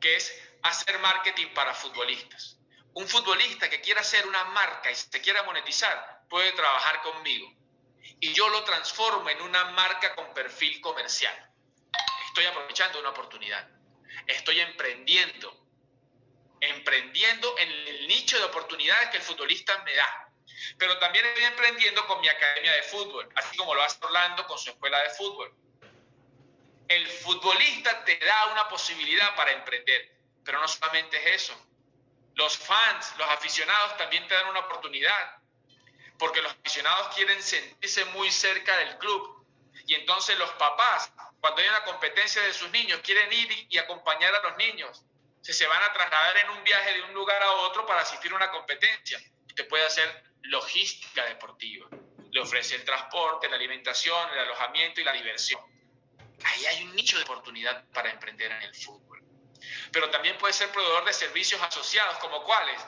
que 0.00 0.16
es 0.16 0.42
hacer 0.62 0.98
marketing 0.98 1.48
para 1.54 1.74
futbolistas. 1.74 2.58
Un 2.94 3.06
futbolista 3.06 3.68
que 3.68 3.80
quiera 3.80 4.00
hacer 4.00 4.26
una 4.26 4.44
marca 4.44 4.90
y 4.90 4.94
se 4.94 5.20
quiera 5.20 5.42
monetizar 5.42 6.22
puede 6.28 6.52
trabajar 6.52 7.02
conmigo. 7.02 7.52
Y 8.20 8.32
yo 8.32 8.48
lo 8.48 8.64
transformo 8.64 9.28
en 9.28 9.42
una 9.42 9.64
marca 9.72 10.14
con 10.14 10.32
perfil 10.32 10.80
comercial. 10.80 11.34
Estoy 12.28 12.46
aprovechando 12.46 12.98
una 13.00 13.10
oportunidad. 13.10 13.68
Estoy 14.26 14.60
emprendiendo. 14.60 15.66
Emprendiendo 16.60 17.56
en 17.58 17.70
el 17.70 18.08
nicho 18.08 18.38
de 18.38 18.44
oportunidades 18.44 19.10
que 19.10 19.18
el 19.18 19.22
futbolista 19.22 19.82
me 19.84 19.94
da. 19.94 20.25
Pero 20.78 20.98
también 20.98 21.24
estoy 21.26 21.44
emprendiendo 21.44 22.06
con 22.06 22.20
mi 22.20 22.28
academia 22.28 22.72
de 22.72 22.82
fútbol, 22.82 23.28
así 23.34 23.56
como 23.56 23.74
lo 23.74 23.82
hace 23.82 23.98
Orlando 24.04 24.46
con 24.46 24.58
su 24.58 24.70
escuela 24.70 25.02
de 25.02 25.10
fútbol. 25.10 25.52
El 26.88 27.06
futbolista 27.08 28.04
te 28.04 28.16
da 28.18 28.46
una 28.52 28.68
posibilidad 28.68 29.34
para 29.34 29.52
emprender, 29.52 30.16
pero 30.44 30.60
no 30.60 30.68
solamente 30.68 31.16
es 31.16 31.42
eso. 31.42 31.66
Los 32.34 32.56
fans, 32.56 33.14
los 33.18 33.28
aficionados 33.30 33.96
también 33.96 34.26
te 34.28 34.34
dan 34.34 34.48
una 34.48 34.60
oportunidad, 34.60 35.38
porque 36.18 36.42
los 36.42 36.52
aficionados 36.52 37.14
quieren 37.14 37.42
sentirse 37.42 38.04
muy 38.06 38.30
cerca 38.30 38.76
del 38.78 38.98
club. 38.98 39.44
Y 39.86 39.94
entonces 39.94 40.38
los 40.38 40.50
papás, 40.52 41.12
cuando 41.40 41.60
hay 41.60 41.68
una 41.68 41.84
competencia 41.84 42.42
de 42.42 42.52
sus 42.52 42.70
niños, 42.70 43.00
quieren 43.02 43.32
ir 43.32 43.66
y 43.68 43.78
acompañar 43.78 44.34
a 44.34 44.42
los 44.42 44.56
niños. 44.56 45.02
Se, 45.42 45.52
se 45.52 45.66
van 45.66 45.82
a 45.82 45.92
trasladar 45.92 46.36
en 46.38 46.50
un 46.50 46.64
viaje 46.64 46.94
de 46.94 47.02
un 47.02 47.14
lugar 47.14 47.42
a 47.42 47.52
otro 47.52 47.86
para 47.86 48.00
asistir 48.00 48.32
a 48.32 48.36
una 48.36 48.50
competencia. 48.50 49.20
Usted 49.46 49.68
puede 49.68 49.86
hacer 49.86 50.25
logística 50.48 51.24
deportiva. 51.24 51.88
Le 52.30 52.40
ofrece 52.40 52.74
el 52.74 52.84
transporte, 52.84 53.48
la 53.48 53.56
alimentación, 53.56 54.30
el 54.32 54.38
alojamiento 54.40 55.00
y 55.00 55.04
la 55.04 55.12
diversión 55.12 55.76
ahí 56.44 56.66
hay 56.66 56.82
un 56.84 56.94
nicho 56.94 57.16
de 57.16 57.24
oportunidad 57.24 57.84
para 57.92 58.10
emprender 58.10 58.52
en 58.52 58.62
el 58.62 58.74
fútbol. 58.74 59.22
Pero 59.92 60.10
también 60.10 60.36
puede 60.38 60.52
ser 60.52 60.70
proveedor 60.70 61.04
de 61.04 61.12
servicios 61.12 61.60
asociados, 61.62 62.18
como 62.18 62.42
cuáles, 62.44 62.80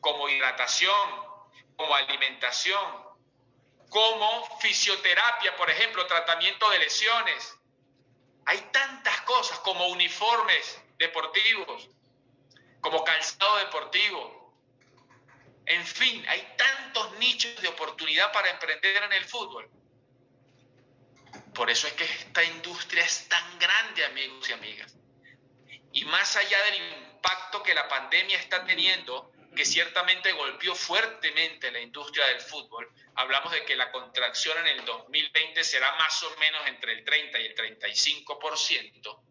como 0.00 0.28
hidratación, 0.28 1.10
como 1.76 1.94
alimentación, 1.94 3.10
como 3.88 4.58
fisioterapia, 4.60 5.56
por 5.56 5.70
ejemplo, 5.70 6.06
tratamiento 6.06 6.68
de 6.70 6.78
lesiones. 6.78 7.56
Hay 8.46 8.58
tantas 8.72 9.20
cosas 9.22 9.58
como 9.60 9.86
uniformes 9.88 10.80
deportivos, 10.98 11.88
como 12.80 13.04
calzado 13.04 13.56
deportivo. 13.58 14.39
En 15.70 15.86
fin, 15.86 16.24
hay 16.26 16.54
tantos 16.56 17.12
nichos 17.18 17.62
de 17.62 17.68
oportunidad 17.68 18.32
para 18.32 18.50
emprender 18.50 19.04
en 19.04 19.12
el 19.12 19.24
fútbol. 19.24 19.70
Por 21.54 21.70
eso 21.70 21.86
es 21.86 21.92
que 21.92 22.02
esta 22.02 22.42
industria 22.42 23.04
es 23.04 23.28
tan 23.28 23.56
grande, 23.56 24.04
amigos 24.04 24.50
y 24.50 24.52
amigas. 24.52 24.96
Y 25.92 26.04
más 26.06 26.34
allá 26.34 26.60
del 26.64 26.74
impacto 26.74 27.62
que 27.62 27.72
la 27.72 27.86
pandemia 27.86 28.36
está 28.40 28.64
teniendo, 28.64 29.30
que 29.54 29.64
ciertamente 29.64 30.32
golpeó 30.32 30.74
fuertemente 30.74 31.70
la 31.70 31.78
industria 31.78 32.26
del 32.26 32.40
fútbol, 32.40 32.92
hablamos 33.14 33.52
de 33.52 33.64
que 33.64 33.76
la 33.76 33.92
contracción 33.92 34.58
en 34.66 34.78
el 34.78 34.84
2020 34.84 35.62
será 35.62 35.92
más 35.98 36.20
o 36.24 36.36
menos 36.38 36.66
entre 36.66 36.94
el 36.94 37.04
30 37.04 37.38
y 37.38 37.46
el 37.46 37.54
35%. 37.54 39.22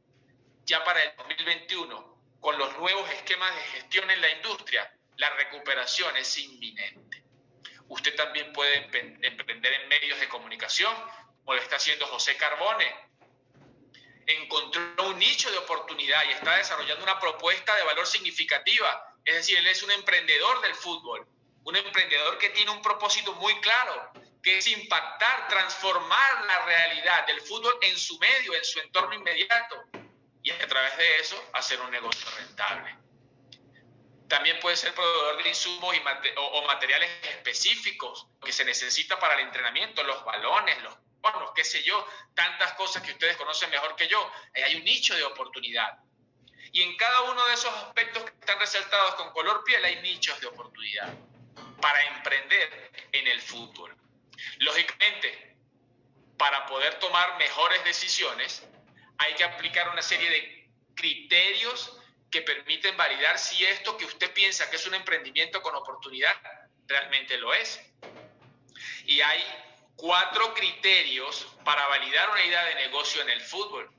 Ya 0.64 0.86
para 0.86 1.04
el 1.04 1.14
2021, 1.18 2.38
con 2.40 2.58
los 2.58 2.78
nuevos 2.78 3.10
esquemas 3.10 3.54
de 3.54 3.62
gestión 3.62 4.10
en 4.10 4.22
la 4.22 4.30
industria, 4.30 4.90
la 5.20 5.30
recuperación 5.32 6.16
es 6.16 6.38
inminente. 6.38 7.24
Usted 7.90 8.16
también 8.16 8.54
puede 8.54 8.76
emprender 9.22 9.74
en 9.74 9.90
medios 9.90 10.20
de 10.20 10.30
comunicación, 10.30 10.96
como 11.44 11.56
lo 11.56 11.62
está 11.62 11.76
haciendo 11.76 12.08
José 12.08 12.38
Carbone. 12.38 12.88
Encontró 14.26 15.10
un 15.10 15.20
nicho 15.20 15.52
de 15.52 15.58
oportunidad 15.58 16.24
y 16.26 16.32
está 16.32 16.56
desarrollando 16.56 17.04
una 17.04 17.20
propuesta 17.20 17.76
de 17.76 17.84
valor 17.84 18.08
significativa. 18.08 19.18
Es 19.26 19.36
decir, 19.36 19.58
él 19.58 19.68
es 19.68 19.84
un 19.84 19.92
emprendedor 19.92 20.62
del 20.62 20.74
fútbol, 20.74 21.28
un 21.64 21.76
emprendedor 21.76 22.38
que 22.38 22.52
tiene 22.52 22.72
un 22.72 22.82
propósito 22.82 23.34
muy 23.34 23.60
claro, 23.60 24.12
que 24.42 24.60
es 24.60 24.68
impactar, 24.68 25.50
transformar 25.50 26.46
la 26.46 26.66
realidad 26.66 27.28
del 27.28 27.42
fútbol 27.42 27.74
en 27.82 27.98
su 27.98 28.18
medio, 28.20 28.54
en 28.54 28.64
su 28.64 28.80
entorno 28.80 29.16
inmediato, 29.16 29.84
y 30.44 30.52
a 30.52 30.68
través 30.68 30.96
de 30.96 31.20
eso 31.20 31.44
hacer 31.54 31.82
un 31.82 31.92
negocio 31.92 32.26
rentable. 32.38 33.09
También 34.30 34.60
puede 34.60 34.78
ser 34.78 34.94
proveedor 34.94 35.44
de 35.44 35.50
insumos 35.50 35.96
o 36.38 36.62
materiales 36.68 37.10
específicos 37.24 38.28
que 38.42 38.54
se 38.54 38.64
necesita 38.64 39.20
para 39.20 39.34
el 39.34 39.42
entrenamiento, 39.42 40.04
los 40.04 40.24
balones, 40.24 40.82
los 40.84 40.96
bueno, 41.22 41.52
qué 41.54 41.64
sé 41.64 41.84
yo, 41.84 42.08
tantas 42.34 42.74
cosas 42.74 43.04
que 43.04 43.12
ustedes 43.12 43.36
conocen 43.36 43.70
mejor 43.70 43.96
que 43.96 44.08
yo. 44.08 44.32
hay 44.54 44.76
un 44.76 44.84
nicho 44.84 45.16
de 45.16 45.24
oportunidad. 45.24 46.00
Y 46.72 46.84
en 46.84 46.96
cada 46.96 47.22
uno 47.22 47.46
de 47.48 47.54
esos 47.54 47.74
aspectos 47.74 48.24
que 48.24 48.32
están 48.40 48.60
resaltados 48.60 49.16
con 49.16 49.32
color 49.32 49.64
piel 49.64 49.84
hay 49.84 50.02
nichos 50.02 50.40
de 50.40 50.48
oportunidad 50.48 51.12
para 51.82 52.02
emprender 52.16 52.92
en 53.12 53.28
el 53.28 53.42
fútbol. 53.42 53.96
Lógicamente, 54.60 55.58
para 56.38 56.66
poder 56.68 57.00
tomar 57.00 57.38
mejores 57.38 57.84
decisiones, 57.84 58.64
hay 59.18 59.34
que 59.34 59.44
aplicar 59.44 59.90
una 59.90 60.02
serie 60.02 60.30
de 60.30 60.70
criterios 60.96 61.99
que 62.32 62.42
permiten 62.42 62.96
validar 62.96 63.40
si 63.40 63.66
esto 63.66 63.98
que 63.98 64.06
usted 64.06 64.32
piensa 64.34 64.70
que 64.70 64.76
es 64.76 64.86
un 64.86 64.96
emprendimiento 64.96 65.62
con 65.62 65.76
oportunidad 65.76 66.34
realmente 66.88 67.38
lo 67.38 67.54
es. 67.54 67.80
Y 69.06 69.22
hay 69.22 69.44
cuatro 69.96 70.54
criterios 70.54 71.48
para 71.64 71.88
validar 71.88 72.30
una 72.30 72.44
idea 72.44 72.66
de 72.66 72.76
negocio 72.76 73.22
en 73.22 73.30
el 73.30 73.42
fútbol. 73.42 73.92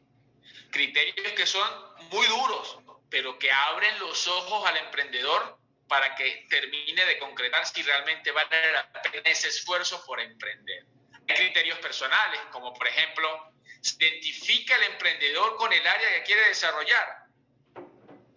Criterios 0.71 1.33
que 1.33 1.47
son 1.47 1.69
muy 2.11 2.27
duros, 2.27 2.79
pero 3.11 3.39
que 3.39 3.51
abren 3.51 3.99
los 3.99 4.27
ojos 4.29 4.67
al 4.67 4.77
emprendedor 4.77 5.59
para 5.89 6.15
que 6.15 6.47
termine 6.49 7.05
de 7.05 7.19
concretar 7.19 7.67
si 7.67 7.83
realmente 7.83 8.31
vale 8.31 8.73
la 8.73 8.93
pena 9.03 9.29
ese 9.29 9.49
esfuerzo 9.49 10.05
por 10.07 10.21
emprender. 10.21 10.85
Hay 11.29 11.35
criterios 11.35 11.79
personales, 11.81 12.41
como 12.53 12.73
por 12.73 12.87
ejemplo, 12.87 13.53
se 13.81 13.97
identifica 13.97 14.77
el 14.77 14.85
emprendedor 14.85 15.57
con 15.57 15.73
el 15.73 15.85
área 15.87 16.15
que 16.15 16.23
quiere 16.23 16.49
desarrollar. 16.49 17.20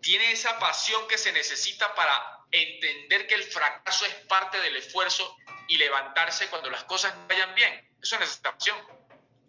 Tiene 0.04 0.34
esa 0.34 0.60
pasión 0.60 1.08
que 1.08 1.18
se 1.18 1.32
necesita 1.32 1.96
para 1.96 2.46
entender 2.52 3.26
que 3.26 3.36
el 3.36 3.44
fracaso 3.44 4.06
es 4.06 4.14
parte 4.28 4.60
del 4.60 4.76
esfuerzo 4.76 5.38
y 5.70 5.78
levantarse 5.78 6.50
cuando 6.50 6.70
las 6.70 6.84
cosas 6.84 7.14
vayan 7.30 7.56
bien. 7.56 7.90
Eso 8.02 8.18
es 8.20 8.40
una 8.42 8.50
opción, 8.50 8.78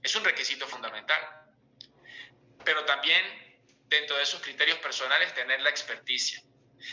es 0.00 0.14
un 0.14 0.24
requisito 0.24 0.68
fundamental. 0.68 1.20
Pero 2.64 2.84
también 2.84 3.58
dentro 3.88 4.16
de 4.16 4.22
esos 4.22 4.40
criterios 4.40 4.78
personales 4.78 5.34
tener 5.34 5.60
la 5.60 5.70
experticia. 5.70 6.40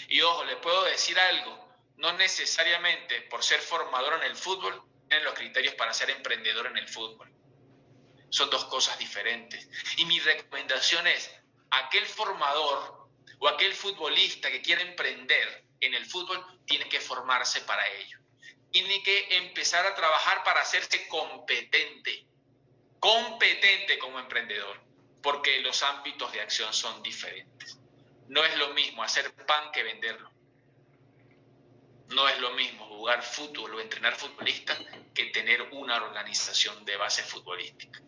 Y 0.08 0.22
ojo, 0.22 0.44
le 0.46 0.56
puedo 0.58 0.84
decir 0.86 1.20
algo, 1.20 1.72
no 1.98 2.14
necesariamente 2.14 3.22
por 3.30 3.44
ser 3.44 3.62
formador 3.62 4.16
en 4.16 4.24
el 4.24 4.36
fútbol 4.36 4.84
tienen 5.08 5.24
los 5.24 5.36
criterios 5.36 5.76
para 5.76 5.94
ser 5.94 6.10
emprendedor 6.10 6.66
en 6.66 6.78
el 6.78 6.90
fútbol. 6.90 7.32
Son 8.32 8.50
dos 8.50 8.66
cosas 8.66 8.98
diferentes. 8.98 9.70
Y 9.98 10.06
mi 10.06 10.20
recomendación 10.20 11.06
es, 11.06 11.30
aquel 11.70 12.08
formador 12.08 13.01
o 13.42 13.50
aquel 13.50 13.74
futbolista 13.74 14.50
que 14.50 14.62
quiere 14.62 14.84
emprender 14.84 15.66
en 15.82 15.94
el 15.94 16.06
fútbol 16.06 16.42
tiene 16.66 16.88
que 16.88 17.02
formarse 17.02 17.60
para 17.62 17.86
ello 17.90 18.22
tiene 18.72 19.04
que 19.04 19.38
empezar 19.38 19.86
a 19.86 19.94
trabajar 19.94 20.44
para 20.44 20.62
hacerse 20.62 21.08
competente, 21.10 22.26
competente 23.00 24.00
como 24.00 24.20
emprendedor, 24.20 24.82
porque 25.22 25.60
los 25.60 25.84
ámbitos 25.84 26.32
de 26.32 26.42
acción 26.42 26.74
son 26.74 27.04
diferentes. 27.04 27.78
No 28.30 28.44
es 28.46 28.56
lo 28.58 28.70
mismo 28.74 29.04
hacer 29.04 29.34
pan 29.46 29.72
que 29.72 29.84
venderlo. 29.84 30.32
No 32.08 32.28
es 32.28 32.40
lo 32.40 32.52
mismo 32.52 32.86
jugar 32.88 33.24
fútbol 33.24 33.76
o 33.76 33.80
entrenar 33.80 34.16
futbolistas 34.16 34.78
que 35.14 35.26
tener 35.26 35.62
una 35.74 35.98
organización 35.98 36.84
de 36.86 36.96
base 36.96 37.24
futbolística. 37.24 38.02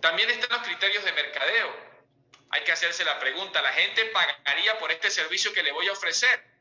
También 0.00 0.30
están 0.30 0.50
los 0.50 0.66
criterios 0.66 1.04
de 1.04 1.12
mercadeo. 1.12 1.85
Hay 2.50 2.64
que 2.64 2.72
hacerse 2.72 3.04
la 3.04 3.18
pregunta, 3.18 3.60
¿la 3.60 3.72
gente 3.72 4.04
pagaría 4.06 4.78
por 4.78 4.92
este 4.92 5.10
servicio 5.10 5.52
que 5.52 5.62
le 5.62 5.72
voy 5.72 5.88
a 5.88 5.92
ofrecer? 5.92 6.56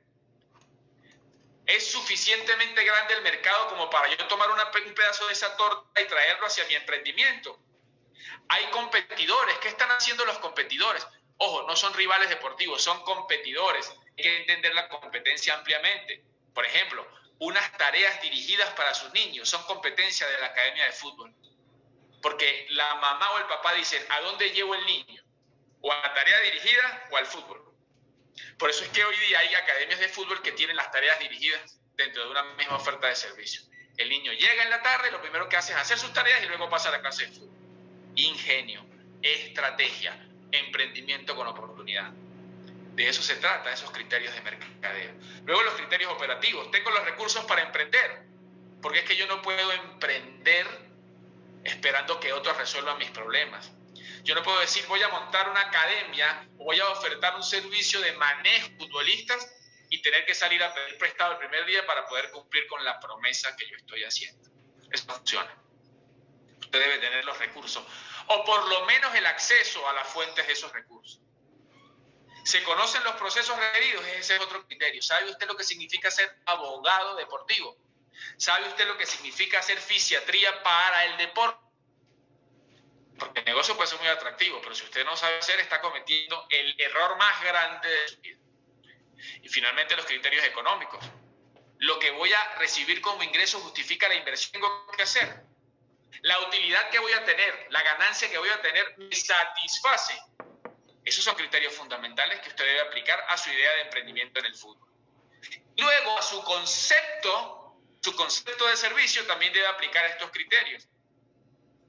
es 1.66 1.92
suficientemente 1.92 2.84
grande 2.84 3.16
el 3.16 3.24
mercado 3.24 3.70
como 3.70 3.90
para 3.90 4.08
yo 4.10 4.28
tomar 4.28 4.50
un 4.52 4.94
pedazo 4.94 5.26
de 5.28 5.34
esa 5.34 5.56
torta 5.58 6.02
y 6.02 6.06
traerlo 6.06 6.46
hacia 6.46 6.66
mi 6.66 6.76
emprendimiento. 6.76 7.60
Hay 8.50 8.66
competidores. 8.68 9.58
¿Qué 9.60 9.70
están 9.70 9.90
haciendo 9.90 10.26
los 10.26 10.38
competidores? 10.40 11.06
Ojo, 11.38 11.64
no 11.64 11.76
son 11.76 11.94
rivales 11.94 12.30
deportivos, 12.30 12.84
son 12.84 13.02
competidores. 13.04 13.90
Hay 14.18 14.24
que 14.24 14.38
entender 14.38 14.76
la 14.76 14.88
competencia 14.88 15.56
ampliamente. 15.56 16.24
Por 16.54 16.66
ejemplo, 16.66 17.06
unas 17.40 17.76
tareas 17.78 18.22
dirigidas 18.22 18.70
para 18.76 18.94
sus 18.94 19.12
niños 19.14 19.50
son 19.50 19.64
competencia 19.64 20.28
de 20.28 20.40
la 20.40 20.48
academia 20.48 20.86
de 20.86 20.92
fútbol. 20.92 21.34
Porque 22.22 22.68
la 22.70 22.96
mamá 22.96 23.32
o 23.32 23.38
el 23.40 23.46
papá 23.46 23.74
dicen, 23.74 24.06
¿a 24.10 24.22
dónde 24.22 24.52
llevo 24.52 24.76
el 24.76 24.86
niño? 24.86 25.25
O 25.86 25.94
a 25.94 26.14
tarea 26.16 26.42
dirigida 26.42 27.08
o 27.12 27.18
al 27.18 27.28
fútbol. 27.28 27.62
Por 28.58 28.72
eso 28.72 28.84
es 28.84 28.90
que 28.90 29.06
hoy 29.06 29.16
día 29.28 29.38
hay 29.38 29.54
academias 29.54 30.00
de 30.00 30.10
fútbol 30.10 30.42
que 30.42 30.52
tienen 30.52 30.76
las 30.76 30.92
tareas 30.92 31.20
dirigidas 31.20 31.80
dentro 31.96 32.26
de 32.26 32.32
una 32.32 32.42
misma 32.56 32.78
oferta 32.78 33.06
de 33.06 33.16
servicio. 33.16 33.62
El 33.96 34.10
niño 34.10 34.34
llega 34.34 34.64
en 34.64 34.72
la 34.72 34.82
tarde, 34.82 35.12
lo 35.12 35.22
primero 35.22 35.48
que 35.48 35.58
hace 35.58 35.74
es 35.74 35.78
hacer 35.78 36.00
sus 36.00 36.12
tareas 36.12 36.42
y 36.42 36.48
luego 36.48 36.72
pasa 36.72 36.90
a 36.90 36.94
la 36.94 37.02
clase 37.02 37.28
de 37.28 37.34
fútbol. 37.34 37.56
Ingenio, 38.16 38.84
estrategia, 39.22 40.28
emprendimiento 40.52 41.36
con 41.36 41.46
oportunidad. 41.46 42.10
De 42.96 43.08
eso 43.08 43.22
se 43.22 43.36
trata, 43.36 43.72
esos 43.72 43.92
criterios 43.92 44.34
de 44.34 44.42
mercadeo. 44.42 45.12
Luego 45.46 45.62
los 45.62 45.76
criterios 45.76 46.12
operativos. 46.12 46.72
Tengo 46.72 46.90
los 46.90 47.06
recursos 47.06 47.46
para 47.46 47.62
emprender, 47.62 48.24
porque 48.82 49.00
es 49.00 49.06
que 49.06 49.18
yo 49.18 49.28
no 49.28 49.40
puedo 49.44 49.72
emprender 49.72 50.66
esperando 51.64 52.20
que 52.20 52.34
otros 52.34 52.58
resuelvan 52.58 52.98
mis 52.98 53.12
problemas. 53.12 53.75
Yo 54.26 54.34
no 54.34 54.42
puedo 54.42 54.60
decir 54.60 54.84
voy 54.88 55.04
a 55.04 55.10
montar 55.10 55.48
una 55.50 55.62
academia 55.62 56.50
o 56.58 56.66
voy 56.66 56.80
a 56.80 56.90
ofertar 56.90 57.36
un 57.36 57.44
servicio 57.44 58.02
de 58.02 58.12
manejo 58.14 58.70
futbolistas 58.80 59.48
y 59.92 60.02
tener 60.02 60.26
que 60.26 60.34
salir 60.34 60.64
a 60.64 60.74
pedir 60.74 60.98
prestado 60.98 61.34
el 61.34 61.38
primer 61.38 61.64
día 61.68 61.86
para 61.86 62.08
poder 62.08 62.32
cumplir 62.32 62.66
con 62.66 62.84
la 62.84 63.00
promesa 63.00 63.56
que 63.56 63.70
yo 63.70 63.78
estoy 63.78 64.04
haciendo. 64.04 64.50
Eso 64.92 65.06
funciona. 65.14 65.56
Usted 66.60 66.80
debe 66.80 66.98
tener 66.98 67.24
los 67.24 67.38
recursos 67.38 67.86
o 68.28 68.44
por 68.46 68.68
lo 68.68 68.84
menos 68.88 69.14
el 69.14 69.28
acceso 69.28 69.88
a 69.88 69.94
las 69.94 70.08
fuentes 70.08 70.48
de 70.48 70.54
esos 70.54 70.74
recursos. 70.74 71.22
¿Se 72.44 72.64
conocen 72.64 73.04
los 73.04 73.16
procesos 73.18 73.56
requeridos? 73.56 74.04
Ese 74.08 74.38
es 74.38 74.42
otro 74.42 74.66
criterio. 74.66 75.04
¿Sabe 75.04 75.30
usted 75.30 75.48
lo 75.48 75.56
que 75.56 75.64
significa 75.64 76.10
ser 76.10 76.36
abogado 76.48 77.16
deportivo? 77.16 77.78
¿Sabe 78.38 78.68
usted 78.70 78.88
lo 78.88 78.98
que 78.98 79.06
significa 79.06 79.60
hacer 79.60 79.78
fisiatría 79.78 80.64
para 80.64 81.06
el 81.06 81.18
deporte? 81.18 81.65
Porque 83.18 83.40
el 83.40 83.46
negocio 83.46 83.76
puede 83.76 83.90
ser 83.90 84.00
muy 84.00 84.08
atractivo, 84.08 84.60
pero 84.62 84.76
si 84.76 84.84
usted 84.84 85.06
no 85.06 85.16
sabe 85.16 85.38
hacer, 85.38 85.60
está 85.60 85.80
cometiendo 85.80 86.48
el 86.50 86.80
error 86.80 87.18
más 87.18 87.42
grande 87.42 87.90
de 87.90 88.08
su 88.10 88.20
vida. 88.20 88.38
Y 89.42 89.48
finalmente 89.48 89.96
los 89.96 90.06
criterios 90.06 90.44
económicos. 90.44 91.04
Lo 91.80 91.98
que 92.00 92.12
voy 92.12 92.32
a 92.34 92.56
recibir 92.56 93.02
como 93.02 93.24
ingreso 93.24 93.60
justifica 93.60 94.08
la 94.08 94.16
inversión 94.16 94.52
que 94.54 94.60
tengo 94.60 94.92
que 94.92 95.04
hacer. 95.04 95.44
La 96.22 96.40
utilidad 96.42 96.90
que 96.90 97.00
voy 97.00 97.14
a 97.14 97.24
tener, 97.24 97.68
la 97.70 97.82
ganancia 97.84 98.30
que 98.30 98.38
voy 98.38 98.50
a 98.50 98.62
tener, 98.62 98.98
me 98.98 99.16
satisface. 99.16 100.18
Esos 101.04 101.24
son 101.24 101.36
criterios 101.36 101.74
fundamentales 101.74 102.42
que 102.42 102.50
usted 102.50 102.66
debe 102.66 102.82
aplicar 102.82 103.24
a 103.30 103.38
su 103.38 103.50
idea 103.52 103.72
de 103.76 103.82
emprendimiento 103.82 104.40
en 104.40 104.48
el 104.48 104.56
fútbol. 104.56 104.90
Luego, 105.78 106.18
a 106.18 106.22
su 106.22 106.44
concepto, 106.44 107.78
su 108.02 108.16
concepto 108.16 108.68
de 108.68 108.76
servicio 108.76 109.26
también 109.26 109.54
debe 109.54 109.68
aplicar 109.68 110.06
estos 110.06 110.32
criterios 110.32 110.88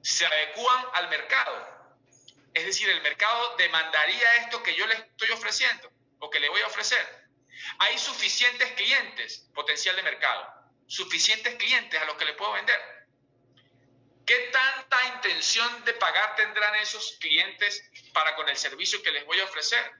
se 0.07 0.25
adecúan 0.25 0.85
al 0.93 1.09
mercado. 1.09 1.67
Es 2.53 2.65
decir, 2.65 2.87
el 2.89 3.01
mercado 3.01 3.57
demandaría 3.57 4.35
esto 4.37 4.63
que 4.63 4.73
yo 4.73 4.87
le 4.87 4.93
estoy 4.93 5.29
ofreciendo 5.31 5.91
o 6.19 6.29
que 6.29 6.39
le 6.39 6.47
voy 6.47 6.61
a 6.61 6.67
ofrecer. 6.67 7.05
Hay 7.79 7.97
suficientes 7.97 8.71
clientes, 8.71 9.49
potencial 9.53 9.97
de 9.97 10.03
mercado, 10.03 10.47
suficientes 10.87 11.55
clientes 11.55 12.01
a 12.01 12.05
los 12.05 12.15
que 12.15 12.23
le 12.23 12.33
puedo 12.35 12.53
vender. 12.53 12.79
¿Qué 14.25 14.49
tanta 14.53 14.97
intención 15.15 15.83
de 15.83 15.93
pagar 15.95 16.37
tendrán 16.37 16.75
esos 16.75 17.17
clientes 17.19 17.83
para 18.13 18.33
con 18.35 18.47
el 18.47 18.55
servicio 18.55 19.03
que 19.03 19.11
les 19.11 19.25
voy 19.25 19.41
a 19.41 19.43
ofrecer? 19.43 19.91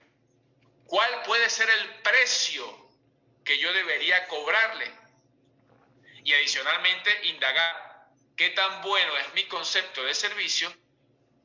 ¿Cuál 0.86 1.24
puede 1.24 1.50
ser 1.50 1.70
el 1.70 2.02
precio 2.02 2.92
que 3.44 3.58
yo 3.58 3.74
debería 3.74 4.26
cobrarle? 4.30 4.90
Y 6.24 6.34
adicionalmente, 6.34 7.28
indagar 7.28 7.87
qué 8.38 8.52
tan 8.52 8.82
bueno 8.84 9.18
es 9.18 9.34
mi 9.34 9.46
concepto 9.48 10.04
de 10.04 10.14
servicio 10.14 10.72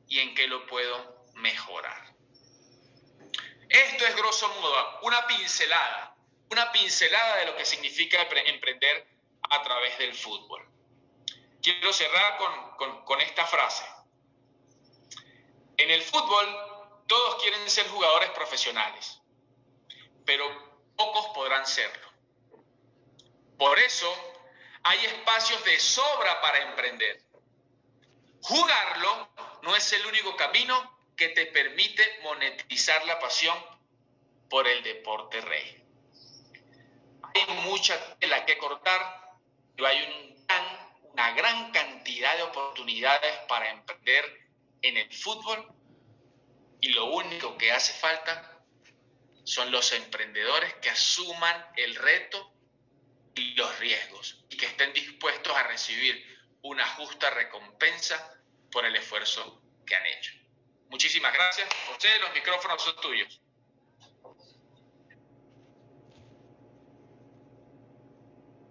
y 0.07 0.19
en 0.19 0.35
qué 0.35 0.47
lo 0.47 0.65
puedo 0.67 1.25
mejorar. 1.33 2.13
Esto 3.67 4.05
es 4.05 4.15
grosso 4.15 4.47
modo 4.47 4.99
una 5.01 5.25
pincelada, 5.25 6.15
una 6.51 6.71
pincelada 6.71 7.37
de 7.37 7.45
lo 7.47 7.57
que 7.57 7.65
significa 7.65 8.21
emprender 8.21 9.07
a 9.49 9.63
través 9.63 9.97
del 9.97 10.13
fútbol. 10.13 10.65
Quiero 11.61 11.91
cerrar 11.91 12.37
con, 12.37 13.03
con 13.05 13.21
esta 13.21 13.45
frase. 13.47 13.83
En 15.77 15.89
el 15.89 16.01
fútbol 16.03 17.03
todos 17.07 17.41
quieren 17.41 17.67
ser 17.69 17.87
jugadores 17.87 18.29
profesionales, 18.31 19.19
pero 20.25 20.45
pocos 20.95 21.27
podrán 21.33 21.65
serlo. 21.65 22.07
Por 23.57 23.79
eso 23.79 24.32
hay 24.83 25.05
espacios 25.05 25.63
de 25.63 25.79
sobra 25.79 26.41
para 26.41 26.61
emprender. 26.69 27.23
Jugarlo 28.41 29.29
no 29.61 29.75
es 29.75 29.93
el 29.93 30.05
único 30.05 30.35
camino 30.35 30.99
que 31.15 31.29
te 31.29 31.45
permite 31.47 32.19
monetizar 32.23 33.05
la 33.05 33.19
pasión 33.19 33.57
por 34.49 34.67
el 34.67 34.83
deporte 34.83 35.39
rey. 35.39 35.83
Hay 37.33 37.53
mucha 37.63 38.17
tela 38.19 38.45
que 38.45 38.57
cortar, 38.57 39.37
pero 39.75 39.87
hay 39.87 40.35
una 41.13 41.31
gran 41.31 41.71
cantidad 41.71 42.35
de 42.35 42.43
oportunidades 42.43 43.37
para 43.47 43.69
emprender 43.69 44.49
en 44.81 44.97
el 44.97 45.11
fútbol 45.13 45.65
y 46.81 46.89
lo 46.89 47.05
único 47.05 47.57
que 47.57 47.71
hace 47.71 47.93
falta 47.93 48.61
son 49.45 49.71
los 49.71 49.93
emprendedores 49.93 50.73
que 50.75 50.89
asuman 50.89 51.65
el 51.77 51.95
reto 51.95 52.51
y 53.35 53.53
los 53.55 53.79
riesgos 53.79 54.42
y 54.53 54.57
que 54.57 54.67
estén 54.67 54.93
dispuestos 54.93 55.55
a 55.55 55.63
recibir 55.63 56.15
una 56.61 56.85
justa 56.89 57.29
recompensa 57.31 58.39
por 58.71 58.85
el 58.85 58.95
esfuerzo 58.95 59.63
que 59.85 59.95
han 59.95 60.05
hecho. 60.05 60.31
Muchísimas 60.89 61.33
gracias. 61.33 61.67
José, 61.87 62.09
los 62.19 62.33
micrófonos 62.33 62.81
son 62.83 62.95
tuyos. 63.01 63.41